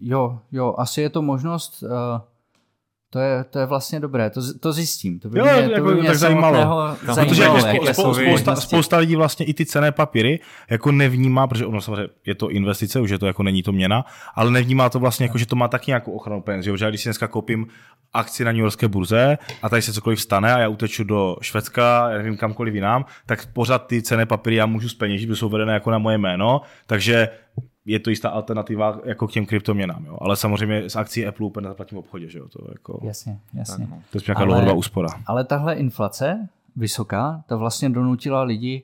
Jo, 0.02 0.38
jo, 0.52 0.74
asi 0.78 1.00
je 1.00 1.10
to 1.10 1.22
možnost, 1.22 1.82
uh, 1.82 1.90
To 3.12 3.18
je, 3.18 3.44
to 3.44 3.58
je 3.58 3.66
vlastně 3.66 4.00
dobré, 4.00 4.30
to, 4.30 4.40
to 4.60 4.72
zjistím. 4.72 5.20
To 5.20 5.28
by 5.28 5.38
Jo, 5.38 5.44
mě, 5.44 5.52
jako, 5.52 5.74
to 5.74 5.82
by 5.84 5.94
mě 5.94 6.06
tak 6.08 6.18
zajímalo. 6.18 6.56
samotného 6.56 6.96
Protože 7.24 7.34
zajímalo, 7.34 7.66
jako 7.66 7.86
spou- 7.94 8.14
spousta, 8.14 8.56
spousta 8.56 8.96
lidí 8.96 9.16
vlastně 9.16 9.46
i 9.46 9.54
ty 9.54 9.66
cené 9.66 9.92
papíry 9.92 10.40
jako 10.70 10.92
nevnímá, 10.92 11.46
protože 11.46 11.66
ono 11.66 11.80
samozřejmě 11.80 12.08
je 12.26 12.34
to 12.34 12.50
investice, 12.50 13.00
už 13.00 13.10
je 13.10 13.18
to 13.18 13.26
jako 13.26 13.42
není 13.42 13.62
to 13.62 13.72
měna, 13.72 14.04
ale 14.34 14.50
nevnímá 14.50 14.88
to 14.90 14.98
vlastně 14.98 15.26
jako, 15.26 15.38
že 15.38 15.46
to 15.46 15.56
má 15.56 15.68
taky 15.68 15.90
nějakou 15.90 16.12
ochranu 16.12 16.42
peněz. 16.42 16.64
Že? 16.64 16.70
Protože 16.72 16.84
já 16.84 16.88
když 16.88 17.00
si 17.00 17.08
dneska 17.08 17.28
koupím 17.28 17.66
akci 18.12 18.44
na 18.44 18.52
New 18.52 18.60
Yorkské 18.60 18.88
burze 18.88 19.38
a 19.62 19.68
tady 19.68 19.82
se 19.82 19.92
cokoliv 19.92 20.20
stane 20.20 20.54
a 20.54 20.58
já 20.58 20.68
uteču 20.68 21.04
do 21.04 21.36
Švédska, 21.42 22.10
já 22.10 22.16
nevím 22.18 22.36
kamkoliv 22.36 22.74
jinam, 22.74 23.04
tak 23.26 23.46
pořád 23.52 23.86
ty 23.86 24.02
cené 24.02 24.26
papíry 24.26 24.56
já 24.56 24.66
můžu 24.66 24.88
zpeněžit, 24.88 25.28
protože 25.28 25.38
jsou 25.40 25.48
vedené 25.48 25.72
jako 25.74 25.90
na 25.90 25.98
moje 25.98 26.18
jméno, 26.18 26.60
takže 26.86 27.28
je 27.90 28.00
to 28.00 28.10
jistá 28.10 28.28
alternativa 28.30 29.00
jako 29.04 29.26
k 29.28 29.32
těm 29.32 29.46
kryptoměnám. 29.46 30.04
Jo? 30.04 30.18
Ale 30.20 30.36
samozřejmě 30.36 30.90
s 30.90 30.96
akcí 30.96 31.26
Apple 31.26 31.46
úplně 31.46 31.62
nezaplatím 31.64 31.96
v 31.96 31.98
obchodě. 31.98 32.28
Že 32.28 32.38
jo? 32.38 32.48
To, 32.48 32.58
jako, 32.72 33.00
Jasně, 33.02 33.40
jasně. 33.54 33.86
no. 33.90 34.02
to 34.12 34.18
je 34.18 34.22
nějaká 34.26 34.38
Ale- 34.38 34.46
dlouhodobá 34.46 34.72
úspora. 34.72 35.08
Ale 35.26 35.44
tahle 35.44 35.74
inflace 35.74 36.48
vysoká, 36.76 37.44
ta 37.46 37.56
vlastně 37.56 37.90
donutila 37.90 38.42
lidi 38.42 38.82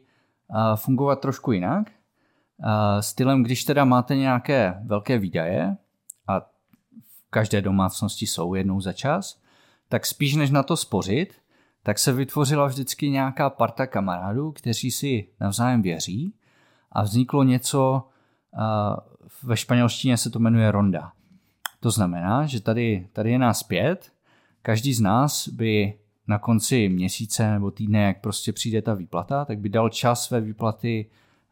a, 0.51 0.77
fungovat 0.77 1.21
trošku 1.21 1.53
jinak. 1.53 1.91
A, 2.63 3.03
stylem, 3.03 3.43
když 3.43 3.65
teda 3.65 3.85
máte 3.85 4.17
nějaké 4.17 4.75
velké 4.85 5.19
výdaje 5.19 5.77
a 6.29 6.41
v 6.41 7.31
každé 7.31 7.63
domácnosti 7.63 8.27
jsou 8.27 8.55
jednou 8.55 8.81
za 8.81 8.93
čas, 8.93 9.41
tak 9.89 10.07
spíš 10.07 10.35
než 10.35 10.51
na 10.51 10.63
to 10.63 10.77
spořit, 10.77 11.35
tak 11.83 11.99
se 11.99 12.13
vytvořila 12.13 12.67
vždycky 12.67 13.11
nějaká 13.11 13.51
parta 13.51 13.87
kamarádů, 13.87 14.53
kteří 14.53 14.91
si 14.91 15.29
navzájem 15.41 15.83
věří 15.83 16.35
a 16.93 17.03
vzniklo 17.03 17.43
něco, 17.45 18.03
ve 19.43 19.57
španělštině 19.57 20.17
se 20.17 20.31
to 20.31 20.39
jmenuje 20.39 20.71
ronda. 20.71 21.13
To 21.81 21.91
znamená, 21.91 22.47
že 22.47 22.61
tady, 22.61 23.09
tady 23.13 23.31
je 23.31 23.39
nás 23.39 23.63
pět, 23.63 24.13
každý 24.63 24.95
z 24.95 25.01
nás 25.01 25.49
by 25.49 25.99
na 26.27 26.39
konci 26.39 26.89
měsíce 26.89 27.51
nebo 27.51 27.71
týdne, 27.71 28.03
jak 28.03 28.21
prostě 28.21 28.53
přijde 28.53 28.83
ta 28.83 28.95
výplata, 28.95 29.45
tak 29.45 29.59
by 29.59 29.69
dal 29.69 29.89
čas 29.89 30.25
své 30.25 30.41
výplaty 30.41 31.11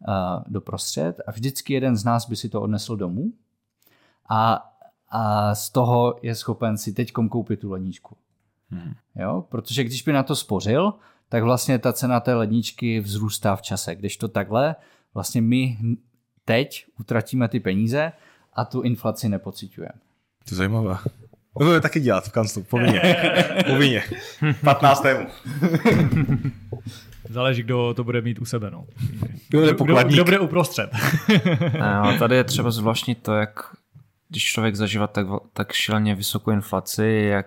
uh, 0.09 0.14
do 0.46 0.61
prostřed 0.61 1.20
a 1.26 1.30
vždycky 1.30 1.74
jeden 1.74 1.96
z 1.96 2.05
nás 2.05 2.28
by 2.28 2.36
si 2.36 2.48
to 2.48 2.62
odnesl 2.62 2.96
domů 2.96 3.32
a, 4.28 4.70
a 5.09 5.55
z 5.55 5.70
toho 5.70 6.16
je 6.22 6.34
schopen 6.34 6.78
si 6.78 6.92
teď 6.92 7.12
koupit 7.12 7.61
tu 7.61 7.70
ledničku. 7.70 8.16
Hmm. 8.70 8.94
Jo? 9.16 9.44
Protože 9.48 9.84
když 9.84 10.02
by 10.02 10.12
na 10.12 10.22
to 10.22 10.36
spořil, 10.36 10.94
tak 11.28 11.42
vlastně 11.42 11.78
ta 11.78 11.92
cena 11.92 12.20
té 12.20 12.34
ledničky 12.34 13.00
vzrůstá 13.00 13.57
v 13.57 13.62
čase. 13.62 13.94
Když 13.94 14.16
to 14.16 14.28
takhle, 14.28 14.76
vlastně 15.14 15.42
my 15.42 15.78
teď 16.45 16.86
utratíme 17.01 17.49
ty 17.49 17.61
peníze 17.61 18.12
a 18.53 18.64
tu 18.64 18.80
inflaci 18.80 19.28
nepocitujeme. 19.28 19.92
To 20.49 20.55
je 20.55 20.57
zajímavé. 20.57 20.97
To 21.59 21.74
je 21.74 21.80
taky 21.80 22.01
dělat 22.01 22.24
v 22.28 22.32
kanclu, 22.32 22.62
povinně. 22.62 23.01
povinně. 23.66 24.03
15. 24.64 25.05
Záleží, 27.30 27.62
kdo 27.62 27.95
to 27.95 28.05
bude 28.05 28.20
mít 28.20 28.38
u 28.38 28.45
sebe. 28.45 28.70
No. 28.70 28.84
Kdo 29.49 29.62
Kdo, 29.62 29.74
pokladník? 29.74 30.14
kdo 30.14 30.24
bude 30.24 30.38
uprostřed. 30.38 30.90
Ne, 31.72 31.95
ale 31.95 32.18
tady 32.18 32.36
je 32.36 32.45
třeba 32.45 32.70
zvláštní 32.70 33.14
to, 33.14 33.34
jak 33.34 33.61
když 34.28 34.45
člověk 34.45 34.76
zažívá 34.76 35.07
tak, 35.07 35.26
tak 35.53 35.72
šíleně 35.72 36.14
vysokou 36.14 36.51
inflaci, 36.51 37.26
jak 37.30 37.47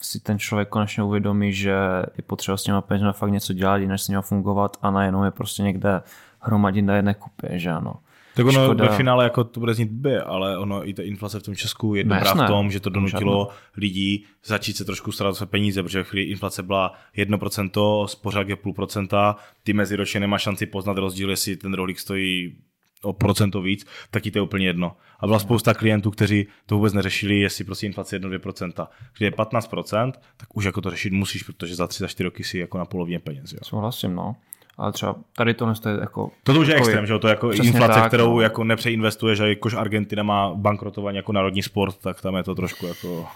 si 0.00 0.20
ten 0.20 0.38
člověk 0.38 0.68
konečně 0.68 1.02
uvědomí, 1.02 1.52
že 1.52 1.70
je 2.16 2.22
potřeba 2.26 2.56
s 2.56 2.62
těma 2.62 2.80
penězma 2.80 3.12
fakt 3.12 3.30
něco 3.30 3.52
dělat, 3.52 3.76
jinak 3.76 4.00
s 4.00 4.08
nimi 4.08 4.22
fungovat 4.22 4.76
a 4.82 4.90
najednou 4.90 5.24
je 5.24 5.30
prostě 5.30 5.62
někde 5.62 6.02
hromadit 6.40 6.84
na 6.84 6.96
jedné 6.96 7.14
kupě, 7.14 7.58
že 7.58 7.70
ano. 7.70 7.94
Tak 8.36 8.46
ono 8.46 8.64
Škoda. 8.64 8.84
ve 8.84 8.96
finále 8.96 9.24
jako 9.24 9.44
to 9.44 9.60
bude 9.60 9.74
znít 9.74 9.90
by, 9.90 10.16
ale 10.16 10.58
ono 10.58 10.88
i 10.88 10.94
ta 10.94 11.02
inflace 11.02 11.40
v 11.40 11.42
tom 11.42 11.56
Česku 11.56 11.94
je 11.94 12.04
No 12.04 12.14
dobrá 12.14 12.34
v 12.34 12.46
tom, 12.46 12.70
že 12.70 12.80
to 12.80 12.90
donutilo 12.90 13.48
lidí 13.76 14.24
začít 14.44 14.76
se 14.76 14.84
trošku 14.84 15.12
starat 15.12 15.30
o 15.30 15.34
své 15.34 15.46
peníze, 15.46 15.82
protože 15.82 16.04
chvíli 16.04 16.26
inflace 16.26 16.62
byla 16.62 16.92
1%, 17.16 18.06
spořák 18.06 18.48
je 18.48 18.56
půl 18.56 18.72
procenta, 18.72 19.36
ty 19.62 19.72
meziročně 19.72 20.20
nemá 20.20 20.38
šanci 20.38 20.66
poznat 20.66 20.98
rozdíl, 20.98 21.30
jestli 21.30 21.56
ten 21.56 21.74
rohlík 21.74 21.98
stojí 21.98 22.56
o 23.02 23.12
procento 23.12 23.62
víc, 23.62 23.86
tak 24.10 24.22
ti 24.22 24.30
to 24.30 24.38
je 24.38 24.42
úplně 24.42 24.66
jedno. 24.66 24.96
A 25.20 25.26
byla 25.26 25.38
spousta 25.38 25.74
klientů, 25.74 26.10
kteří 26.10 26.46
to 26.66 26.74
vůbec 26.74 26.92
neřešili, 26.92 27.40
jestli 27.40 27.64
prostě 27.64 27.86
inflace 27.86 28.18
1-2%. 28.18 28.86
Když 29.16 29.20
je 29.20 29.30
15%, 29.30 30.12
tak 30.36 30.56
už 30.56 30.64
jako 30.64 30.80
to 30.80 30.90
řešit 30.90 31.12
musíš, 31.12 31.42
protože 31.42 31.74
za 31.74 31.86
3 31.86 32.02
za 32.02 32.08
4 32.08 32.24
roky 32.24 32.44
si 32.44 32.58
jako 32.58 32.78
na 32.78 32.84
polovině 32.84 33.18
peněz. 33.18 33.52
Jo. 33.52 33.58
Souhlasím, 33.62 34.14
no. 34.14 34.36
Ale 34.78 34.92
třeba 34.92 35.16
tady 35.36 35.54
to 35.54 35.66
je 35.68 36.00
jako... 36.00 36.30
To 36.42 36.52
už 36.52 36.68
je 36.68 36.74
takový- 36.74 36.88
extrém, 36.88 37.06
že 37.06 37.12
jo? 37.12 37.18
to 37.18 37.28
je 37.28 37.30
jako 37.30 37.52
inflace, 37.52 38.00
tak, 38.00 38.08
kterou 38.08 38.34
no. 38.34 38.40
jako 38.40 38.64
nepřeinvestuješ, 38.64 39.40
a 39.40 39.46
jakož 39.46 39.74
Argentina 39.74 40.22
má 40.22 40.54
bankrotovaný 40.54 41.16
jako 41.16 41.32
národní 41.32 41.62
sport, 41.62 41.96
tak 41.96 42.20
tam 42.20 42.36
je 42.36 42.42
to 42.42 42.54
trošku 42.54 42.86
jako 42.86 43.26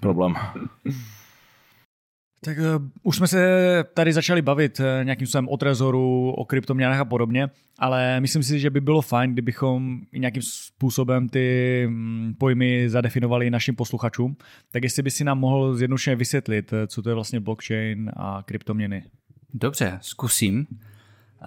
problém. 0.00 0.34
Tak 2.44 2.58
uh, 2.58 2.88
už 3.02 3.16
jsme 3.16 3.28
se 3.28 3.84
tady 3.94 4.12
začali 4.12 4.42
bavit 4.42 4.80
uh, 4.80 4.86
nějakým 5.04 5.26
způsobem 5.26 5.48
o 5.48 5.56
trezoru, 5.56 6.30
o 6.30 6.44
kryptoměnách 6.44 7.00
a 7.00 7.04
podobně, 7.04 7.48
ale 7.78 8.20
myslím 8.20 8.42
si, 8.42 8.60
že 8.60 8.70
by 8.70 8.80
bylo 8.80 9.02
fajn, 9.02 9.32
kdybychom 9.32 10.00
i 10.12 10.20
nějakým 10.20 10.42
způsobem 10.42 11.28
ty 11.28 11.86
mm, 11.88 12.34
pojmy 12.38 12.90
zadefinovali 12.90 13.50
našim 13.50 13.76
posluchačům. 13.76 14.36
Tak 14.72 14.82
jestli 14.82 15.02
by 15.02 15.10
si 15.10 15.24
nám 15.24 15.38
mohl 15.38 15.74
zjednodušeně 15.74 16.16
vysvětlit, 16.16 16.72
eh, 16.72 16.86
co 16.86 17.02
to 17.02 17.08
je 17.08 17.14
vlastně 17.14 17.40
blockchain 17.40 18.10
a 18.16 18.42
kryptoměny. 18.46 19.04
Dobře, 19.54 19.98
zkusím. 20.02 20.66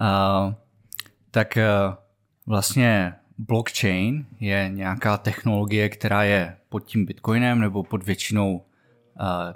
Uh, 0.00 0.54
tak 1.30 1.58
uh, 1.58 1.94
vlastně 2.46 3.14
blockchain 3.38 4.26
je 4.40 4.70
nějaká 4.72 5.16
technologie, 5.16 5.88
která 5.88 6.22
je 6.22 6.56
pod 6.68 6.80
tím 6.80 7.06
bitcoinem 7.06 7.60
nebo 7.60 7.82
pod 7.82 8.02
většinou 8.02 8.56
uh, 8.56 8.62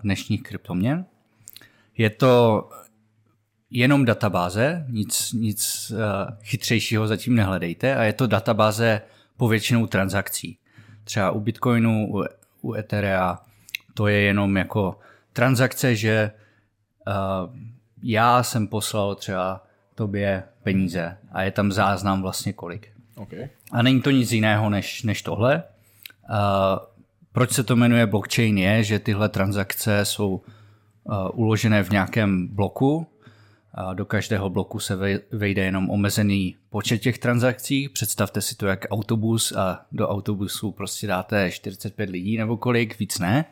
dnešních 0.02 0.42
kryptoměn. 0.42 1.04
Je 1.96 2.10
to 2.10 2.68
jenom 3.70 4.04
databáze, 4.04 4.86
nic, 4.88 5.32
nic 5.32 5.92
uh, 5.94 5.98
chytřejšího 6.42 7.06
zatím 7.06 7.34
nehledejte 7.34 7.96
a 7.96 8.02
je 8.02 8.12
to 8.12 8.26
databáze 8.26 9.02
po 9.36 9.48
většinou 9.48 9.86
transakcí. 9.86 10.58
Třeba 11.04 11.30
u 11.30 11.40
Bitcoinu, 11.40 12.08
u, 12.12 12.24
u 12.60 12.74
Etherea 12.74 13.38
to 13.94 14.06
je 14.06 14.20
jenom 14.20 14.56
jako 14.56 14.98
transakce, 15.32 15.96
že 15.96 16.30
uh, 17.06 17.56
já 18.02 18.42
jsem 18.42 18.66
poslal 18.66 19.14
třeba 19.14 19.66
tobě 19.94 20.42
peníze 20.62 21.16
a 21.32 21.42
je 21.42 21.50
tam 21.50 21.72
záznam 21.72 22.22
vlastně 22.22 22.52
kolik. 22.52 22.88
Okay. 23.16 23.48
A 23.72 23.82
není 23.82 24.02
to 24.02 24.10
nic 24.10 24.32
jiného 24.32 24.70
než, 24.70 25.02
než 25.02 25.22
tohle. 25.22 25.62
Uh, 26.30 26.36
proč 27.32 27.52
se 27.52 27.64
to 27.64 27.76
jmenuje 27.76 28.06
blockchain 28.06 28.58
je, 28.58 28.84
že 28.84 28.98
tyhle 28.98 29.28
transakce 29.28 30.04
jsou 30.04 30.30
uh, 31.04 31.14
uložené 31.32 31.82
v 31.82 31.90
nějakém 31.90 32.48
bloku. 32.48 32.96
Uh, 32.96 33.94
do 33.94 34.04
každého 34.04 34.50
bloku 34.50 34.78
se 34.78 34.96
vej- 34.96 35.20
vejde 35.32 35.62
jenom 35.62 35.90
omezený 35.90 36.56
počet 36.70 36.98
těch 36.98 37.18
transakcí. 37.18 37.88
Představte 37.88 38.40
si 38.40 38.56
to 38.56 38.66
jak 38.66 38.84
autobus 38.90 39.52
a 39.52 39.86
do 39.92 40.08
autobusu 40.08 40.72
prostě 40.72 41.06
dáte 41.06 41.50
45 41.50 42.10
lidí 42.10 42.36
nebo 42.36 42.56
kolik, 42.56 42.98
víc 42.98 43.18
ne. 43.18 43.44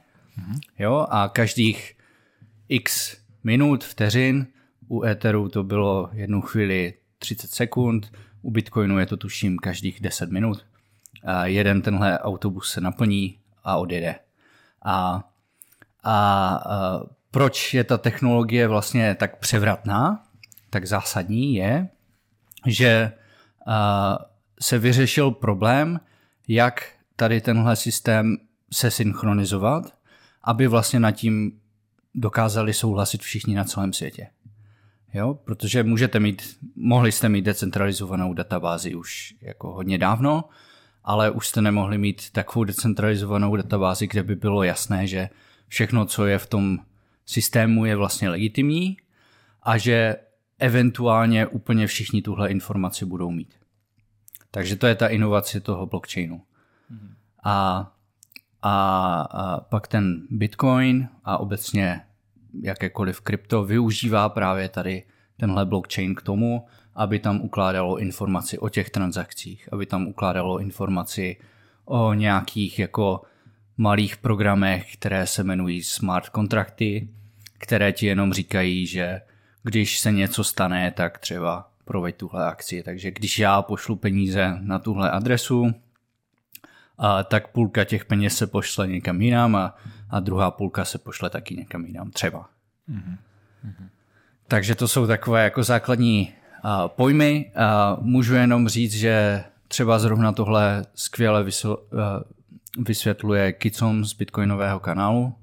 Jo, 0.79 1.07
a 1.11 1.29
každých 1.29 1.97
x 2.69 3.17
minut, 3.45 3.85
vteřin, 3.85 4.47
u 4.89 5.05
Etheru 5.05 5.49
to 5.49 5.65
bylo 5.65 6.11
jednu 6.13 6.41
chvíli 6.41 6.95
30 7.19 7.51
sekund, 7.51 8.13
u 8.43 8.51
Bitcoinu 8.51 8.99
je 8.99 9.07
to 9.07 9.17
tuším 9.17 9.59
každých 9.59 10.01
10 10.01 10.31
minut. 10.31 10.67
A 11.25 11.47
jeden 11.47 11.83
tenhle 11.83 12.19
autobus 12.19 12.73
se 12.73 12.81
naplní 12.81 13.39
a 13.65 13.77
odjede. 13.77 14.15
A, 14.83 14.95
a, 14.95 15.25
a 16.05 17.01
proč 17.31 17.75
je 17.75 17.85
ta 17.85 17.99
technologie 17.99 18.69
vlastně 18.69 19.15
tak 19.15 19.39
převratná, 19.39 20.23
tak 20.71 20.87
zásadní 20.87 21.55
je, 21.55 21.89
že 22.67 23.13
a, 23.67 24.19
se 24.61 24.79
vyřešil 24.79 25.31
problém, 25.31 26.01
jak 26.49 26.89
tady 27.17 27.41
tenhle 27.41 27.77
systém 27.77 28.37
se 28.73 28.91
synchronizovat, 28.91 29.85
aby 30.43 30.67
vlastně 30.67 31.01
nad 31.01 31.11
tím 31.11 31.60
dokázali 32.15 32.73
souhlasit 32.75 33.23
všichni 33.23 33.55
na 33.55 33.65
celém 33.65 33.93
světě. 33.93 34.27
Jo, 35.15 35.35
protože 35.35 35.83
můžete 35.83 36.21
mít, 36.21 36.59
mohli 36.77 37.13
jste 37.13 37.29
mít 37.29 37.43
decentralizovanou 37.43 38.35
databázi 38.35 38.95
už 38.95 39.35
jako 39.41 39.73
hodně 39.73 39.99
dávno, 39.99 40.45
ale 41.05 41.31
už 41.31 41.49
jste 41.49 41.63
nemohli 41.63 41.99
mít 41.99 42.31
takovou 42.31 42.65
decentralizovanou 42.65 43.57
databázi, 43.57 44.07
kde 44.07 44.23
by 44.23 44.37
bylo 44.37 44.63
jasné, 44.63 45.07
že 45.07 45.29
všechno, 45.69 46.07
co 46.07 46.27
je 46.27 46.39
v 46.39 46.47
tom 46.47 46.79
systému, 47.27 47.85
je 47.85 47.97
vlastně 47.97 48.31
legitimní 48.31 48.97
a 49.63 49.79
že 49.79 50.17
eventuálně 50.59 51.47
úplně 51.47 51.87
všichni 51.87 52.23
tuhle 52.23 52.51
informaci 52.51 53.05
budou 53.05 53.31
mít. 53.31 53.55
Takže 54.51 54.77
to 54.77 54.87
je 54.87 54.95
ta 54.95 55.09
inovace 55.09 55.61
toho 55.61 55.87
blockchainu. 55.87 56.43
A, 57.45 57.93
a, 58.63 59.21
a 59.31 59.61
pak 59.61 59.89
ten 59.89 60.27
Bitcoin 60.31 61.09
a 61.25 61.39
obecně 61.39 62.01
jakékoliv 62.63 63.21
krypto 63.21 63.65
využívá 63.65 64.29
právě 64.29 64.69
tady 64.69 65.03
tenhle 65.37 65.67
blockchain 65.67 66.15
k 66.15 66.23
tomu, 66.23 66.67
aby 66.95 67.19
tam 67.19 67.41
ukládalo 67.41 67.99
informaci 67.99 68.59
o 68.59 68.69
těch 68.69 68.91
transakcích, 68.91 69.69
aby 69.73 69.87
tam 69.87 70.07
ukládalo 70.07 70.59
informaci 70.59 71.37
o 71.85 72.15
nějakých 72.15 72.79
jako 72.79 73.23
malých 73.77 74.17
programech, 74.17 74.93
které 74.93 75.27
se 75.27 75.43
jmenují 75.43 75.83
smart 75.83 76.29
kontrakty, 76.29 77.09
které 77.59 77.93
ti 77.93 78.07
jenom 78.07 78.33
říkají, 78.33 78.87
že 78.87 79.21
když 79.63 79.99
se 79.99 80.13
něco 80.13 80.45
stane, 80.45 80.91
tak 80.91 81.19
třeba 81.19 81.71
proveď 81.85 82.17
tuhle 82.17 82.47
akci. 82.47 82.83
Takže 82.83 83.11
když 83.11 83.39
já 83.39 83.63
pošlu 83.63 83.97
peníze 83.97 84.59
na 84.61 84.79
tuhle 84.79 85.11
adresu, 85.11 85.75
a 87.01 87.23
tak 87.25 87.49
půlka 87.49 87.85
těch 87.85 88.05
peněz 88.05 88.37
se 88.37 88.47
pošle 88.47 88.89
někam 88.89 89.21
jinam 89.21 89.57
a, 89.57 89.77
a 90.11 90.21
druhá 90.21 90.51
půlka 90.51 90.85
se 90.85 90.99
pošle 90.99 91.31
taky 91.31 91.57
někam 91.57 91.85
jinam 91.85 92.11
třeba. 92.11 92.49
Mm-hmm. 92.91 93.17
Takže 94.49 94.75
to 94.75 94.89
jsou 94.89 95.07
takové 95.07 95.45
jako 95.45 95.63
základní 95.63 96.33
uh, 96.65 96.71
pojmy. 96.89 97.53
Uh, 97.57 98.05
můžu 98.05 98.35
jenom 98.35 98.69
říct, 98.69 98.93
že 98.93 99.45
třeba 99.69 99.99
zrovna 99.99 100.33
tohle 100.33 100.87
skvěle 100.95 101.45
vysl, 101.45 101.79
uh, 101.93 102.85
vysvětluje 102.85 103.53
Kicom 103.53 104.05
z 104.05 104.13
Bitcoinového 104.13 104.81
kanálu. 104.81 105.35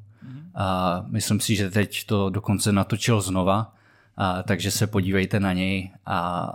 A 0.60 1.05
myslím 1.08 1.39
si, 1.39 1.55
že 1.55 1.70
teď 1.70 2.05
to 2.05 2.30
dokonce 2.30 2.72
natočil 2.72 3.22
znova, 3.22 3.74
a, 4.18 4.43
takže 4.43 4.72
se 4.72 4.88
podívejte 4.88 5.39
na 5.39 5.53
něj 5.53 5.91
a 6.05 6.51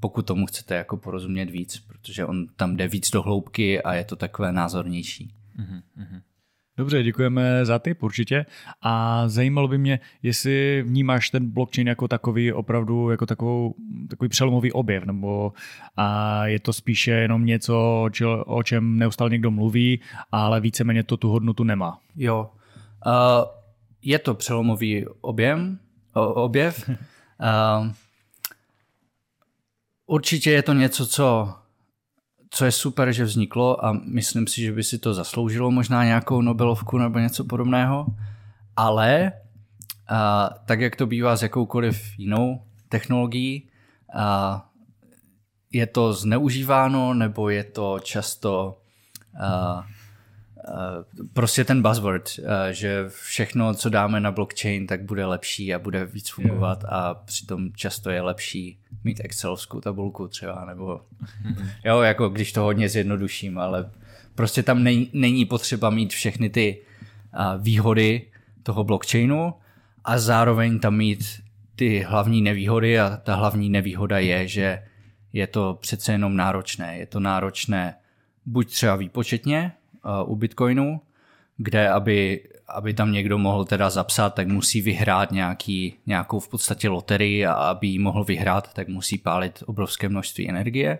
pokud 0.00 0.26
tomu 0.26 0.46
chcete 0.46 0.74
jako 0.74 0.96
porozumět 0.96 1.50
víc, 1.50 1.78
protože 1.78 2.26
on 2.26 2.46
tam 2.56 2.76
jde 2.76 2.88
víc 2.88 3.10
do 3.10 3.22
hloubky 3.22 3.82
a 3.82 3.94
je 3.94 4.04
to 4.04 4.16
takové 4.16 4.52
názornější. 4.52 5.34
Mm-hmm. 5.60 6.20
Dobře, 6.76 7.02
děkujeme 7.02 7.64
za 7.64 7.78
tip 7.78 8.02
určitě. 8.02 8.46
A 8.82 9.24
zajímalo 9.28 9.68
by 9.68 9.78
mě, 9.78 10.00
jestli 10.22 10.82
vnímáš 10.86 11.30
ten 11.30 11.50
blockchain 11.50 11.88
jako 11.88 12.08
takový 12.08 12.52
opravdu 12.52 13.10
jako 13.10 13.26
takovou, 13.26 13.74
takový 14.10 14.28
přelomový 14.28 14.72
objev, 14.72 15.04
nebo 15.04 15.52
a 15.96 16.46
je 16.46 16.60
to 16.60 16.72
spíše 16.72 17.10
jenom 17.10 17.46
něco, 17.46 18.06
o 18.46 18.62
čem 18.62 18.98
neustále 18.98 19.30
někdo 19.30 19.50
mluví, 19.50 20.00
ale 20.32 20.60
víceméně 20.60 21.02
to 21.02 21.16
tu 21.16 21.28
hodnotu 21.28 21.64
nemá. 21.64 21.98
Jo. 22.16 22.50
Uh, 23.06 23.12
je 24.02 24.18
to 24.18 24.34
přelomový 24.34 25.06
objem, 25.20 25.78
objev. 26.14 26.88
Uh, 26.88 26.94
určitě 30.06 30.50
je 30.50 30.62
to 30.62 30.72
něco, 30.72 31.06
co 31.06 31.54
co 32.54 32.64
je 32.64 32.72
super, 32.72 33.12
že 33.12 33.24
vzniklo 33.24 33.84
a 33.84 33.92
myslím 33.92 34.46
si, 34.46 34.62
že 34.62 34.72
by 34.72 34.84
si 34.84 34.98
to 34.98 35.14
zasloužilo 35.14 35.70
možná 35.70 36.04
nějakou 36.04 36.42
Nobelovku 36.42 36.98
nebo 36.98 37.18
něco 37.18 37.44
podobného, 37.44 38.06
ale 38.76 39.32
a, 40.08 40.50
tak, 40.66 40.80
jak 40.80 40.96
to 40.96 41.06
bývá 41.06 41.36
s 41.36 41.42
jakoukoliv 41.42 42.18
jinou 42.18 42.62
technologií, 42.88 43.68
a, 44.14 44.70
je 45.72 45.86
to 45.86 46.12
zneužíváno 46.12 47.14
nebo 47.14 47.48
je 47.48 47.64
to 47.64 47.98
často 47.98 48.78
a, 49.40 49.86
prostě 51.32 51.64
ten 51.64 51.82
buzzword, 51.82 52.30
že 52.70 53.04
všechno, 53.08 53.74
co 53.74 53.88
dáme 53.88 54.20
na 54.20 54.32
blockchain, 54.32 54.86
tak 54.86 55.02
bude 55.02 55.26
lepší 55.26 55.74
a 55.74 55.78
bude 55.78 56.04
víc 56.04 56.30
fungovat 56.30 56.84
a 56.88 57.14
přitom 57.14 57.72
často 57.72 58.10
je 58.10 58.22
lepší 58.22 58.78
mít 59.04 59.20
excelovskou 59.24 59.80
tabulku 59.80 60.28
třeba, 60.28 60.64
nebo 60.64 61.00
jo, 61.84 62.00
jako 62.00 62.28
když 62.28 62.52
to 62.52 62.62
hodně 62.62 62.88
zjednoduším, 62.88 63.58
ale 63.58 63.90
prostě 64.34 64.62
tam 64.62 64.82
není, 64.82 65.10
není 65.12 65.44
potřeba 65.44 65.90
mít 65.90 66.12
všechny 66.12 66.50
ty 66.50 66.82
výhody 67.58 68.22
toho 68.62 68.84
blockchainu 68.84 69.54
a 70.04 70.18
zároveň 70.18 70.78
tam 70.78 70.96
mít 70.96 71.40
ty 71.76 72.00
hlavní 72.00 72.42
nevýhody 72.42 73.00
a 73.00 73.16
ta 73.16 73.34
hlavní 73.34 73.70
nevýhoda 73.70 74.18
je, 74.18 74.48
že 74.48 74.82
je 75.32 75.46
to 75.46 75.78
přece 75.80 76.12
jenom 76.12 76.36
náročné. 76.36 76.98
Je 76.98 77.06
to 77.06 77.20
náročné 77.20 77.94
buď 78.46 78.70
třeba 78.70 78.96
výpočetně, 78.96 79.72
u 80.26 80.36
Bitcoinu, 80.36 81.00
kde 81.56 81.90
aby, 81.90 82.48
aby 82.68 82.94
tam 82.94 83.12
někdo 83.12 83.38
mohl 83.38 83.64
teda 83.64 83.90
zapsat, 83.90 84.34
tak 84.34 84.48
musí 84.48 84.82
vyhrát 84.82 85.32
nějaký, 85.32 85.94
nějakou 86.06 86.40
v 86.40 86.48
podstatě 86.48 86.88
loterii 86.88 87.46
a 87.46 87.52
aby 87.52 87.86
ji 87.86 87.98
mohl 87.98 88.24
vyhrát, 88.24 88.74
tak 88.74 88.88
musí 88.88 89.18
pálit 89.18 89.62
obrovské 89.66 90.08
množství 90.08 90.48
energie. 90.48 90.98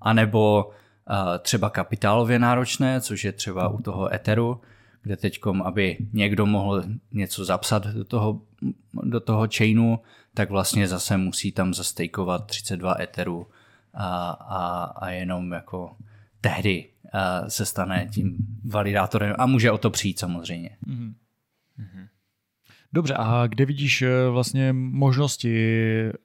A 0.00 0.12
nebo 0.12 0.64
uh, 0.64 1.16
třeba 1.38 1.70
kapitálově 1.70 2.38
náročné, 2.38 3.00
což 3.00 3.24
je 3.24 3.32
třeba 3.32 3.68
u 3.68 3.82
toho 3.82 4.14
Etheru, 4.14 4.60
kde 5.02 5.16
teďkom, 5.16 5.62
aby 5.62 5.96
někdo 6.12 6.46
mohl 6.46 6.84
něco 7.12 7.44
zapsat 7.44 7.86
do 7.86 8.04
toho, 8.04 8.40
do 9.02 9.20
toho 9.20 9.48
chainu, 9.56 9.98
tak 10.34 10.50
vlastně 10.50 10.88
zase 10.88 11.16
musí 11.16 11.52
tam 11.52 11.74
zastejkovat 11.74 12.46
32 12.46 12.96
Etherů 13.00 13.46
a, 13.94 14.30
a, 14.30 14.84
a 14.84 15.10
jenom 15.10 15.52
jako 15.52 15.96
tehdy 16.42 16.88
uh, 17.14 17.48
se 17.48 17.66
stane 17.66 18.08
tím 18.12 18.36
validátorem 18.64 19.34
a 19.38 19.46
může 19.46 19.70
o 19.70 19.78
to 19.78 19.90
přijít 19.90 20.18
samozřejmě. 20.18 20.76
Mm-hmm. 20.86 21.14
Dobře, 22.92 23.14
a 23.18 23.46
kde 23.46 23.64
vidíš 23.64 24.02
eh, 24.02 24.28
vlastně 24.28 24.72
možnosti 24.72 25.72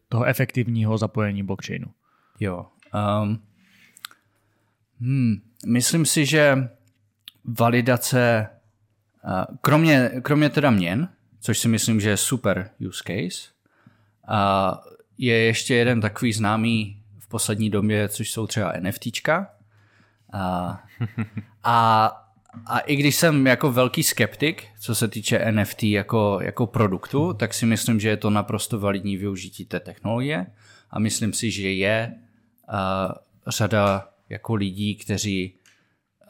toho 0.09 0.25
efektivního 0.25 0.97
zapojení 0.97 1.43
blockchainu? 1.43 1.87
Jo. 2.39 2.65
Um, 3.23 3.43
hmm, 4.99 5.35
myslím 5.65 6.05
si, 6.05 6.25
že 6.25 6.69
validace, 7.45 8.49
uh, 9.23 9.55
kromě, 9.61 10.11
kromě 10.21 10.49
teda 10.49 10.71
měn, 10.71 11.09
což 11.39 11.59
si 11.59 11.67
myslím, 11.67 11.99
že 11.99 12.09
je 12.09 12.17
super 12.17 12.69
use 12.87 13.03
case, 13.07 13.49
uh, 14.29 14.93
je 15.17 15.35
ještě 15.35 15.75
jeden 15.75 16.01
takový 16.01 16.33
známý 16.33 17.03
v 17.19 17.27
poslední 17.27 17.69
době, 17.69 18.09
což 18.09 18.31
jsou 18.31 18.47
třeba 18.47 18.73
NFTčka, 18.79 19.49
a, 20.33 20.83
a, 21.63 22.07
a 22.65 22.79
i 22.79 22.95
když 22.95 23.15
jsem 23.15 23.47
jako 23.47 23.71
velký 23.71 24.03
skeptik, 24.03 24.63
co 24.79 24.95
se 24.95 25.07
týče 25.07 25.51
NFT 25.51 25.83
jako, 25.83 26.39
jako 26.41 26.67
produktu, 26.67 27.33
tak 27.33 27.53
si 27.53 27.65
myslím, 27.65 27.99
že 27.99 28.09
je 28.09 28.17
to 28.17 28.29
naprosto 28.29 28.79
validní 28.79 29.17
využití 29.17 29.65
té 29.65 29.79
technologie 29.79 30.45
a 30.91 30.99
myslím 30.99 31.33
si, 31.33 31.51
že 31.51 31.71
je 31.71 32.13
uh, 32.69 33.11
řada 33.47 34.09
jako 34.29 34.55
lidí, 34.55 34.95
kteří 34.95 35.53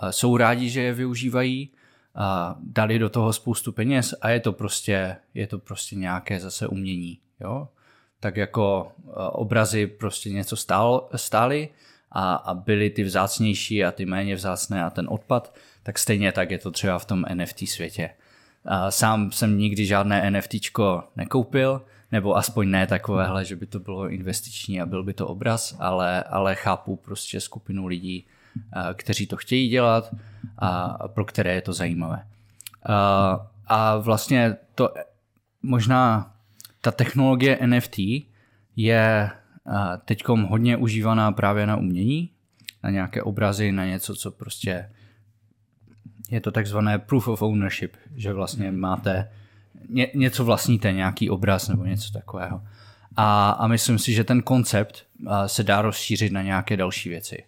uh, 0.04 0.10
jsou 0.10 0.38
rádi, 0.38 0.70
že 0.70 0.82
je 0.82 0.94
využívají, 0.94 1.72
a 2.18 2.56
dali 2.60 3.00
do 3.00 3.10
toho 3.10 3.34
spoustu 3.34 3.72
peněz 3.72 4.16
a 4.22 4.30
je 4.30 4.40
to 4.40 4.54
prostě, 4.54 5.18
je 5.34 5.48
to 5.48 5.60
prostě 5.60 5.96
nějaké 5.96 6.40
zase 6.40 6.68
umění. 6.68 7.20
Jo? 7.40 7.68
Tak 8.20 8.38
jako 8.38 8.92
obrazy 9.32 9.88
prostě 9.88 10.30
něco 10.30 10.56
stál, 10.56 11.10
stály, 11.16 11.70
a, 12.12 12.36
a 12.36 12.54
byly 12.54 12.90
ty 12.90 13.04
vzácnější 13.04 13.84
a 13.84 13.92
ty 13.92 14.06
méně 14.06 14.36
vzácné 14.36 14.84
a 14.84 14.90
ten 14.90 15.08
odpad, 15.10 15.56
tak 15.84 16.00
stejně 16.00 16.32
tak 16.32 16.52
je 16.52 16.58
to 16.58 16.72
třeba 16.72 17.00
v 17.00 17.06
tom 17.06 17.26
NFT 17.34 17.68
světě. 17.68 18.10
A 18.66 18.92
sám 18.92 19.32
jsem 19.32 19.58
nikdy 19.58 19.86
žádné 19.86 20.32
NFT 20.32 20.56
nekoupil, 21.16 21.82
nebo 22.12 22.38
aspoň 22.38 22.70
ne 22.70 22.88
takovéhle, 22.88 23.46
že 23.46 23.56
by 23.56 23.66
to 23.66 23.80
bylo 23.80 24.10
investiční 24.10 24.82
a 24.82 24.86
byl 24.86 25.04
by 25.04 25.14
to 25.14 25.28
obraz, 25.28 25.76
ale, 25.80 26.24
ale 26.24 26.56
chápu 26.56 26.96
prostě 26.96 27.42
skupinu 27.42 27.88
lidí, 27.88 28.26
kteří 28.94 29.28
to 29.28 29.38
chtějí 29.38 29.70
dělat 29.70 30.16
a 30.58 30.98
pro 31.08 31.26
které 31.26 31.54
je 31.54 31.62
to 31.62 31.74
zajímavé. 31.74 32.28
A, 32.86 33.48
a 33.68 33.98
vlastně 33.98 34.56
to 34.76 34.94
možná 35.64 36.34
ta 36.82 36.92
technologie 36.92 37.60
NFT 37.66 38.00
je 38.76 39.32
teď 40.06 40.24
hodně 40.28 40.78
užívaná 40.78 41.32
právě 41.32 41.68
na 41.68 41.76
umění, 41.76 42.30
na 42.84 42.90
nějaké 42.90 43.24
obrazy, 43.24 43.72
na 43.72 43.86
něco, 43.86 44.16
co 44.16 44.32
prostě 44.32 44.90
je 46.30 46.42
to 46.42 46.52
takzvané 46.52 47.00
proof 47.00 47.28
of 47.28 47.42
ownership, 47.42 47.96
že 48.16 48.34
vlastně 48.34 48.72
máte 48.72 49.32
ně, 49.90 50.08
něco 50.16 50.46
vlastníte, 50.46 50.92
nějaký 50.92 51.30
obraz 51.30 51.68
nebo 51.68 51.86
něco 51.86 52.12
takového. 52.12 52.62
A, 53.16 53.50
a 53.50 53.68
myslím 53.68 54.00
si, 54.00 54.14
že 54.14 54.24
ten 54.24 54.42
koncept 54.42 55.06
se 55.46 55.64
dá 55.64 55.82
rozšířit 55.82 56.32
na 56.32 56.42
nějaké 56.42 56.78
další 56.78 57.10
věci. 57.10 57.44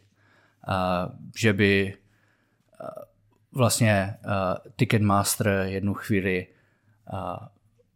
A, 0.68 1.10
že 1.38 1.54
by 1.54 1.94
vlastně 3.52 4.14
Ticketmaster 4.76 5.48
jednu 5.66 5.94
chvíli 5.94 6.48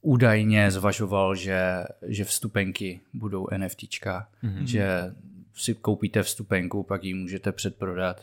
údajně 0.04 0.72
zvažoval, 0.72 1.36
že, 1.36 1.84
že 2.02 2.26
vstupenky 2.26 3.00
budou 3.14 3.48
NFTčka, 3.58 4.28
mm-hmm. 4.44 4.64
že 4.64 5.14
si 5.56 5.76
koupíte 5.76 6.24
vstupenku, 6.24 6.84
pak 6.84 7.04
ji 7.04 7.14
můžete 7.14 7.52
předprodat 7.52 8.22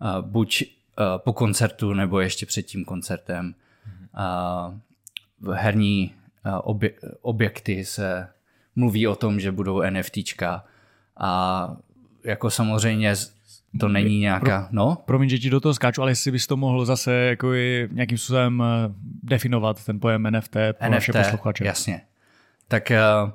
uh, 0.00 0.26
buď 0.26 0.62
uh, 0.62 1.04
po 1.18 1.32
koncertu, 1.32 1.92
nebo 1.92 2.20
ještě 2.20 2.46
před 2.46 2.62
tím 2.62 2.84
koncertem. 2.84 3.54
Mm-hmm. 4.14 4.74
Uh, 5.44 5.54
herní 5.54 6.14
uh, 6.46 6.52
obje, 6.64 6.92
objekty 7.22 7.84
se 7.84 8.28
mluví 8.76 9.06
o 9.06 9.16
tom, 9.16 9.40
že 9.40 9.52
budou 9.52 9.82
NFTčka 9.90 10.64
a 11.16 11.76
jako 12.24 12.50
samozřejmě 12.50 13.14
to 13.80 13.88
není 13.88 14.18
nějaká, 14.18 14.60
Pro, 14.60 14.68
no? 14.70 14.96
Promiň, 15.04 15.28
že 15.28 15.38
ti 15.38 15.50
do 15.50 15.60
toho 15.60 15.74
skáču, 15.74 16.02
ale 16.02 16.10
jestli 16.10 16.30
bys 16.30 16.46
to 16.46 16.56
mohl 16.56 16.84
zase 16.84 17.12
jako 17.12 17.52
nějakým 17.90 18.18
způsobem 18.18 18.62
eh, 18.62 18.94
definovat 19.22 19.84
ten 19.84 20.00
pojem 20.00 20.30
NFT 20.30 20.50
pro 20.50 20.90
NFT, 20.90 20.90
naše 20.90 21.12
posluchače. 21.12 21.64
jasně. 21.64 22.00
Tak 22.68 22.92
uh, 23.24 23.30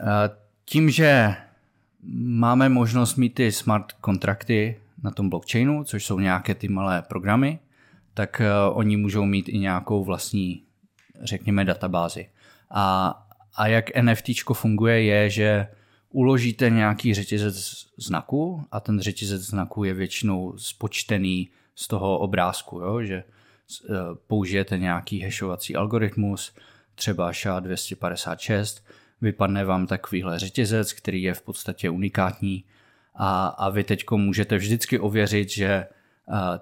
uh, 0.00 0.06
tím, 0.64 0.90
že 0.90 1.34
máme 2.24 2.68
možnost 2.68 3.16
mít 3.16 3.34
ty 3.34 3.52
smart 3.52 3.92
kontrakty 3.92 4.76
na 5.02 5.10
tom 5.10 5.30
blockchainu, 5.30 5.84
což 5.84 6.06
jsou 6.06 6.18
nějaké 6.18 6.54
ty 6.54 6.68
malé 6.68 7.02
programy, 7.02 7.58
tak 8.14 8.40
uh, 8.40 8.78
oni 8.78 8.96
můžou 8.96 9.24
mít 9.24 9.48
i 9.48 9.58
nějakou 9.58 10.04
vlastní, 10.04 10.62
řekněme, 11.22 11.64
databázi. 11.64 12.26
A, 12.70 13.14
a 13.56 13.66
jak 13.66 13.96
NFT 13.96 14.30
funguje, 14.52 15.02
je, 15.02 15.30
že 15.30 15.66
uložíte 16.12 16.70
nějaký 16.70 17.14
řetězec 17.14 17.72
znaků 17.96 18.64
a 18.72 18.80
ten 18.80 19.00
řetězec 19.00 19.42
znaků 19.42 19.84
je 19.84 19.94
většinou 19.94 20.54
spočtený 20.58 21.48
z 21.74 21.88
toho 21.88 22.18
obrázku, 22.18 22.80
jo? 22.80 23.02
že 23.02 23.24
uh, 23.24 23.96
použijete 24.26 24.78
nějaký 24.78 25.20
hashovací 25.20 25.76
algoritmus, 25.76 26.54
třeba 26.94 27.30
SHA-256, 27.30 28.82
vypadne 29.20 29.64
vám 29.64 29.86
takovýhle 29.86 30.38
řetězec, 30.38 30.92
který 30.92 31.22
je 31.22 31.34
v 31.34 31.42
podstatě 31.42 31.90
unikátní 31.90 32.64
a, 33.14 33.46
a 33.46 33.70
vy 33.70 33.84
teď 33.84 34.04
můžete 34.10 34.56
vždycky 34.56 34.98
ověřit, 34.98 35.50
že 35.50 35.86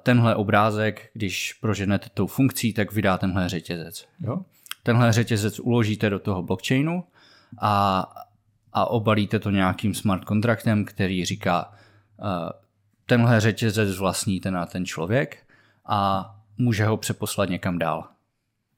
tenhle 0.03 0.35
obrázek, 0.35 1.11
když 1.13 1.53
proženete 1.53 2.09
tou 2.15 2.27
funkcí, 2.27 2.73
tak 2.73 2.93
vydá 2.93 3.19
tenhle 3.19 3.49
řetězec. 3.49 4.07
Jo? 4.21 4.45
Tenhle 4.83 5.13
řetězec 5.13 5.61
uložíte 5.61 6.11
do 6.11 6.19
toho 6.19 6.43
blockchainu 6.43 7.05
a, 7.61 8.07
a 8.73 8.91
obalíte 8.91 9.39
to 9.39 9.51
nějakým 9.51 9.95
smart 9.95 10.25
kontraktem, 10.25 10.85
který 10.85 11.25
říká, 11.25 11.73
tenhle 13.07 13.41
řetězec 13.41 13.99
vlastní 13.99 14.41
ten 14.41 14.57
a 14.57 14.67
ten 14.67 14.87
člověk 14.87 15.39
a 15.87 16.31
může 16.59 16.87
ho 16.87 16.97
přeposlat 16.97 17.49
někam 17.49 17.79
dál. 17.79 18.05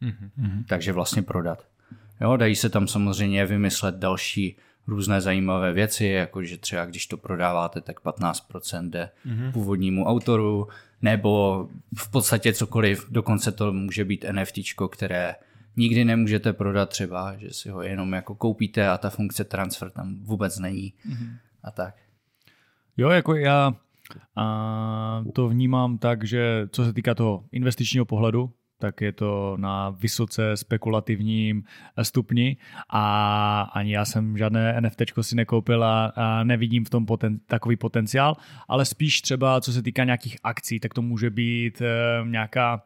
Mm-hmm. 0.02 0.64
Takže 0.68 0.92
vlastně 0.92 1.22
prodat. 1.22 1.66
Jo, 2.20 2.36
dají 2.36 2.56
se 2.56 2.68
tam 2.68 2.88
samozřejmě 2.88 3.46
vymyslet 3.46 3.94
další 3.94 4.56
různé 4.86 5.20
zajímavé 5.20 5.72
věci, 5.72 6.06
jako 6.06 6.42
že 6.42 6.58
třeba 6.58 6.84
když 6.84 7.06
to 7.06 7.16
prodáváte, 7.16 7.80
tak 7.80 8.00
15% 8.00 8.90
jde 8.90 9.10
mm-hmm. 9.26 9.52
původnímu 9.52 10.04
autoru, 10.04 10.68
nebo 11.02 11.68
v 11.96 12.10
podstatě 12.10 12.52
cokoliv, 12.52 13.06
dokonce 13.10 13.52
to 13.52 13.72
může 13.72 14.04
být 14.04 14.24
NFT, 14.32 14.58
které 14.90 15.34
nikdy 15.76 16.04
nemůžete 16.04 16.52
prodat 16.52 16.88
třeba, 16.88 17.36
že 17.36 17.50
si 17.50 17.70
ho 17.70 17.82
jenom 17.82 18.12
jako 18.12 18.34
koupíte 18.34 18.88
a 18.88 18.98
ta 18.98 19.10
funkce 19.10 19.44
transfer 19.44 19.90
tam 19.90 20.16
vůbec 20.22 20.58
není 20.58 20.94
mm-hmm. 21.08 21.36
a 21.64 21.70
tak. 21.70 21.94
Jo, 22.96 23.08
jako 23.08 23.34
já 23.34 23.74
a 24.36 25.24
to 25.32 25.48
vnímám 25.48 25.98
tak, 25.98 26.24
že 26.24 26.68
co 26.70 26.84
se 26.84 26.92
týká 26.92 27.14
toho 27.14 27.44
investičního 27.52 28.04
pohledu, 28.04 28.52
tak 28.78 29.00
je 29.00 29.12
to 29.12 29.56
na 29.60 29.90
vysoce 29.90 30.56
spekulativním 30.56 31.64
stupni 32.02 32.56
a 32.90 33.62
ani 33.62 33.92
já 33.92 34.04
jsem 34.04 34.38
žádné 34.38 34.80
NFT 34.80 35.02
si 35.20 35.36
nekoupil 35.36 35.84
a, 35.84 36.06
a 36.06 36.44
nevidím 36.44 36.84
v 36.84 36.90
tom 36.90 37.06
poten, 37.06 37.38
takový 37.46 37.76
potenciál, 37.76 38.36
ale 38.68 38.84
spíš 38.84 39.20
třeba 39.20 39.60
co 39.60 39.72
se 39.72 39.82
týká 39.82 40.04
nějakých 40.04 40.36
akcí, 40.44 40.80
tak 40.80 40.94
to 40.94 41.02
může 41.02 41.30
být 41.30 41.80
e, 41.80 41.86
nějaká 42.28 42.82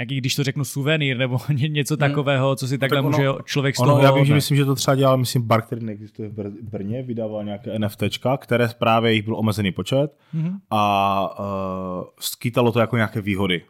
nějaký, 0.00 0.16
když 0.16 0.34
to 0.34 0.44
řeknu, 0.44 0.64
suvenýr 0.64 1.16
nebo 1.16 1.38
něco 1.68 1.94
hmm. 1.94 1.98
takového, 1.98 2.56
co 2.56 2.68
si 2.68 2.74
no 2.74 2.78
takhle 2.78 2.98
tak 2.98 3.04
ono, 3.04 3.18
může 3.18 3.28
člověk 3.44 3.76
z 3.76 3.78
toho... 3.78 3.94
Ono, 3.94 4.04
já 4.04 4.12
vím, 4.12 4.24
že 4.24 4.34
myslím, 4.34 4.56
že 4.56 4.64
to 4.64 4.74
třeba 4.74 4.94
dělal, 4.94 5.16
myslím, 5.16 5.42
bar, 5.42 5.62
který 5.62 5.84
neexistuje 5.84 6.28
v 6.28 6.50
Brně, 6.62 7.02
vydával 7.02 7.44
nějaké 7.44 7.78
NFTčka, 7.78 8.36
které 8.36 8.68
právě 8.78 9.12
jich 9.12 9.24
byl 9.24 9.36
omezený 9.36 9.72
počet 9.72 10.16
mm-hmm. 10.34 10.58
a 10.70 11.38
uh, 11.38 12.04
skýtalo 12.20 12.72
to 12.72 12.80
jako 12.80 12.96
nějaké 12.96 13.20
výhody. 13.20 13.62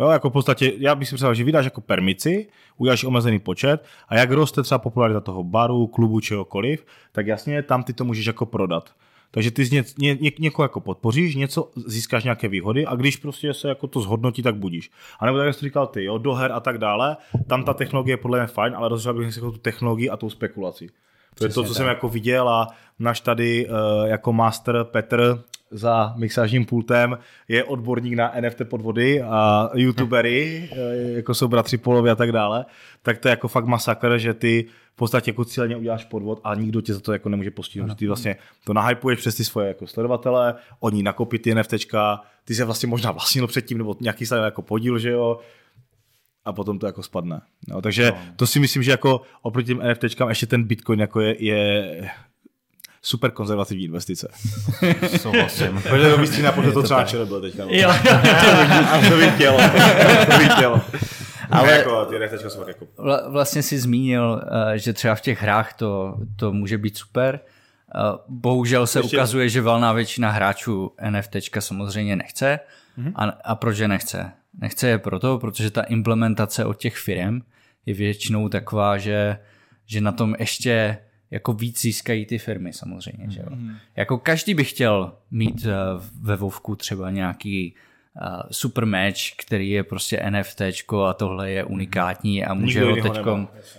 Jo, 0.00 0.08
jako 0.08 0.30
v 0.30 0.32
podstatě, 0.32 0.72
já 0.78 0.94
bych 0.94 1.08
si 1.08 1.14
představil, 1.14 1.34
že 1.34 1.44
vydáš 1.44 1.64
jako 1.64 1.80
permici, 1.80 2.46
uděláš 2.76 3.04
omezený 3.04 3.38
počet 3.38 3.84
a 4.08 4.16
jak 4.16 4.30
roste 4.30 4.62
třeba 4.62 4.78
popularita 4.78 5.20
toho 5.20 5.44
baru, 5.44 5.86
klubu, 5.86 6.20
čehokoliv, 6.20 6.86
tak 7.12 7.26
jasně 7.26 7.62
tam 7.62 7.82
ty 7.82 7.92
to 7.92 8.04
můžeš 8.04 8.26
jako 8.26 8.46
prodat. 8.46 8.90
Takže 9.34 9.50
ty 9.50 9.68
ně, 9.72 9.84
ně, 9.98 10.14
ně, 10.20 10.32
někoho 10.38 10.64
jako 10.64 10.80
podpoříš, 10.80 11.34
něco 11.34 11.70
získáš 11.86 12.24
nějaké 12.24 12.48
výhody 12.48 12.86
a 12.86 12.94
když 12.94 13.16
prostě 13.16 13.54
se 13.54 13.68
jako 13.68 13.86
to 13.86 14.00
zhodnotí, 14.00 14.42
tak 14.42 14.56
budíš. 14.56 14.90
A 15.20 15.26
nebo 15.26 15.38
tak, 15.38 15.46
jak 15.46 15.54
jsi 15.54 15.64
říkal 15.64 15.86
ty, 15.86 16.04
jo, 16.04 16.18
do 16.18 16.34
her 16.34 16.52
a 16.52 16.60
tak 16.60 16.78
dále, 16.78 17.16
tam 17.46 17.64
ta 17.64 17.74
technologie 17.74 18.12
je 18.12 18.16
podle 18.16 18.38
mě 18.38 18.46
fajn, 18.46 18.74
ale 18.76 18.88
rozhodl 18.88 19.18
bych 19.18 19.34
si 19.34 19.40
jako 19.40 19.52
tu 19.52 19.58
technologii 19.58 20.10
a 20.10 20.16
tu 20.16 20.30
spekulaci. 20.30 20.88
To 21.34 21.44
je 21.44 21.48
to, 21.48 21.62
co 21.62 21.68
tak. 21.68 21.76
jsem 21.76 21.86
jako 21.86 22.08
viděl 22.08 22.48
a 22.48 22.68
náš 22.98 23.20
tady 23.20 23.66
uh, 23.66 23.74
jako 24.08 24.32
master 24.32 24.84
Petr 24.84 25.42
za 25.72 26.14
mixážním 26.16 26.64
pultem 26.64 27.18
je 27.48 27.64
odborník 27.64 28.14
na 28.14 28.32
NFT 28.40 28.62
podvody 28.64 29.22
a 29.22 29.70
youtubery, 29.74 30.68
eh, 30.72 31.12
jako 31.12 31.34
jsou 31.34 31.48
bratři 31.48 31.78
Polovi 31.78 32.10
a 32.10 32.14
tak 32.14 32.32
dále, 32.32 32.64
tak 33.02 33.18
to 33.18 33.28
je 33.28 33.30
jako 33.30 33.48
fakt 33.48 33.66
masakr, 33.66 34.18
že 34.18 34.34
ty 34.34 34.66
v 34.92 34.96
podstatě 34.96 35.30
jako 35.30 35.44
cíleně 35.44 35.76
uděláš 35.76 36.04
podvod 36.04 36.40
a 36.44 36.54
nikdo 36.54 36.80
tě 36.80 36.94
za 36.94 37.00
to 37.00 37.12
jako 37.12 37.28
nemůže 37.28 37.50
postihnout. 37.50 37.98
Ty 37.98 38.06
vlastně 38.06 38.36
to 38.64 38.72
nahypuješ 38.72 39.18
přes 39.18 39.34
ty 39.34 39.44
svoje 39.44 39.68
jako 39.68 39.86
sledovatele, 39.86 40.54
oni 40.80 41.02
nakopí 41.02 41.38
ty 41.38 41.54
NFTčka, 41.54 42.20
ty 42.44 42.54
se 42.54 42.64
vlastně 42.64 42.88
možná 42.88 43.12
vlastnil 43.12 43.46
předtím, 43.46 43.78
nebo 43.78 43.96
nějaký 44.00 44.26
se 44.26 44.36
jako 44.36 44.62
podíl, 44.62 44.98
že 44.98 45.10
jo, 45.10 45.38
a 46.44 46.52
potom 46.52 46.78
to 46.78 46.86
jako 46.86 47.02
spadne. 47.02 47.40
No, 47.68 47.82
takže 47.82 48.10
no. 48.10 48.32
to 48.36 48.46
si 48.46 48.60
myslím, 48.60 48.82
že 48.82 48.90
jako 48.90 49.20
oproti 49.42 49.66
těm 49.66 49.82
NFTčkám 49.90 50.28
ještě 50.28 50.46
ten 50.46 50.64
Bitcoin 50.64 51.00
jako 51.00 51.20
je, 51.20 51.44
je 51.44 52.10
super 53.02 53.30
konzervativní 53.30 53.84
investice. 53.84 54.28
Souhlasím. 55.20 55.82
Protože 55.88 56.10
to 56.10 56.18
vystříná, 56.18 56.52
protože 56.52 56.72
to 56.72 56.82
třeba 56.82 57.04
čele 57.04 57.26
bylo 57.26 57.40
teďka. 57.40 57.64
Jo. 57.68 57.90
A 58.90 59.00
to 59.08 59.16
vidělo. 59.16 59.58
To 60.30 60.38
vidělo. 60.38 60.80
Ale 61.50 61.72
jako, 61.72 62.04
ty 62.04 62.38
jsou 62.50 62.68
jako... 62.68 62.86
vlastně 63.28 63.62
si 63.62 63.78
zmínil, 63.78 64.42
eh, 64.72 64.78
že 64.78 64.92
třeba 64.92 65.14
v 65.14 65.20
těch 65.20 65.42
hrách 65.42 65.72
to, 65.72 66.16
to 66.36 66.52
může 66.52 66.78
být 66.78 66.96
super. 66.96 67.40
Eh, 67.94 68.18
bohužel 68.28 68.86
se 68.86 68.98
Ještě... 68.98 69.16
ukazuje, 69.16 69.48
že 69.48 69.62
valná 69.62 69.92
většina 69.92 70.30
hráčů 70.30 70.92
NFT 71.10 71.36
samozřejmě 71.58 72.16
nechce. 72.16 72.60
Mm-hmm. 72.98 73.12
A, 73.16 73.24
a 73.24 73.54
proč 73.54 73.78
je 73.78 73.88
nechce? 73.88 74.32
Nechce 74.60 74.88
je 74.88 74.98
proto, 74.98 75.38
protože 75.38 75.70
ta 75.70 75.82
implementace 75.82 76.64
od 76.64 76.74
těch 76.74 76.96
firm 76.96 77.40
je 77.86 77.94
většinou 77.94 78.48
taková, 78.48 78.98
že, 78.98 79.38
že 79.86 80.00
na 80.00 80.12
tom 80.12 80.34
ještě 80.38 80.98
jako 81.32 81.52
víc 81.52 81.80
získají 81.80 82.26
ty 82.26 82.38
firmy 82.38 82.72
samozřejmě. 82.72 83.30
Že 83.30 83.40
jo? 83.40 83.46
Mm. 83.50 83.76
Jako 83.96 84.18
každý 84.18 84.54
by 84.54 84.64
chtěl 84.64 85.12
mít 85.30 85.64
uh, 85.64 85.72
ve 86.22 86.36
Vovku 86.36 86.76
třeba 86.76 87.10
nějaký 87.10 87.74
uh, 88.20 88.42
super 88.50 88.86
match, 88.86 89.36
který 89.36 89.70
je 89.70 89.82
prostě 89.82 90.30
NFT 90.30 90.60
a 91.08 91.12
tohle 91.12 91.50
je 91.50 91.64
unikátní 91.64 92.44
a 92.44 92.54
může 92.54 92.80
nikdo 92.80 93.02
ho 93.02 93.10
teď 93.10 93.24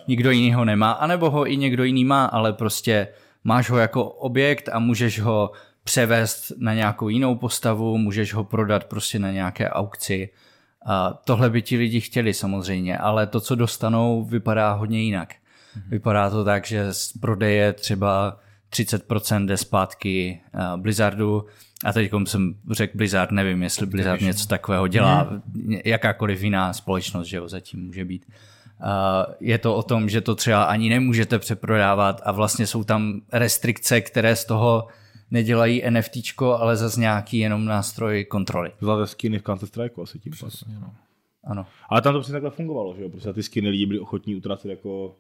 nikdo 0.08 0.32
jiný 0.32 0.54
ho 0.54 0.66
nemá, 0.66 0.92
anebo 0.92 1.30
ho 1.30 1.52
i 1.52 1.58
někdo 1.58 1.84
jiný 1.84 2.06
má, 2.06 2.26
ale 2.26 2.54
prostě 2.54 3.08
máš 3.44 3.70
ho 3.70 3.78
jako 3.78 4.04
objekt 4.06 4.70
a 4.70 4.80
můžeš 4.80 5.20
ho 5.20 5.52
převést 5.84 6.52
na 6.58 6.74
nějakou 6.74 7.10
jinou 7.10 7.36
postavu, 7.36 7.98
můžeš 7.98 8.34
ho 8.34 8.44
prodat 8.44 8.84
prostě 8.84 9.20
na 9.20 9.32
nějaké 9.32 9.70
aukci. 9.70 10.30
A 10.86 11.14
tohle 11.26 11.50
by 11.50 11.62
ti 11.62 11.78
lidi 11.78 12.02
chtěli 12.02 12.34
samozřejmě, 12.34 12.98
ale 12.98 13.28
to, 13.28 13.40
co 13.40 13.56
dostanou, 13.56 14.24
vypadá 14.24 14.74
hodně 14.74 15.02
jinak. 15.02 15.36
Mm-hmm. 15.78 15.90
Vypadá 15.90 16.30
to 16.30 16.44
tak, 16.44 16.68
že 16.68 16.94
z 16.94 17.14
prodeje 17.14 17.74
třeba 17.74 18.40
30% 18.72 19.46
jde 19.46 19.58
zpátky 19.58 20.42
Blizzardu 20.76 21.46
a 21.86 21.94
teď 21.94 22.12
jsem 22.26 22.56
řekl 22.72 22.98
Blizzard, 22.98 23.32
nevím, 23.32 23.64
jestli 23.64 23.86
Blizzard 23.86 24.22
něco 24.22 24.48
takového 24.48 24.88
dělá, 24.88 25.32
mm-hmm. 25.32 25.82
jakákoliv 25.86 26.44
jiná 26.44 26.74
společnost, 26.74 27.28
že 27.28 27.38
jo, 27.38 27.48
zatím 27.48 27.86
může 27.86 28.06
být. 28.06 28.26
Je 29.40 29.58
to 29.58 29.76
o 29.76 29.84
tom, 29.84 30.10
že 30.10 30.22
to 30.22 30.36
třeba 30.36 30.64
ani 30.64 30.90
nemůžete 30.90 31.40
přeprodávat 31.40 32.22
a 32.26 32.32
vlastně 32.32 32.68
jsou 32.68 32.84
tam 32.84 33.22
restrikce, 33.32 34.02
které 34.02 34.36
z 34.36 34.46
toho 34.46 34.88
nedělají 35.32 35.84
NFT, 35.90 36.42
ale 36.58 36.76
zase 36.76 37.00
nějaký 37.00 37.38
jenom 37.38 37.66
nástroj 37.66 38.26
kontroly. 38.26 38.72
Zlaté 38.82 39.08
skiny 39.08 39.40
v 39.40 39.44
Counter 39.44 39.68
Strike 39.68 40.02
asi 40.02 40.20
tím. 40.20 40.32
Přesně, 40.32 40.76
no. 40.80 40.94
Ano. 41.44 41.66
Ale 41.90 42.02
tam 42.02 42.14
to 42.14 42.20
přesně 42.20 42.34
takhle 42.34 42.52
fungovalo, 42.52 42.96
že 42.96 43.04
jo? 43.04 43.10
Prostě 43.10 43.34
ty 43.34 43.44
skiny 43.44 43.70
lidi 43.70 43.86
byli 43.86 44.00
ochotní 44.00 44.36
utracet 44.36 44.70
jako 44.70 45.16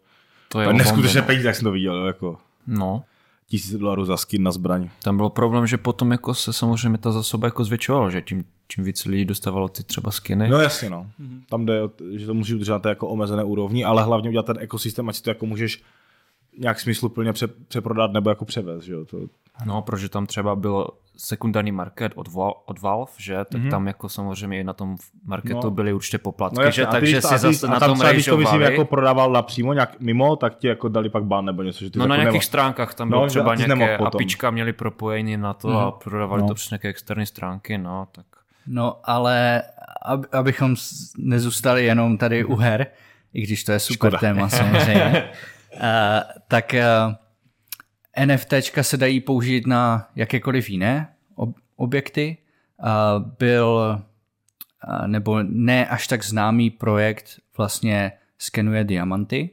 to 0.53 0.61
je 0.61 0.73
neskutečné 0.73 1.21
peníze, 1.21 1.47
jak 1.47 1.55
jsem 1.55 1.63
to 1.63 1.71
viděl. 1.71 2.05
Jako. 2.05 2.37
No. 2.67 3.03
Tisíc 3.45 3.77
dolarů 3.77 4.05
za 4.05 4.17
skin 4.17 4.43
na 4.43 4.51
zbraň. 4.51 4.89
Tam 5.03 5.17
byl 5.17 5.29
problém, 5.29 5.67
že 5.67 5.77
potom 5.77 6.11
jako 6.11 6.33
se 6.33 6.53
samozřejmě 6.53 6.97
ta 6.97 7.11
zásoba 7.11 7.47
jako 7.47 7.63
zvětšovala, 7.63 8.09
že 8.09 8.21
tím, 8.21 8.43
čím 8.67 8.83
víc 8.83 9.05
lidí 9.05 9.25
dostávalo 9.25 9.67
ty 9.67 9.83
třeba 9.83 10.11
skiny. 10.11 10.49
No 10.49 10.59
jasně, 10.59 10.89
no. 10.89 11.07
Mm-hmm. 11.21 11.41
Tam 11.49 11.65
jde, 11.65 11.81
že 12.15 12.25
to 12.25 12.33
musíš 12.33 12.53
udržet 12.53 12.71
na 12.71 12.79
té 12.79 12.89
jako 12.89 13.07
omezené 13.07 13.43
úrovni, 13.43 13.85
ale 13.85 14.03
hlavně 14.03 14.29
udělat 14.29 14.45
ten 14.45 14.57
ekosystém, 14.59 15.09
ať 15.09 15.15
si 15.15 15.23
to 15.23 15.29
jako 15.29 15.45
můžeš 15.45 15.83
nějak 16.57 16.79
smysluplně 16.79 17.33
pře, 17.33 17.47
přeprodat 17.47 18.13
nebo 18.13 18.29
jako 18.29 18.45
převést, 18.45 18.83
že 18.83 18.93
jo. 18.93 19.05
To... 19.05 19.17
No, 19.65 19.81
protože 19.81 20.09
tam 20.09 20.25
třeba 20.25 20.55
bylo 20.55 20.87
sekundární 21.17 21.71
market 21.71 22.11
od, 22.15 22.27
od 22.65 22.81
Valve, 22.81 23.11
že, 23.17 23.37
tak 23.45 23.61
mm-hmm. 23.61 23.69
tam 23.69 23.87
jako 23.87 24.09
samozřejmě 24.09 24.59
i 24.59 24.63
na 24.63 24.73
tom 24.73 24.95
marketu 25.25 25.59
no. 25.63 25.71
byly 25.71 25.93
určitě 25.93 26.17
poplatky, 26.17 26.59
no, 26.65 26.71
že, 26.71 26.85
takže 26.85 27.21
si 27.21 27.37
zase 27.37 27.67
na 27.67 27.79
tom 27.79 27.99
Když 28.11 28.25
to 28.25 28.37
myslím 28.37 28.61
jako 28.61 28.85
prodával 28.85 29.31
napřímo 29.31 29.73
nějak 29.73 29.99
mimo, 29.99 30.35
tak 30.35 30.55
ti 30.55 30.67
jako 30.67 30.89
dali 30.89 31.09
pak 31.09 31.23
ban 31.23 31.45
nebo 31.45 31.63
něco, 31.63 31.79
že 31.83 31.89
ty 31.89 31.99
No 31.99 32.07
na 32.07 32.15
nějakých 32.15 32.33
nema... 32.33 32.41
stránkách 32.41 32.93
tam 32.93 33.09
no, 33.09 33.17
bylo 33.17 33.27
třeba 33.27 33.55
nějaké 33.55 33.97
apička 33.97 34.51
měli 34.51 34.73
propojení 34.73 35.37
na 35.37 35.53
to 35.53 35.67
mm-hmm. 35.67 35.77
a 35.77 35.85
mhm. 35.85 35.93
prodávali 36.03 36.41
no. 36.41 36.47
to 36.47 36.53
přes 36.53 36.69
nějaké 36.69 36.87
externí 36.87 37.25
stránky, 37.25 37.77
no, 37.77 38.07
tak. 38.11 38.25
No, 38.67 38.97
ale 39.03 39.63
ab, 40.01 40.21
abychom 40.31 40.75
nezůstali 41.17 41.85
jenom 41.85 42.17
tady 42.17 42.45
u 42.45 42.55
her, 42.55 42.87
i 43.33 43.41
když 43.41 43.63
to 43.63 43.71
je 43.71 43.79
super 43.79 44.11
Škoda. 44.11 44.17
téma 44.17 44.49
samozřejmě, 44.49 45.29
uh, 45.73 45.81
tak 46.47 46.75
uh, 47.07 47.13
NFT 48.25 48.53
se 48.81 48.97
dají 48.97 49.19
použít 49.19 49.67
na 49.67 50.09
jakékoliv 50.15 50.69
jiné 50.69 51.07
ob- 51.35 51.57
objekty 51.75 52.37
byl 53.39 54.01
nebo 55.05 55.43
ne 55.43 55.87
až 55.87 56.07
tak 56.07 56.25
známý 56.25 56.69
projekt 56.69 57.39
vlastně 57.57 58.11
skenuje 58.37 58.83
diamanty 58.83 59.49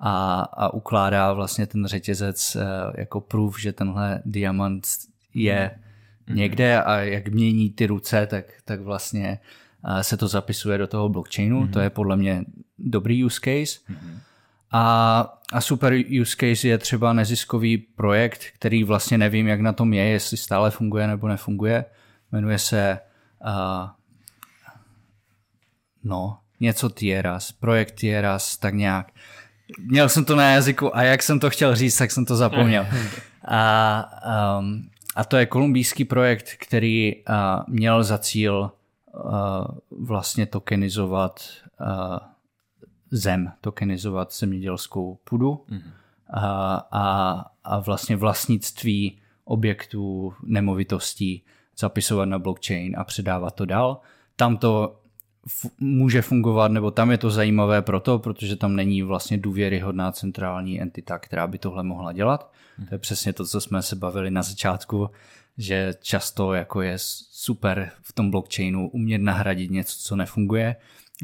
a, 0.00 0.40
a 0.40 0.68
ukládá 0.68 1.32
vlastně 1.32 1.66
ten 1.66 1.86
řetězec 1.86 2.56
jako 2.96 3.20
proof, 3.20 3.60
že 3.60 3.72
tenhle 3.72 4.22
diamant 4.24 4.86
je 5.34 5.70
mm-hmm. 5.70 6.34
někde 6.34 6.82
a 6.82 6.96
jak 6.96 7.28
mění 7.28 7.70
ty 7.70 7.86
ruce, 7.86 8.26
tak, 8.26 8.44
tak 8.64 8.80
vlastně 8.80 9.38
se 10.00 10.16
to 10.16 10.28
zapisuje 10.28 10.78
do 10.78 10.86
toho 10.86 11.08
blockchainu. 11.08 11.62
Mm-hmm. 11.62 11.72
To 11.72 11.80
je 11.80 11.90
podle 11.90 12.16
mě 12.16 12.44
dobrý 12.78 13.24
use 13.24 13.40
case. 13.40 13.80
Mm-hmm. 13.92 14.18
A, 14.72 15.38
a 15.52 15.60
super 15.60 15.92
use 16.20 16.36
case 16.36 16.68
je 16.68 16.78
třeba 16.78 17.12
neziskový 17.12 17.78
projekt, 17.78 18.44
který 18.54 18.84
vlastně 18.84 19.18
nevím, 19.18 19.46
jak 19.46 19.60
na 19.60 19.72
tom 19.72 19.92
je, 19.92 20.04
jestli 20.04 20.36
stále 20.36 20.70
funguje 20.70 21.06
nebo 21.06 21.28
nefunguje. 21.28 21.84
Jmenuje 22.32 22.58
se 22.58 22.98
uh, 23.46 23.88
no, 26.04 26.38
něco 26.60 26.88
Tieras, 26.88 27.52
projekt 27.52 27.92
Tieras, 27.92 28.56
tak 28.56 28.74
nějak. 28.74 29.12
Měl 29.78 30.08
jsem 30.08 30.24
to 30.24 30.36
na 30.36 30.50
jazyku 30.50 30.96
a 30.96 31.02
jak 31.02 31.22
jsem 31.22 31.40
to 31.40 31.50
chtěl 31.50 31.76
říct, 31.76 31.96
tak 31.96 32.10
jsem 32.10 32.24
to 32.24 32.36
zapomněl. 32.36 32.86
A, 33.50 34.04
um, 34.58 34.90
a 35.16 35.24
to 35.24 35.36
je 35.36 35.46
kolumbijský 35.46 36.04
projekt, 36.04 36.50
který 36.58 37.14
uh, 37.16 37.34
měl 37.66 38.04
za 38.04 38.18
cíl 38.18 38.70
uh, 39.14 39.30
vlastně 40.06 40.46
tokenizovat 40.46 41.40
uh, 41.80 42.18
zem, 43.10 43.52
tokenizovat 43.60 44.34
zemědělskou 44.34 45.18
půdu 45.24 45.64
mm-hmm. 45.70 45.90
a, 46.30 46.74
a, 46.90 47.44
a 47.64 47.78
vlastně 47.78 48.16
vlastnictví 48.16 49.18
objektů, 49.44 50.34
nemovitostí 50.42 51.42
zapisovat 51.78 52.24
na 52.24 52.38
blockchain 52.38 52.94
a 52.98 53.04
předávat 53.04 53.54
to 53.54 53.64
dál. 53.64 54.00
Tam 54.36 54.56
to 54.56 55.00
f- 55.46 55.70
může 55.80 56.22
fungovat, 56.22 56.72
nebo 56.72 56.90
tam 56.90 57.10
je 57.10 57.18
to 57.18 57.30
zajímavé 57.30 57.82
proto, 57.82 58.18
protože 58.18 58.56
tam 58.56 58.76
není 58.76 59.02
vlastně 59.02 59.38
důvěryhodná 59.38 60.12
centrální 60.12 60.80
entita, 60.80 61.18
která 61.18 61.46
by 61.46 61.58
tohle 61.58 61.82
mohla 61.82 62.12
dělat. 62.12 62.52
To 62.88 62.94
je 62.94 62.98
přesně 62.98 63.32
to, 63.32 63.46
co 63.46 63.60
jsme 63.60 63.82
se 63.82 63.96
bavili 63.96 64.30
na 64.30 64.42
začátku, 64.42 65.10
že 65.58 65.94
často 66.02 66.52
jako 66.52 66.82
je 66.82 66.94
super 67.30 67.90
v 68.02 68.12
tom 68.12 68.30
blockchainu 68.30 68.90
umět 68.90 69.18
nahradit 69.18 69.70
něco, 69.70 69.96
co 69.98 70.16
nefunguje, 70.16 70.76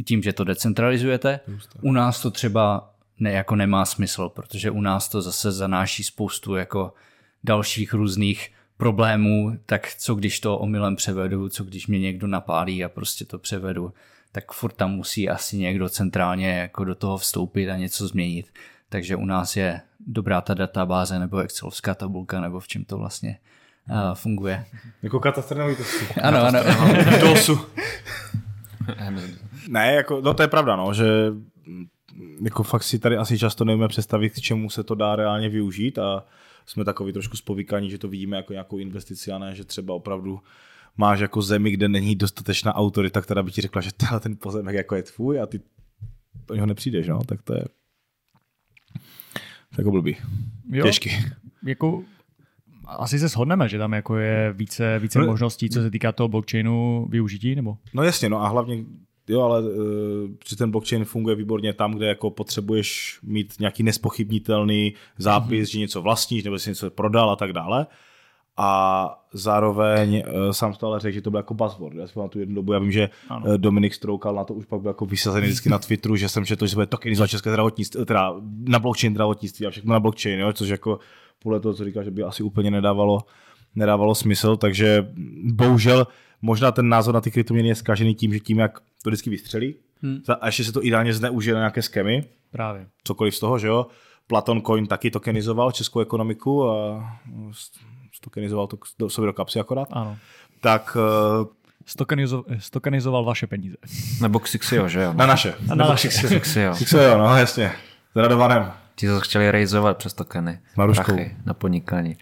tím, 0.04 0.22
že 0.22 0.32
to 0.32 0.44
decentralizujete. 0.44 1.40
U 1.80 1.92
nás 1.92 2.22
to 2.22 2.30
třeba 2.30 2.90
ne, 3.20 3.32
jako 3.32 3.56
nemá 3.56 3.84
smysl, 3.84 4.28
protože 4.28 4.70
u 4.70 4.80
nás 4.80 5.08
to 5.08 5.22
zase 5.22 5.52
zanáší 5.52 6.04
spoustu 6.04 6.54
jako 6.54 6.94
dalších 7.44 7.94
různých 7.94 8.52
problémů, 8.76 9.58
tak 9.66 9.94
co 9.98 10.14
když 10.14 10.40
to 10.40 10.58
omylem 10.58 10.96
převedu, 10.96 11.48
co 11.48 11.64
když 11.64 11.86
mě 11.86 11.98
někdo 11.98 12.26
napálí 12.26 12.84
a 12.84 12.88
prostě 12.88 13.24
to 13.24 13.38
převedu, 13.38 13.92
tak 14.32 14.52
furt 14.52 14.72
tam 14.72 14.90
musí 14.90 15.28
asi 15.28 15.56
někdo 15.56 15.88
centrálně 15.88 16.48
jako 16.48 16.84
do 16.84 16.94
toho 16.94 17.18
vstoupit 17.18 17.70
a 17.70 17.76
něco 17.76 18.08
změnit. 18.08 18.46
Takže 18.88 19.16
u 19.16 19.24
nás 19.24 19.56
je 19.56 19.80
dobrá 20.06 20.40
ta 20.40 20.54
databáze 20.54 21.18
nebo 21.18 21.38
excelovská 21.38 21.94
tabulka 21.94 22.40
nebo 22.40 22.60
v 22.60 22.68
čem 22.68 22.84
to 22.84 22.98
vlastně 22.98 23.38
uh, 23.90 24.14
funguje. 24.14 24.66
Jako 25.02 25.20
katastr 25.20 25.56
nemovitostí. 25.56 26.06
Ano, 26.22 26.42
ano. 26.42 26.60
DOSu. 27.20 27.66
ne, 29.68 29.94
jako, 29.94 30.20
no 30.20 30.34
to 30.34 30.42
je 30.42 30.48
pravda, 30.48 30.76
no, 30.76 30.94
že 30.94 31.32
jako 32.42 32.62
fakt 32.62 32.82
si 32.82 32.98
tady 32.98 33.16
asi 33.16 33.38
často 33.38 33.64
nevíme 33.64 33.88
představit, 33.88 34.30
k 34.30 34.40
čemu 34.40 34.70
se 34.70 34.84
to 34.84 34.94
dá 34.94 35.16
reálně 35.16 35.48
využít 35.48 35.98
a 35.98 36.24
jsme 36.66 36.84
takový 36.84 37.12
trošku 37.12 37.36
spovykaní, 37.36 37.90
že 37.90 37.98
to 37.98 38.08
vidíme 38.08 38.36
jako 38.36 38.52
nějakou 38.52 38.78
investici 38.78 39.32
a 39.32 39.38
ne, 39.38 39.54
že 39.54 39.64
třeba 39.64 39.94
opravdu 39.94 40.40
máš 40.96 41.20
jako 41.20 41.42
zemi, 41.42 41.70
kde 41.70 41.88
není 41.88 42.16
dostatečná 42.16 42.74
autorita, 42.74 43.20
která 43.20 43.42
by 43.42 43.50
ti 43.50 43.60
řekla, 43.60 43.82
že 43.82 43.90
ten 44.20 44.36
pozemek 44.36 44.74
jako 44.74 44.94
je 44.94 45.02
tvůj 45.02 45.40
a 45.40 45.46
ty 45.46 45.60
do 46.48 46.54
něho 46.54 46.66
nepřijdeš, 46.66 47.08
no, 47.08 47.24
tak 47.24 47.42
to 47.42 47.54
je 47.54 47.64
jako 49.78 49.90
blbý. 49.90 50.16
Jo, 50.70 50.84
Těžký. 50.84 51.10
Jako 51.66 52.04
asi 52.86 53.18
se 53.18 53.28
shodneme, 53.28 53.68
že 53.68 53.78
tam 53.78 53.92
jako 53.92 54.16
je 54.16 54.52
více, 54.52 54.98
více 54.98 55.18
no, 55.18 55.26
možností, 55.26 55.70
co 55.70 55.82
se 55.82 55.90
týká 55.90 56.12
toho 56.12 56.28
blockchainu 56.28 57.06
využití, 57.10 57.54
nebo? 57.54 57.78
No 57.94 58.02
jasně, 58.02 58.28
no 58.28 58.42
a 58.42 58.48
hlavně 58.48 58.84
Jo, 59.28 59.42
ale 59.42 59.62
uh, 59.62 59.68
že 60.48 60.56
ten 60.56 60.70
blockchain 60.70 61.04
funguje 61.04 61.36
výborně 61.36 61.72
tam, 61.72 61.94
kde 61.94 62.06
jako 62.06 62.30
potřebuješ 62.30 63.18
mít 63.22 63.54
nějaký 63.60 63.82
nespochybnitelný 63.82 64.94
zápis, 65.18 65.68
mm-hmm. 65.68 65.72
že 65.72 65.78
něco 65.78 66.02
vlastníš, 66.02 66.44
nebo 66.44 66.58
si 66.58 66.70
něco 66.70 66.90
prodal 66.90 67.30
a 67.30 67.36
tak 67.36 67.52
dále. 67.52 67.86
A 68.56 69.22
zároveň 69.32 70.22
uh, 70.26 70.50
sám 70.50 70.72
to 70.72 70.86
ale 70.86 71.00
řekl, 71.00 71.14
že 71.14 71.22
to 71.22 71.30
bylo 71.30 71.38
jako 71.38 71.54
buzzword. 71.54 71.96
Já 71.96 72.06
si 72.06 72.14
tu 72.28 72.40
jednu 72.40 72.54
dobu, 72.54 72.72
já 72.72 72.78
vím, 72.78 72.92
že 72.92 73.10
ano. 73.28 73.58
Dominik 73.58 73.94
Stroukal 73.94 74.34
na 74.34 74.44
to 74.44 74.54
už 74.54 74.66
pak 74.66 74.80
byl 74.80 74.90
jako 74.90 75.06
vysazený 75.06 75.46
vždycky 75.46 75.68
na 75.68 75.78
Twitteru, 75.78 76.16
že 76.16 76.28
jsem 76.28 76.44
četl, 76.44 76.66
že 76.66 76.70
se 76.70 76.76
bude 76.76 76.86
tokenizovat 76.86 77.30
české 77.30 77.50
zdravotnictví, 77.50 78.04
teda 78.04 78.34
na 78.68 78.78
blockchain 78.78 79.12
zdravotnictví 79.12 79.66
a 79.66 79.70
všechno 79.70 79.92
na 79.92 80.00
blockchain, 80.00 80.40
jo, 80.40 80.52
což 80.52 80.68
jako 80.68 80.98
podle 81.42 81.60
toho, 81.60 81.74
co 81.74 81.84
říká, 81.84 82.02
že 82.02 82.10
by 82.10 82.22
asi 82.22 82.42
úplně 82.42 82.70
nedávalo, 82.70 83.18
nedávalo 83.74 84.14
smysl, 84.14 84.56
takže 84.56 85.12
bohužel 85.44 86.06
možná 86.44 86.72
ten 86.72 86.88
názor 86.88 87.14
na 87.14 87.20
ty 87.20 87.30
kryptoměny 87.30 87.68
je 87.68 87.74
zkažený 87.74 88.14
tím, 88.14 88.32
že 88.32 88.40
tím, 88.40 88.58
jak 88.58 88.80
to 89.02 89.10
vždycky 89.10 89.30
vystřelí, 89.30 89.74
hmm. 90.02 90.22
a 90.40 90.46
ještě 90.46 90.64
se 90.64 90.72
to 90.72 90.84
ideálně 90.84 91.14
zneužije 91.14 91.54
na 91.54 91.60
nějaké 91.60 91.82
skemy, 91.82 92.24
Právě. 92.50 92.86
cokoliv 93.04 93.36
z 93.36 93.40
toho, 93.40 93.58
že 93.58 93.66
jo, 93.66 93.86
Platon 94.26 94.62
Coin 94.62 94.86
taky 94.86 95.10
tokenizoval 95.10 95.72
českou 95.72 96.00
ekonomiku 96.00 96.68
a 96.70 97.02
stokenizoval 98.12 98.66
to 98.66 98.78
do 98.98 99.10
sobě 99.10 99.26
do 99.26 99.32
kapsy 99.32 99.60
akorát. 99.60 99.88
Ano. 99.92 100.16
Tak 100.60 100.96
Stokenizo, 101.86 102.44
stokenizoval 102.58 103.24
vaše 103.24 103.46
peníze. 103.46 103.76
Nebo 104.20 104.38
Xixio, 104.38 104.88
že 104.88 105.02
jo? 105.02 105.12
Na 105.12 105.26
naše. 105.26 105.54
Na 105.66 105.74
naše. 105.74 106.08
Xixio. 106.08 106.72
Xixio, 106.72 107.18
no 107.18 107.36
jasně. 107.36 107.72
Zradovaném. 108.14 108.72
Ti 108.94 109.06
to 109.06 109.20
chtěli 109.20 109.50
rejzovat 109.50 109.96
přes 109.96 110.14
tokeny. 110.14 110.58
Maruškou. 110.76 111.16
na 111.44 111.54
podnikání. 111.54 112.16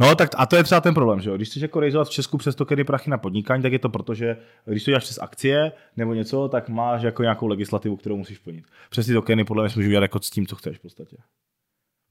No 0.00 0.14
tak 0.14 0.30
a 0.36 0.46
to 0.46 0.56
je 0.56 0.64
třeba 0.64 0.80
ten 0.80 0.94
problém, 0.94 1.20
že 1.20 1.30
jo? 1.30 1.36
Když 1.36 1.48
chceš 1.48 1.62
jako 1.62 1.80
rejzovat 1.80 2.08
v 2.08 2.10
Česku 2.10 2.38
přes 2.38 2.54
tokeny 2.54 2.84
prachy 2.84 3.10
na 3.10 3.18
podnikání, 3.18 3.62
tak 3.62 3.72
je 3.72 3.78
to 3.78 3.88
proto, 3.88 4.14
že 4.14 4.36
když 4.64 4.84
to 4.84 4.90
děláš 4.90 5.04
přes 5.04 5.18
akcie 5.18 5.72
nebo 5.96 6.14
něco, 6.14 6.48
tak 6.48 6.68
máš 6.68 7.02
jako 7.02 7.22
nějakou 7.22 7.46
legislativu, 7.46 7.96
kterou 7.96 8.16
musíš 8.16 8.38
plnit. 8.38 8.64
Přes 8.90 9.06
ty 9.06 9.12
tokeny 9.12 9.44
podle 9.44 9.62
mě 9.62 9.72
můžeš 9.76 9.86
udělat 9.86 10.02
jako 10.02 10.18
s 10.18 10.30
tím, 10.30 10.46
co 10.46 10.56
chceš 10.56 10.78
v 10.78 10.80
podstatě. 10.80 11.16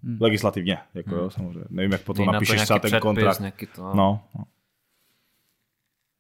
Hmm. 0.04 0.18
Legislativně, 0.22 0.78
jako 0.94 1.10
hmm. 1.10 1.20
jo, 1.20 1.30
samozřejmě. 1.30 1.66
Nevím, 1.70 1.92
jak 1.92 2.02
potom 2.02 2.26
napíšeš 2.26 2.62
třeba 2.62 2.80
ten 2.80 3.00
kontrakt. 3.00 3.42
To, 3.76 3.82
no. 3.82 3.94
No. 3.94 4.44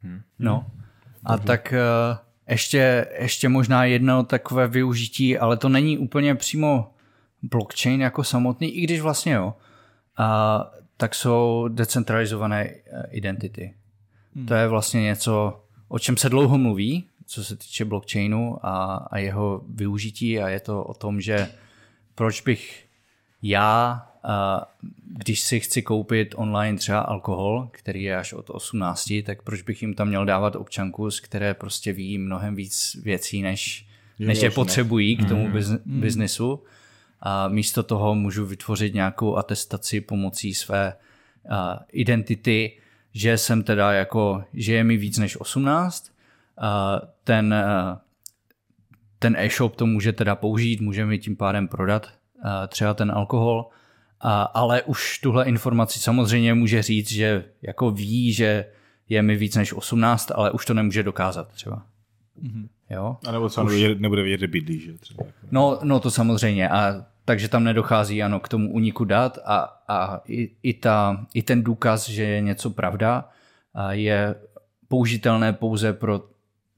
Hmm. 0.01 0.22
no. 0.39 0.65
A 1.24 1.38
tak 1.38 1.74
uh, 2.11 2.18
ještě, 2.49 3.07
ještě 3.20 3.49
možná 3.49 3.86
jedno 3.86 4.24
takové 4.24 4.68
využití, 4.68 5.38
ale 5.38 5.57
to 5.57 5.70
není 5.70 5.97
úplně 5.97 6.36
přímo 6.36 6.93
blockchain 7.41 8.01
jako 8.01 8.24
samotný, 8.24 8.72
i 8.78 8.82
když 8.82 9.01
vlastně 9.01 9.34
jo. 9.34 9.53
Uh, 10.20 10.26
tak 10.98 11.16
jsou 11.16 11.68
decentralizované 11.68 12.66
eh, 12.66 13.08
identity. 13.12 13.74
Hmm. 14.36 14.45
To 14.45 14.54
je 14.54 14.68
vlastně 14.68 15.02
něco, 15.02 15.64
o 15.88 16.00
čem 16.00 16.18
se 16.18 16.30
dlouho 16.30 16.58
mluví, 16.58 17.04
co 17.26 17.43
se 17.43 17.56
týče 17.56 17.86
blockchainu 17.86 18.66
a, 18.66 18.95
a 19.12 19.18
jeho 19.18 19.62
využití 19.70 20.39
a 20.39 20.50
je 20.50 20.60
to 20.60 20.84
o 20.84 20.93
tom, 20.93 21.22
že 21.22 21.50
proč 22.16 22.41
bych 22.41 22.86
já, 23.41 24.02
když 25.08 25.39
si 25.39 25.60
chci 25.60 25.82
koupit 25.82 26.34
online 26.38 26.78
třeba 26.78 27.00
alkohol, 27.00 27.70
který 27.72 28.04
je 28.04 28.18
až 28.18 28.34
od 28.34 28.50
18, 28.50 29.14
tak 29.26 29.41
proč 29.41 29.62
bych 29.62 29.82
jim 29.82 29.93
tam 29.93 30.08
měl 30.08 30.26
dávat 30.26 30.56
občanku, 30.56 31.12
z 31.12 31.20
které 31.20 31.54
prostě 31.54 31.93
ví 31.93 32.18
mnohem 32.18 32.56
víc 32.56 32.98
věcí, 33.04 33.41
než, 33.41 33.88
než 34.20 34.41
je 34.41 34.52
potřebují 34.52 35.18
k 35.18 35.28
tomu 35.28 35.48
mm. 35.48 35.54
biznesu 35.86 36.64
a 37.22 37.47
místo 37.47 37.84
toho 37.84 38.15
můžu 38.15 38.45
vytvořit 38.45 38.93
nějakou 38.93 39.36
atestaci 39.36 40.01
pomocí 40.01 40.53
své 40.53 40.93
uh, 41.49 41.55
identity, 41.91 42.78
že 43.13 43.38
jsem 43.38 43.63
teda 43.63 43.91
jako, 43.91 44.43
že 44.53 44.74
je 44.74 44.84
mi 44.84 44.97
víc 44.97 45.18
než 45.18 45.41
18, 45.41 46.11
uh, 46.57 46.65
ten, 47.24 47.53
uh, 47.53 47.97
ten 49.20 49.36
e-shop 49.38 49.76
to 49.76 49.86
může 49.86 50.13
teda 50.13 50.36
použít, 50.36 50.82
může 50.82 51.05
mi 51.05 51.20
tím 51.20 51.36
pádem 51.36 51.68
prodat 51.68 52.05
uh, 52.05 52.51
třeba 52.68 52.93
ten 52.93 53.11
alkohol, 53.11 53.65
uh, 53.65 54.32
ale 54.53 54.82
už 54.84 55.20
tuhle 55.20 55.45
informaci 55.45 55.99
samozřejmě 55.99 56.53
může 56.53 56.84
říct, 56.84 57.11
že 57.11 57.45
jako 57.61 57.91
ví, 57.91 58.34
že 58.34 58.65
je 59.09 59.22
mi 59.22 59.36
víc 59.36 59.55
než 59.55 59.74
18, 59.74 60.32
ale 60.36 60.51
už 60.51 60.65
to 60.65 60.74
nemůže 60.74 61.03
dokázat 61.03 61.47
třeba. 61.47 61.86
Mm-hmm. 62.43 62.68
Jo? 62.89 63.17
A 63.27 63.31
nebo 63.31 63.49
třeba 63.49 63.65
Už... 63.65 63.81
nebude 63.97 64.21
vědět, 64.21 64.38
kde 64.38 64.47
bydlí, 64.47 64.79
že 64.79 64.93
třeba. 64.93 65.23
No, 65.51 65.79
no 65.83 65.99
to 65.99 66.11
samozřejmě. 66.11 66.69
A 66.69 67.05
takže 67.25 67.47
tam 67.47 67.63
nedochází 67.63 68.23
ano, 68.23 68.39
k 68.39 68.47
tomu 68.47 68.71
uniku 68.73 69.05
dat 69.05 69.38
a, 69.45 69.81
a 69.88 70.21
i, 70.27 70.51
i, 70.63 70.73
ta, 70.73 71.25
i 71.33 71.41
ten 71.41 71.63
důkaz, 71.63 72.09
že 72.09 72.23
je 72.23 72.41
něco 72.41 72.69
pravda, 72.69 73.29
je 73.89 74.35
použitelné 74.88 75.53
pouze 75.53 75.93
pro 75.93 76.19
tu, 76.19 76.27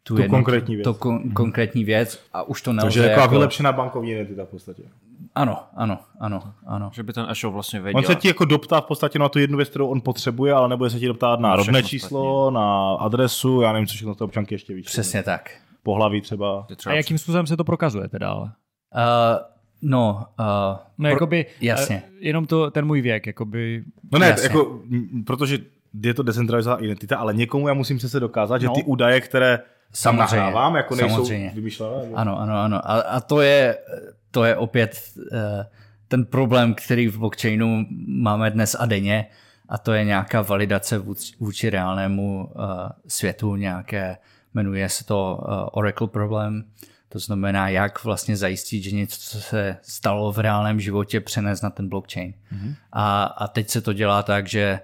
tu 0.04 0.22
jednu, 0.22 0.38
konkrétní 0.38 0.76
věc. 0.76 0.84
To 0.84 0.94
kon, 0.94 1.30
konkrétní 1.30 1.84
věc 1.84 2.20
a 2.34 2.44
už 2.44 2.62
to 2.62 2.74
nelze. 2.74 2.86
Takže 2.86 3.10
jako, 3.10 3.22
jako 3.22 3.32
vylepšená 3.32 3.72
bankovní 3.72 4.12
identita 4.12 4.46
v 4.46 4.48
podstatě. 4.48 4.84
Ano, 5.36 5.64
ano, 5.76 6.00
ano, 6.20 6.54
ano. 6.68 6.92
Že 6.94 7.04
by 7.04 7.14
ten 7.14 7.26
e-shop 7.30 7.54
vlastně 7.54 7.82
věděl. 7.82 7.98
On 8.00 8.06
se 8.06 8.16
ti 8.16 8.28
jako 8.28 8.46
doptá 8.46 8.82
v 8.82 8.86
podstatě 8.86 9.20
na 9.20 9.30
tu 9.30 9.40
jednu 9.40 9.58
věc, 9.58 9.70
kterou 9.70 9.88
on 9.88 10.02
potřebuje, 10.02 10.54
ale 10.54 10.70
nebude 10.70 10.90
se 10.90 11.00
ti 11.00 11.08
doptát 11.08 11.40
na 11.40 11.50
Na 11.50 11.56
rodné 11.56 11.84
číslo, 11.84 12.52
na 12.52 12.94
adresu, 12.94 13.62
já 13.62 13.74
nevím, 13.74 13.88
co 13.88 13.94
všechno 13.94 14.16
ty 14.16 14.24
občanky 14.24 14.56
ještě 14.56 14.74
víš. 14.74 14.86
Přesně 14.86 15.24
tak. 15.24 15.52
Pohlaví 15.84 16.22
třeba. 16.22 16.66
že 16.70 16.74
A 16.74 16.76
třeba 16.76 16.96
jakým 16.96 17.18
způsobem 17.18 17.48
se 17.48 17.58
to 17.58 17.64
prokazuje 17.64 18.08
teda 18.08 18.30
ale? 18.30 18.44
Uh, 18.44 18.52
no, 19.82 20.26
uh, 20.40 20.46
No, 20.98 21.10
jakoby, 21.10 21.46
jasně. 21.62 22.04
eh, 22.08 22.12
jenom 22.20 22.46
to, 22.46 22.72
ten 22.72 22.86
můj 22.86 23.02
věk, 23.02 23.28
jakoby, 23.28 23.84
No 24.12 24.20
ne, 24.20 24.28
Jasně. 24.28 24.44
jako, 24.44 24.82
protože 25.26 25.58
je 26.04 26.14
to 26.14 26.24
decentralizovaná 26.24 26.84
identita, 26.84 27.18
ale 27.18 27.34
někomu 27.34 27.68
já 27.68 27.74
musím 27.74 27.98
přece 27.98 28.20
dokázat, 28.20 28.58
že 28.62 28.68
No. 28.68 28.74
ty 28.76 28.84
údaje, 28.84 29.22
které 29.22 29.58
tam 29.58 29.66
Samozřejmě, 29.94 30.38
nahrávám, 30.38 30.76
jako 30.76 30.96
nejsou 30.96 31.16
samozřejmě. 31.16 31.52
vymyšlené. 31.56 31.96
Ano, 32.16 32.40
ano, 32.40 32.54
ano. 32.58 32.78
A, 32.84 33.00
a 33.02 33.20
to, 33.22 33.42
je, 33.42 33.78
to 34.32 34.44
je 34.44 34.56
opět 34.56 35.02
uh, 35.18 35.38
ten 36.08 36.26
problém, 36.26 36.74
který 36.74 37.08
v 37.08 37.18
blockchainu 37.20 37.86
máme 38.08 38.52
dnes 38.52 38.76
a 38.80 38.86
denně, 38.86 39.26
a 39.70 39.78
to 39.78 39.94
je 39.94 40.04
nějaká 40.04 40.42
validace 40.42 40.98
vůči, 40.98 41.34
vůči 41.40 41.70
reálnému 41.70 42.46
uh, 42.56 42.62
světu, 43.08 43.56
nějaké, 43.56 44.18
jmenuje 44.54 44.90
se 44.90 45.06
to 45.06 45.40
uh, 45.42 45.54
Oracle 45.72 46.08
problém, 46.08 46.64
to 47.10 47.20
znamená, 47.20 47.70
jak 47.70 48.04
vlastně 48.04 48.38
zajistit, 48.38 48.82
že 48.82 48.92
něco, 48.92 49.20
co 49.20 49.42
se 49.42 49.78
stalo 49.82 50.32
v 50.32 50.40
reálném 50.40 50.80
životě, 50.80 51.22
přenést 51.22 51.62
na 51.62 51.70
ten 51.70 51.90
blockchain. 51.90 52.34
Mm-hmm. 52.34 52.76
A, 52.92 53.24
a 53.24 53.48
teď 53.48 53.70
se 53.70 53.82
to 53.82 53.94
dělá 53.94 54.24
tak, 54.24 54.48
že 54.48 54.80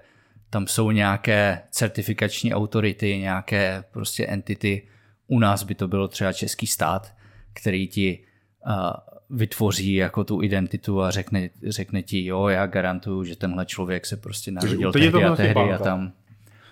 tam 0.50 0.66
jsou 0.66 0.90
nějaké 0.90 1.62
certifikační 1.70 2.54
autority, 2.54 3.18
nějaké 3.18 3.84
prostě 3.90 4.26
entity, 4.26 4.88
u 5.26 5.38
nás 5.38 5.62
by 5.62 5.74
to 5.74 5.88
bylo 5.88 6.08
třeba 6.08 6.32
český 6.32 6.66
stát, 6.66 7.14
který 7.52 7.88
ti 7.88 8.24
uh, 8.66 8.72
vytvoří 9.30 9.94
jako 9.94 10.24
tu 10.24 10.42
identitu 10.42 11.02
a 11.02 11.10
řekne, 11.10 11.50
řekne 11.68 12.02
ti, 12.02 12.24
jo, 12.24 12.48
já 12.48 12.66
garantuju, 12.66 13.24
že 13.24 13.36
tenhle 13.36 13.66
člověk 13.66 14.06
se 14.06 14.16
prostě 14.16 14.50
narodil 14.50 14.92
tehdy 14.92 15.24
a 15.24 15.36
tehdy 15.36 15.72
a 15.72 15.78
tam. 15.78 16.12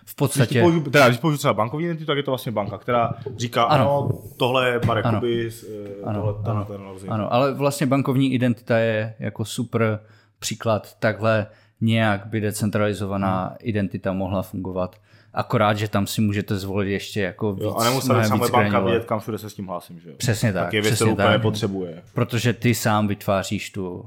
V 0.05 0.07
Když, 0.07 0.15
podstatě, 0.15 0.61
použiju, 0.61 0.83
teda, 0.83 1.09
když 1.09 1.21
použiju 1.21 1.39
třeba 1.39 1.55
bankovní 1.55 1.87
identitu, 1.87 2.07
tak 2.07 2.17
je 2.17 2.23
to 2.23 2.31
vlastně 2.31 2.53
banka, 2.53 2.79
která 2.79 3.13
říká, 3.37 3.63
ano, 3.65 3.85
Ano. 3.99 4.23
tohle 4.37 4.69
je 4.71 4.81
Marek 4.87 5.07
Ano. 5.07 5.21
Kubis, 5.21 5.65
eh, 5.65 6.05
Ano, 6.05 6.21
tohle, 6.23 6.35
ano. 6.53 6.65
ten, 6.65 6.77
ten, 6.77 6.87
ten, 7.01 7.13
ano, 7.13 7.33
ale 7.33 7.55
vlastně 7.55 7.87
bankovní 7.87 8.33
identita 8.35 8.79
je 8.79 9.15
jako 9.19 9.45
super 9.45 10.01
příklad, 10.39 10.97
takhle 10.99 11.47
nějak 11.81 12.27
by 12.27 12.41
decentralizovaná 12.41 13.45
Hmm. 13.47 13.57
identita 13.61 14.13
mohla 14.13 14.43
fungovat. 14.43 14.97
Akorát, 15.35 15.75
že 15.79 15.89
tam 15.89 16.07
si 16.07 16.21
můžete 16.21 16.57
zvolit 16.59 16.91
ještě 16.91 17.21
jako 17.21 17.53
víc, 17.53 17.65
Jo, 17.65 17.75
a 17.79 17.85
nemuseli 17.85 18.13
mnohem 18.19 18.29
samé 18.29 18.49
banka 18.51 18.81
vědět, 18.81 19.05
kam 19.05 19.21
všude 19.21 19.39
se 19.39 19.51
s 19.51 19.55
tím 19.55 19.67
hlásím. 19.67 20.01
Že 20.01 20.09
jo? 20.11 20.15
Přesně 20.19 20.53
tak, 20.53 20.65
Tak 20.65 20.73
je 20.73 20.81
věc, 20.83 20.95
přesně 20.95 21.13
kterou 21.15 21.29
tak. 21.33 21.43
potřebuje. 21.43 22.03
Protože 22.15 22.53
ty 22.53 22.75
sám 22.75 23.09
vytváříš 23.09 23.71
tu, 23.71 23.91
uh, 23.93 24.07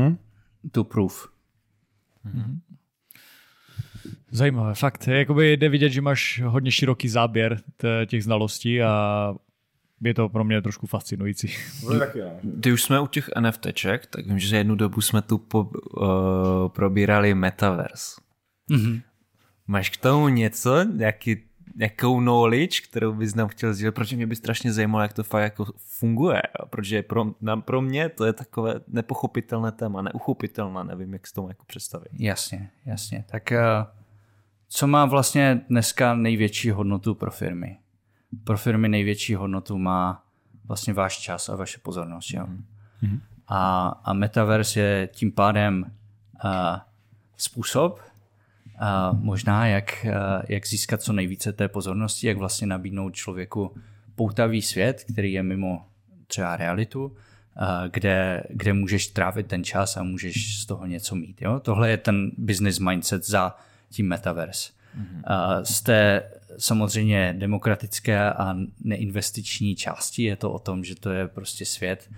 Hm? 0.00 0.16
tu 0.72 0.84
proof. 0.84 1.28
Zajímavé, 4.34 4.74
fakt. 4.74 5.06
Jakoby 5.06 5.52
jde 5.52 5.68
vidět, 5.68 5.88
že 5.88 6.00
máš 6.00 6.42
hodně 6.44 6.70
široký 6.70 7.08
záběr 7.08 7.60
těch 8.06 8.24
znalostí 8.24 8.82
a 8.82 9.34
je 10.00 10.14
to 10.14 10.28
pro 10.28 10.44
mě 10.44 10.62
trošku 10.62 10.86
fascinující. 10.86 11.54
Taky, 11.98 12.20
no. 12.20 12.30
Když 12.42 12.72
už 12.72 12.82
jsme 12.82 13.00
u 13.00 13.06
těch 13.06 13.30
NFTček, 13.40 14.06
tak 14.06 14.26
vím, 14.26 14.38
že 14.38 14.56
jednu 14.56 14.74
dobu 14.74 15.00
jsme 15.00 15.22
tu 15.22 15.38
po, 15.38 15.60
uh, 15.62 16.68
probírali 16.68 17.34
Metaverse. 17.34 18.20
Mhm. 18.70 19.00
Máš 19.66 19.90
k 19.90 19.96
tomu 19.96 20.28
něco, 20.28 20.76
jaký, 20.96 21.36
jakou 21.76 22.20
knowledge, 22.20 22.80
kterou 22.80 23.12
bys 23.12 23.34
nám 23.34 23.48
chtěl 23.48 23.74
sdílet, 23.74 23.94
protože 23.94 24.16
mě 24.16 24.26
by 24.26 24.36
strašně 24.36 24.72
zajímalo, 24.72 25.02
jak 25.02 25.12
to 25.12 25.24
fakt 25.24 25.42
jako 25.42 25.66
funguje, 25.76 26.42
protože 26.70 27.02
pro, 27.02 27.24
na, 27.40 27.56
pro 27.56 27.82
mě 27.82 28.08
to 28.08 28.24
je 28.24 28.32
takové 28.32 28.74
nepochopitelné 28.88 29.72
téma, 29.72 30.02
neuchopitelné, 30.02 30.84
nevím, 30.84 31.12
jak 31.12 31.26
si 31.26 31.34
tomu 31.34 31.48
jako 31.48 31.64
představit. 31.64 32.08
Jasně, 32.18 32.70
jasně. 32.86 33.24
Tak 33.30 33.52
uh, 33.52 34.03
co 34.74 34.86
má 34.86 35.04
vlastně 35.04 35.60
dneska 35.68 36.14
největší 36.14 36.70
hodnotu 36.70 37.14
pro 37.14 37.30
firmy? 37.30 37.78
Pro 38.44 38.58
firmy 38.58 38.88
největší 38.88 39.34
hodnotu 39.34 39.78
má 39.78 40.24
vlastně 40.64 40.92
váš 40.92 41.18
čas 41.18 41.48
a 41.48 41.56
vaše 41.56 41.78
pozornost. 41.78 42.30
Jo? 42.30 42.46
A, 43.48 43.88
a 44.04 44.12
Metaverse 44.12 44.80
je 44.80 45.06
tím 45.06 45.32
pádem 45.32 45.84
uh, 46.44 46.50
způsob, 47.36 48.00
uh, 48.00 49.20
možná 49.20 49.66
jak, 49.66 50.06
uh, 50.08 50.12
jak 50.48 50.66
získat 50.66 51.02
co 51.02 51.12
nejvíce 51.12 51.52
té 51.52 51.68
pozornosti, 51.68 52.26
jak 52.26 52.36
vlastně 52.36 52.66
nabídnout 52.66 53.14
člověku 53.14 53.76
poutavý 54.14 54.62
svět, 54.62 55.04
který 55.12 55.32
je 55.32 55.42
mimo 55.42 55.86
třeba 56.26 56.56
realitu, 56.56 57.04
uh, 57.04 57.14
kde, 57.90 58.42
kde 58.50 58.72
můžeš 58.72 59.06
trávit 59.06 59.46
ten 59.46 59.64
čas 59.64 59.96
a 59.96 60.02
můžeš 60.02 60.62
z 60.62 60.66
toho 60.66 60.86
něco 60.86 61.14
mít. 61.14 61.42
Jo? 61.42 61.60
Tohle 61.60 61.90
je 61.90 61.96
ten 61.96 62.30
business 62.38 62.78
mindset 62.78 63.26
za 63.26 63.56
tím 63.94 64.08
Metaverse. 64.08 64.72
Mm-hmm. 64.98 65.62
Z 65.62 65.82
té 65.82 66.30
samozřejmě 66.58 67.34
demokratické 67.38 68.32
a 68.32 68.56
neinvestiční 68.84 69.76
části 69.76 70.22
je 70.22 70.36
to 70.36 70.52
o 70.52 70.58
tom, 70.58 70.84
že 70.84 70.94
to 70.94 71.10
je 71.10 71.28
prostě 71.28 71.64
svět, 71.64 72.10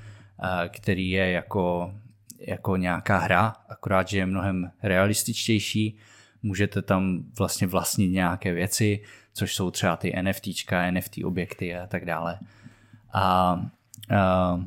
který 0.68 1.10
je 1.10 1.30
jako, 1.30 1.94
jako 2.40 2.76
nějaká 2.76 3.18
hra, 3.18 3.54
akorát, 3.68 4.08
že 4.08 4.18
je 4.18 4.26
mnohem 4.26 4.70
realističtější. 4.82 5.96
Můžete 6.42 6.82
tam 6.82 7.24
vlastně 7.38 7.66
vlastnit 7.66 8.08
nějaké 8.08 8.52
věci, 8.52 9.02
což 9.32 9.54
jsou 9.54 9.70
třeba 9.70 9.96
ty 9.96 10.12
NFTčka, 10.22 10.90
NFT 10.90 11.24
objekty 11.24 11.76
a 11.76 11.86
tak 11.86 12.04
dále. 12.04 12.38
A, 13.12 13.60
a, 14.16 14.60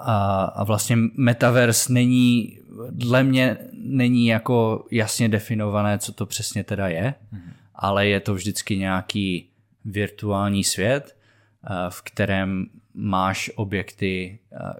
a, 0.00 0.44
a 0.44 0.64
vlastně 0.64 0.96
metaverse 1.16 1.92
není, 1.92 2.58
dle 2.90 3.22
mě 3.22 3.56
není 3.72 4.26
jako 4.26 4.86
jasně 4.90 5.28
definované, 5.28 5.98
co 5.98 6.12
to 6.12 6.26
přesně 6.26 6.64
teda 6.64 6.88
je, 6.88 7.14
mm-hmm. 7.32 7.52
ale 7.74 8.06
je 8.06 8.20
to 8.20 8.34
vždycky 8.34 8.78
nějaký 8.78 9.50
virtuální 9.84 10.64
svět, 10.64 11.16
a, 11.62 11.90
v 11.90 12.02
kterém 12.02 12.66
máš 12.94 13.50
objekty, 13.56 14.38
a, 14.60 14.74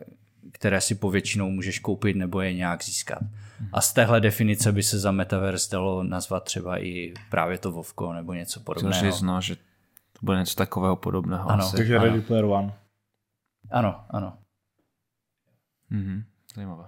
které 0.53 0.81
si 0.81 0.95
povětšinou 0.95 1.51
můžeš 1.51 1.79
koupit 1.79 2.17
nebo 2.17 2.41
je 2.41 2.53
nějak 2.53 2.85
získat. 2.85 3.19
A 3.73 3.81
z 3.81 3.93
téhle 3.93 4.21
definice 4.21 4.73
by 4.73 4.83
se 4.83 4.99
za 4.99 5.11
metaverse 5.11 5.69
dalo 5.73 6.03
nazvat 6.03 6.45
třeba 6.45 6.83
i 6.83 7.15
právě 7.31 7.59
to 7.59 7.73
Vovko 7.73 8.13
nebo 8.13 8.35
něco 8.35 8.61
podobného. 8.61 9.13
si 9.13 9.19
znal, 9.19 9.41
že 9.41 9.57
to 9.57 10.21
bude 10.23 10.39
něco 10.39 10.55
takového 10.55 10.97
podobného. 10.97 11.51
Ano. 11.51 11.65
Asi. 11.65 11.77
Takže 11.77 11.97
Ano. 11.97 12.05
Ready 12.05 12.21
Player 12.21 12.45
One. 12.45 12.73
Ano, 13.71 14.01
ano. 14.11 14.39
Mhm. 15.91 16.23
Zajímavé. 16.55 16.85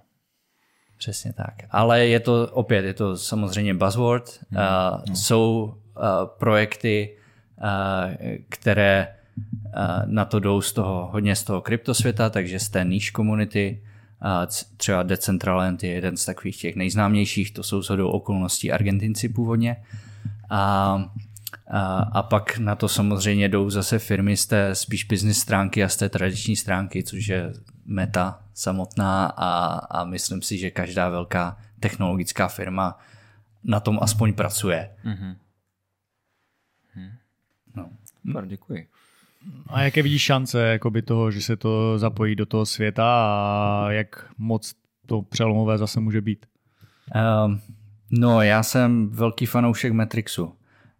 Přesně 0.98 1.32
tak. 1.32 1.54
Ale 1.70 2.06
je 2.06 2.20
to 2.20 2.48
opět, 2.52 2.84
je 2.84 2.94
to 2.94 3.16
samozřejmě 3.16 3.74
buzzword. 3.74 4.40
Hmm. 4.50 4.62
Uh, 5.08 5.14
jsou 5.14 5.74
uh, 5.96 6.02
projekty, 6.38 7.16
uh, 7.62 8.14
které 8.48 9.08
uh, 9.46 9.72
na 10.04 10.24
to 10.24 10.40
jdou 10.40 10.60
z 10.60 10.72
toho, 10.72 11.08
hodně 11.12 11.36
z 11.36 11.44
toho 11.44 11.60
kryptosvěta, 11.60 12.30
takže 12.30 12.58
z 12.58 12.68
té 12.68 12.84
niche 12.84 13.10
community. 13.16 13.82
Uh, 14.24 14.28
třeba 14.76 15.02
Decentraland 15.02 15.84
je 15.84 15.90
jeden 15.90 16.16
z 16.16 16.24
takových 16.24 16.60
těch 16.60 16.76
nejznámějších, 16.76 17.50
to 17.50 17.62
jsou 17.62 17.82
shodou 17.82 18.08
okolností 18.08 18.72
Argentinci 18.72 19.28
původně. 19.28 19.76
A, 20.50 20.94
a, 21.70 21.96
a 22.12 22.22
pak 22.22 22.58
na 22.58 22.74
to 22.74 22.88
samozřejmě 22.88 23.48
jdou 23.48 23.70
zase 23.70 23.98
firmy 23.98 24.36
z 24.36 24.46
té 24.46 24.74
spíš 24.74 25.04
business 25.04 25.38
stránky 25.38 25.84
a 25.84 25.88
z 25.88 25.96
té 25.96 26.08
tradiční 26.08 26.56
stránky, 26.56 27.02
což 27.02 27.26
je 27.26 27.52
meta 27.90 28.42
samotná 28.54 29.26
a, 29.26 29.74
a 29.74 30.04
myslím 30.04 30.42
si, 30.42 30.58
že 30.58 30.70
každá 30.70 31.08
velká 31.08 31.58
technologická 31.80 32.48
firma 32.48 32.98
na 33.64 33.80
tom 33.80 33.98
aspoň 34.02 34.32
pracuje. 34.32 34.90
Super, 38.26 38.46
děkuji. 38.46 38.86
A 39.66 39.82
jaké 39.82 40.02
vidíš 40.02 40.22
šance 40.22 40.66
jakoby 40.66 41.02
toho, 41.02 41.30
že 41.30 41.42
se 41.42 41.56
to 41.56 41.98
zapojí 41.98 42.36
do 42.36 42.46
toho 42.46 42.66
světa 42.66 43.04
a 43.06 43.86
jak 43.90 44.26
moc 44.38 44.74
to 45.06 45.22
přelomové 45.22 45.78
zase 45.78 46.00
může 46.00 46.20
být? 46.20 46.46
Um, 47.44 47.60
no, 48.10 48.42
já 48.42 48.62
jsem 48.62 49.08
velký 49.08 49.46
fanoušek 49.46 49.92
Matrixu. 49.92 50.54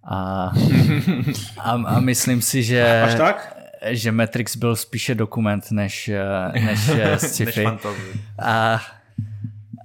A, 0.05 0.45
a, 1.59 1.70
a 1.70 2.01
myslím 2.01 2.43
si, 2.43 2.62
že, 2.62 3.03
Až 3.03 3.14
tak? 3.14 3.59
Že 3.86 4.12
Matrix 4.12 4.56
byl 4.56 4.76
spíše 4.76 5.14
dokument 5.14 5.70
než, 5.70 6.08
eh, 6.08 6.60
než 6.64 6.88
eh, 6.88 7.18
sci-fi. 7.18 7.64
fantasy. 7.64 8.20
A, 8.38 8.80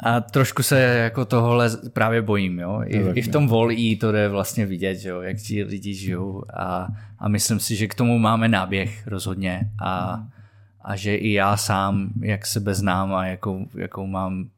a 0.03 0.21
trošku 0.21 0.63
se 0.63 0.79
jako 0.79 1.25
tohle 1.25 1.69
právě 1.93 2.21
bojím, 2.21 2.59
jo. 2.59 2.81
I, 2.85 2.97
i 3.13 3.21
v 3.21 3.27
tom 3.27 3.47
vol 3.47 3.69
to 3.99 4.11
jde 4.11 4.29
vlastně 4.29 4.65
vidět, 4.65 5.05
jo, 5.05 5.21
jak 5.21 5.37
ti 5.37 5.63
lidi 5.63 5.93
žijou 5.93 6.43
a, 6.53 6.87
a 7.19 7.27
myslím 7.27 7.59
si, 7.59 7.75
že 7.75 7.87
k 7.87 7.95
tomu 7.95 8.19
máme 8.19 8.47
náběh 8.47 9.07
rozhodně 9.07 9.69
a, 9.83 10.23
a 10.81 10.95
že 10.95 11.15
i 11.15 11.33
já 11.33 11.57
sám, 11.57 12.09
jak 12.21 12.45
sebe 12.45 12.73
znám 12.73 13.13
a 13.13 13.25
jakou, 13.25 13.67
jakou 13.75 14.07
mám 14.07 14.49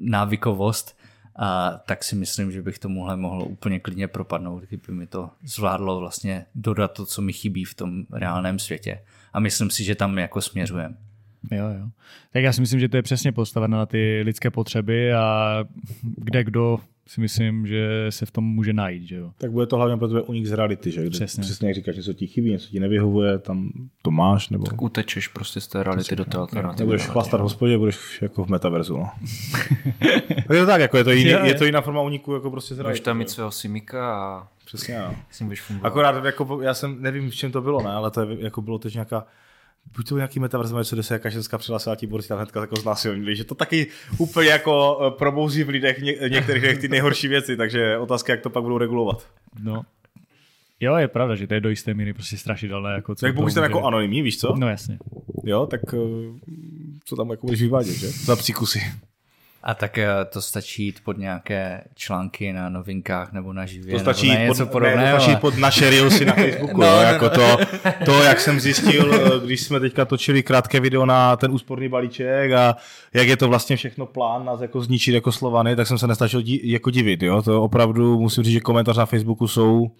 návykovost, 0.00 0.95
a 1.38 1.80
tak 1.86 2.04
si 2.04 2.16
myslím, 2.16 2.52
že 2.52 2.62
bych 2.62 2.78
tomuhle 2.78 3.16
mohl 3.16 3.42
úplně 3.42 3.80
klidně 3.80 4.08
propadnout, 4.08 4.62
kdyby 4.62 4.92
mi 4.92 5.06
to 5.06 5.30
zvládlo 5.44 6.00
vlastně 6.00 6.46
dodat 6.54 6.92
to, 6.92 7.06
co 7.06 7.22
mi 7.22 7.32
chybí 7.32 7.64
v 7.64 7.74
tom 7.74 8.04
reálném 8.12 8.58
světě. 8.58 9.02
A 9.32 9.40
myslím 9.40 9.70
si, 9.70 9.84
že 9.84 9.94
tam 9.94 10.18
jako 10.18 10.40
směřujeme. 10.40 10.96
Jo, 11.50 11.68
jo. 11.68 11.88
Tak 12.32 12.42
já 12.42 12.52
si 12.52 12.60
myslím, 12.60 12.80
že 12.80 12.88
to 12.88 12.96
je 12.96 13.02
přesně 13.02 13.32
postavené 13.32 13.76
na 13.76 13.86
ty 13.86 14.22
lidské 14.24 14.50
potřeby 14.50 15.14
a 15.14 15.64
kde 16.02 16.44
kdo 16.44 16.78
si 17.08 17.20
myslím, 17.20 17.66
že 17.66 18.06
se 18.10 18.26
v 18.26 18.30
tom 18.30 18.44
může 18.44 18.72
najít. 18.72 19.02
Že 19.02 19.16
jo? 19.16 19.30
Tak 19.38 19.50
bude 19.50 19.66
to 19.66 19.76
hlavně 19.76 19.96
pro 19.96 20.08
tebe 20.08 20.22
unik 20.22 20.46
z 20.46 20.52
reality, 20.52 20.90
že? 20.90 21.00
Kde 21.00 21.10
Přesně. 21.10 21.40
přesně 21.42 21.68
jak 21.68 21.74
říkáš, 21.74 21.96
něco 21.96 22.12
ti 22.12 22.26
chybí, 22.26 22.50
něco 22.50 22.68
ti 22.68 22.80
nevyhovuje, 22.80 23.38
tam 23.38 23.70
to 24.02 24.10
máš, 24.10 24.48
nebo 24.48 24.64
Tak 24.64 24.82
utečeš 24.82 25.28
prostě 25.28 25.60
z 25.60 25.66
té 25.68 25.82
reality 25.82 26.16
do 26.16 26.24
té 26.24 26.38
alternativy. 26.38 26.78
nebudeš 26.78 27.06
chlastat 27.06 27.40
v 27.40 27.42
hospodě, 27.42 27.78
budeš 27.78 28.22
jako 28.22 28.44
v 28.44 28.48
metaverzu. 28.48 28.96
No. 28.96 29.10
tak 30.46 30.50
je 30.50 30.60
to 30.60 30.66
tak, 30.66 30.80
jako 30.80 30.96
je 30.96 31.04
to, 31.04 31.10
jiný, 31.10 31.30
je 31.30 31.54
to 31.54 31.64
jiná 31.64 31.80
forma 31.80 32.00
uniku 32.02 32.34
jako 32.34 32.50
prostě 32.50 32.74
z 32.74 32.76
Budeš 32.76 32.84
reality. 32.86 33.04
tam 33.04 33.16
že? 33.16 33.18
mít 33.18 33.30
svého 33.30 33.50
simika 33.50 34.14
a 34.16 34.48
Přesně, 34.64 34.98
no. 34.98 35.14
budeš. 35.44 35.62
Akorát 35.82 36.24
jako, 36.24 36.62
já 36.62 36.74
jsem, 36.74 37.02
nevím, 37.02 37.30
v 37.30 37.34
čem 37.34 37.52
to 37.52 37.60
bylo, 37.62 37.82
ne, 37.82 37.90
ale 37.90 38.10
to 38.10 38.20
je, 38.20 38.44
jako 38.44 38.62
bylo 38.62 38.78
teď 38.78 38.94
nějaká, 38.94 39.26
buď 39.96 40.08
to 40.08 40.16
nějaký 40.16 40.40
metaverz, 40.40 40.90
kde 40.92 41.02
se 41.02 41.14
jaká 41.14 41.28
ženská 41.28 41.58
přihlásila 41.58 41.96
ti 41.96 42.06
borci 42.06 42.28
tam 42.28 42.38
hnedka 42.38 42.60
jako 42.60 42.76
znásilnili, 42.76 43.36
že 43.36 43.44
to 43.44 43.54
taky 43.54 43.86
úplně 44.18 44.48
jako 44.50 44.98
eh, 45.06 45.10
probouzí 45.18 45.64
v 45.64 45.68
lidech 45.68 45.98
ně, 45.98 46.14
některých 46.28 46.62
lidech 46.62 46.78
ty 46.78 46.88
nejhorší 46.88 47.28
věci, 47.28 47.56
takže 47.56 47.98
otázka, 47.98 48.32
jak 48.32 48.42
to 48.42 48.50
pak 48.50 48.62
budou 48.62 48.78
regulovat. 48.78 49.26
No. 49.62 49.82
Jo, 50.80 50.96
je 50.96 51.08
pravda, 51.08 51.34
že 51.34 51.46
to 51.46 51.54
je 51.54 51.60
do 51.60 51.68
jisté 51.68 51.94
míry 51.94 52.12
prostě 52.12 52.36
strašidelné. 52.36 52.92
Jako 52.92 53.14
co 53.14 53.26
Tak 53.26 53.34
pokud 53.34 53.50
jste 53.50 53.60
jako 53.60 53.84
anonymní, 53.84 54.22
víš 54.22 54.38
co? 54.38 54.54
No 54.56 54.68
jasně. 54.68 54.98
Jo, 55.44 55.66
tak 55.66 55.80
eh, 55.94 55.98
co 57.04 57.16
tam 57.16 57.30
jako 57.30 57.46
budeš 57.46 57.62
vyvádět, 57.62 57.94
že? 57.94 58.06
Za 58.10 58.36
příkusy. 58.36 58.80
A 59.62 59.74
tak 59.74 59.98
eh, 59.98 60.08
to 60.32 60.42
stačí 60.42 60.84
jít 60.84 61.00
pod 61.04 61.18
nějaké 61.18 61.84
články 61.94 62.52
na 62.52 62.68
novinkách 62.68 63.32
nebo 63.32 63.52
na 63.52 63.66
živě, 63.66 63.92
To 63.94 64.00
stačí 64.00 64.26
jít 64.28 64.46
pod, 64.46 64.70
podobného. 64.70 64.96
ne, 65.04 65.12
to 65.12 65.16
stačí 65.18 65.30
jít 65.30 65.40
pod 65.40 65.58
naše 65.58 65.90
reelsy 65.90 66.24
na 66.24 66.32
Facebooku. 66.32 66.80
no, 66.80 66.86
No, 66.86 66.92
jo, 66.92 66.96
no, 66.96 67.02
jako 67.02 67.30
to, 67.30 67.56
to, 68.04 68.22
jak 68.22 68.40
jsem 68.40 68.60
zjistil, 68.66 69.14
eh, 69.14 69.46
když 69.46 69.60
jsme 69.62 69.80
teďka 69.80 70.04
točili 70.04 70.42
krátké 70.42 70.80
video 70.80 71.06
na 71.06 71.36
ten 71.36 71.50
úsporný 71.52 71.88
balíček 71.88 72.52
a 72.52 72.76
jak 73.14 73.28
je 73.28 73.36
to 73.36 73.48
vlastně 73.48 73.76
všechno 73.76 74.06
plán 74.06 74.44
nás 74.44 74.60
jako 74.60 74.80
zničit 74.80 75.14
jako 75.14 75.32
Slovany, 75.32 75.76
tak 75.76 75.86
jsem 75.86 75.98
se 75.98 76.06
nestačil 76.06 76.42
di, 76.42 76.60
jako 76.64 76.90
divit. 76.90 77.22
Jo? 77.22 77.42
To 77.42 77.62
opravdu 77.62 78.20
musím 78.20 78.44
říct, 78.44 78.52
že 78.52 78.60
komentáře 78.60 79.00
na 79.00 79.06
Facebooku 79.06 79.48
jsou 79.48 79.90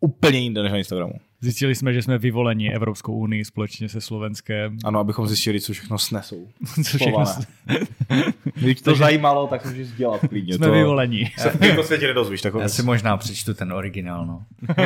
úplně 0.00 0.38
jinde 0.38 0.62
než 0.62 0.72
na 0.72 0.78
Instagramu. 0.78 1.12
Zjistili 1.40 1.74
jsme, 1.74 1.92
že 1.92 2.02
jsme 2.02 2.18
vyvoleni 2.18 2.74
Evropskou 2.74 3.14
unii 3.14 3.44
společně 3.44 3.88
se 3.88 4.00
Slovenskem. 4.00 4.78
Ano, 4.84 5.00
abychom 5.00 5.26
zjistili, 5.26 5.60
co 5.60 5.72
všechno 5.72 5.98
snesou. 5.98 6.48
Co 6.74 6.82
všechno 6.82 7.26
Slované. 7.26 7.46
Když 8.54 8.80
to 8.80 8.94
zajímalo, 8.94 9.46
tak 9.46 9.64
můžeš 9.64 9.92
dělat 9.92 10.20
klidně. 10.28 10.54
jsme 10.54 10.66
to 10.66 10.72
vyvoleni. 10.72 11.32
se 11.38 11.50
v 11.50 11.86
světě 11.86 12.06
nedozvíš. 12.06 12.42
Takové 12.42 12.64
Já 12.64 12.68
si 12.68 12.82
možná 12.82 13.16
přečtu 13.16 13.54
ten 13.54 13.72
originál, 13.72 14.26
no. 14.26 14.44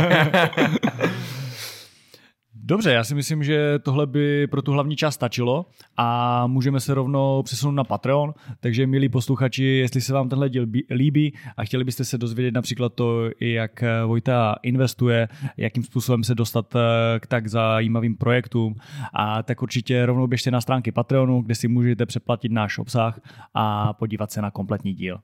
Dobře, 2.66 2.92
já 2.92 3.04
si 3.04 3.14
myslím, 3.14 3.44
že 3.44 3.78
tohle 3.78 4.06
by 4.06 4.46
pro 4.46 4.62
tu 4.62 4.72
hlavní 4.72 4.96
část 4.96 5.14
stačilo 5.14 5.66
a 5.96 6.46
můžeme 6.46 6.80
se 6.80 6.94
rovnou 6.94 7.42
přesunout 7.42 7.72
na 7.72 7.84
Patreon. 7.84 8.34
Takže, 8.60 8.86
milí 8.86 9.08
posluchači, 9.08 9.64
jestli 9.64 10.00
se 10.00 10.12
vám 10.12 10.28
tenhle 10.28 10.48
díl 10.48 10.66
bí- 10.66 10.84
líbí 10.90 11.34
a 11.56 11.64
chtěli 11.64 11.84
byste 11.84 12.04
se 12.04 12.18
dozvědět 12.18 12.54
například 12.54 12.94
to, 12.94 13.30
jak 13.40 13.82
eh, 13.82 14.04
Vojta 14.04 14.56
investuje, 14.62 15.28
jakým 15.56 15.82
způsobem 15.82 16.24
se 16.24 16.34
dostat 16.34 16.76
eh, 16.76 17.20
k 17.20 17.26
tak 17.26 17.46
zajímavým 17.46 18.16
projektům, 18.16 18.74
a 19.14 19.42
tak 19.42 19.62
určitě 19.62 20.06
rovnou 20.06 20.26
běžte 20.26 20.50
na 20.50 20.60
stránky 20.60 20.92
Patreonu, 20.92 21.42
kde 21.42 21.54
si 21.54 21.68
můžete 21.68 22.06
přeplatit 22.06 22.52
náš 22.52 22.78
obsah 22.78 23.20
a 23.54 23.92
podívat 23.92 24.32
se 24.32 24.42
na 24.42 24.50
kompletní 24.50 24.92
díl. 24.94 25.18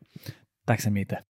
Tak 0.65 0.81
se 0.81 0.91
mějte. 0.91 1.30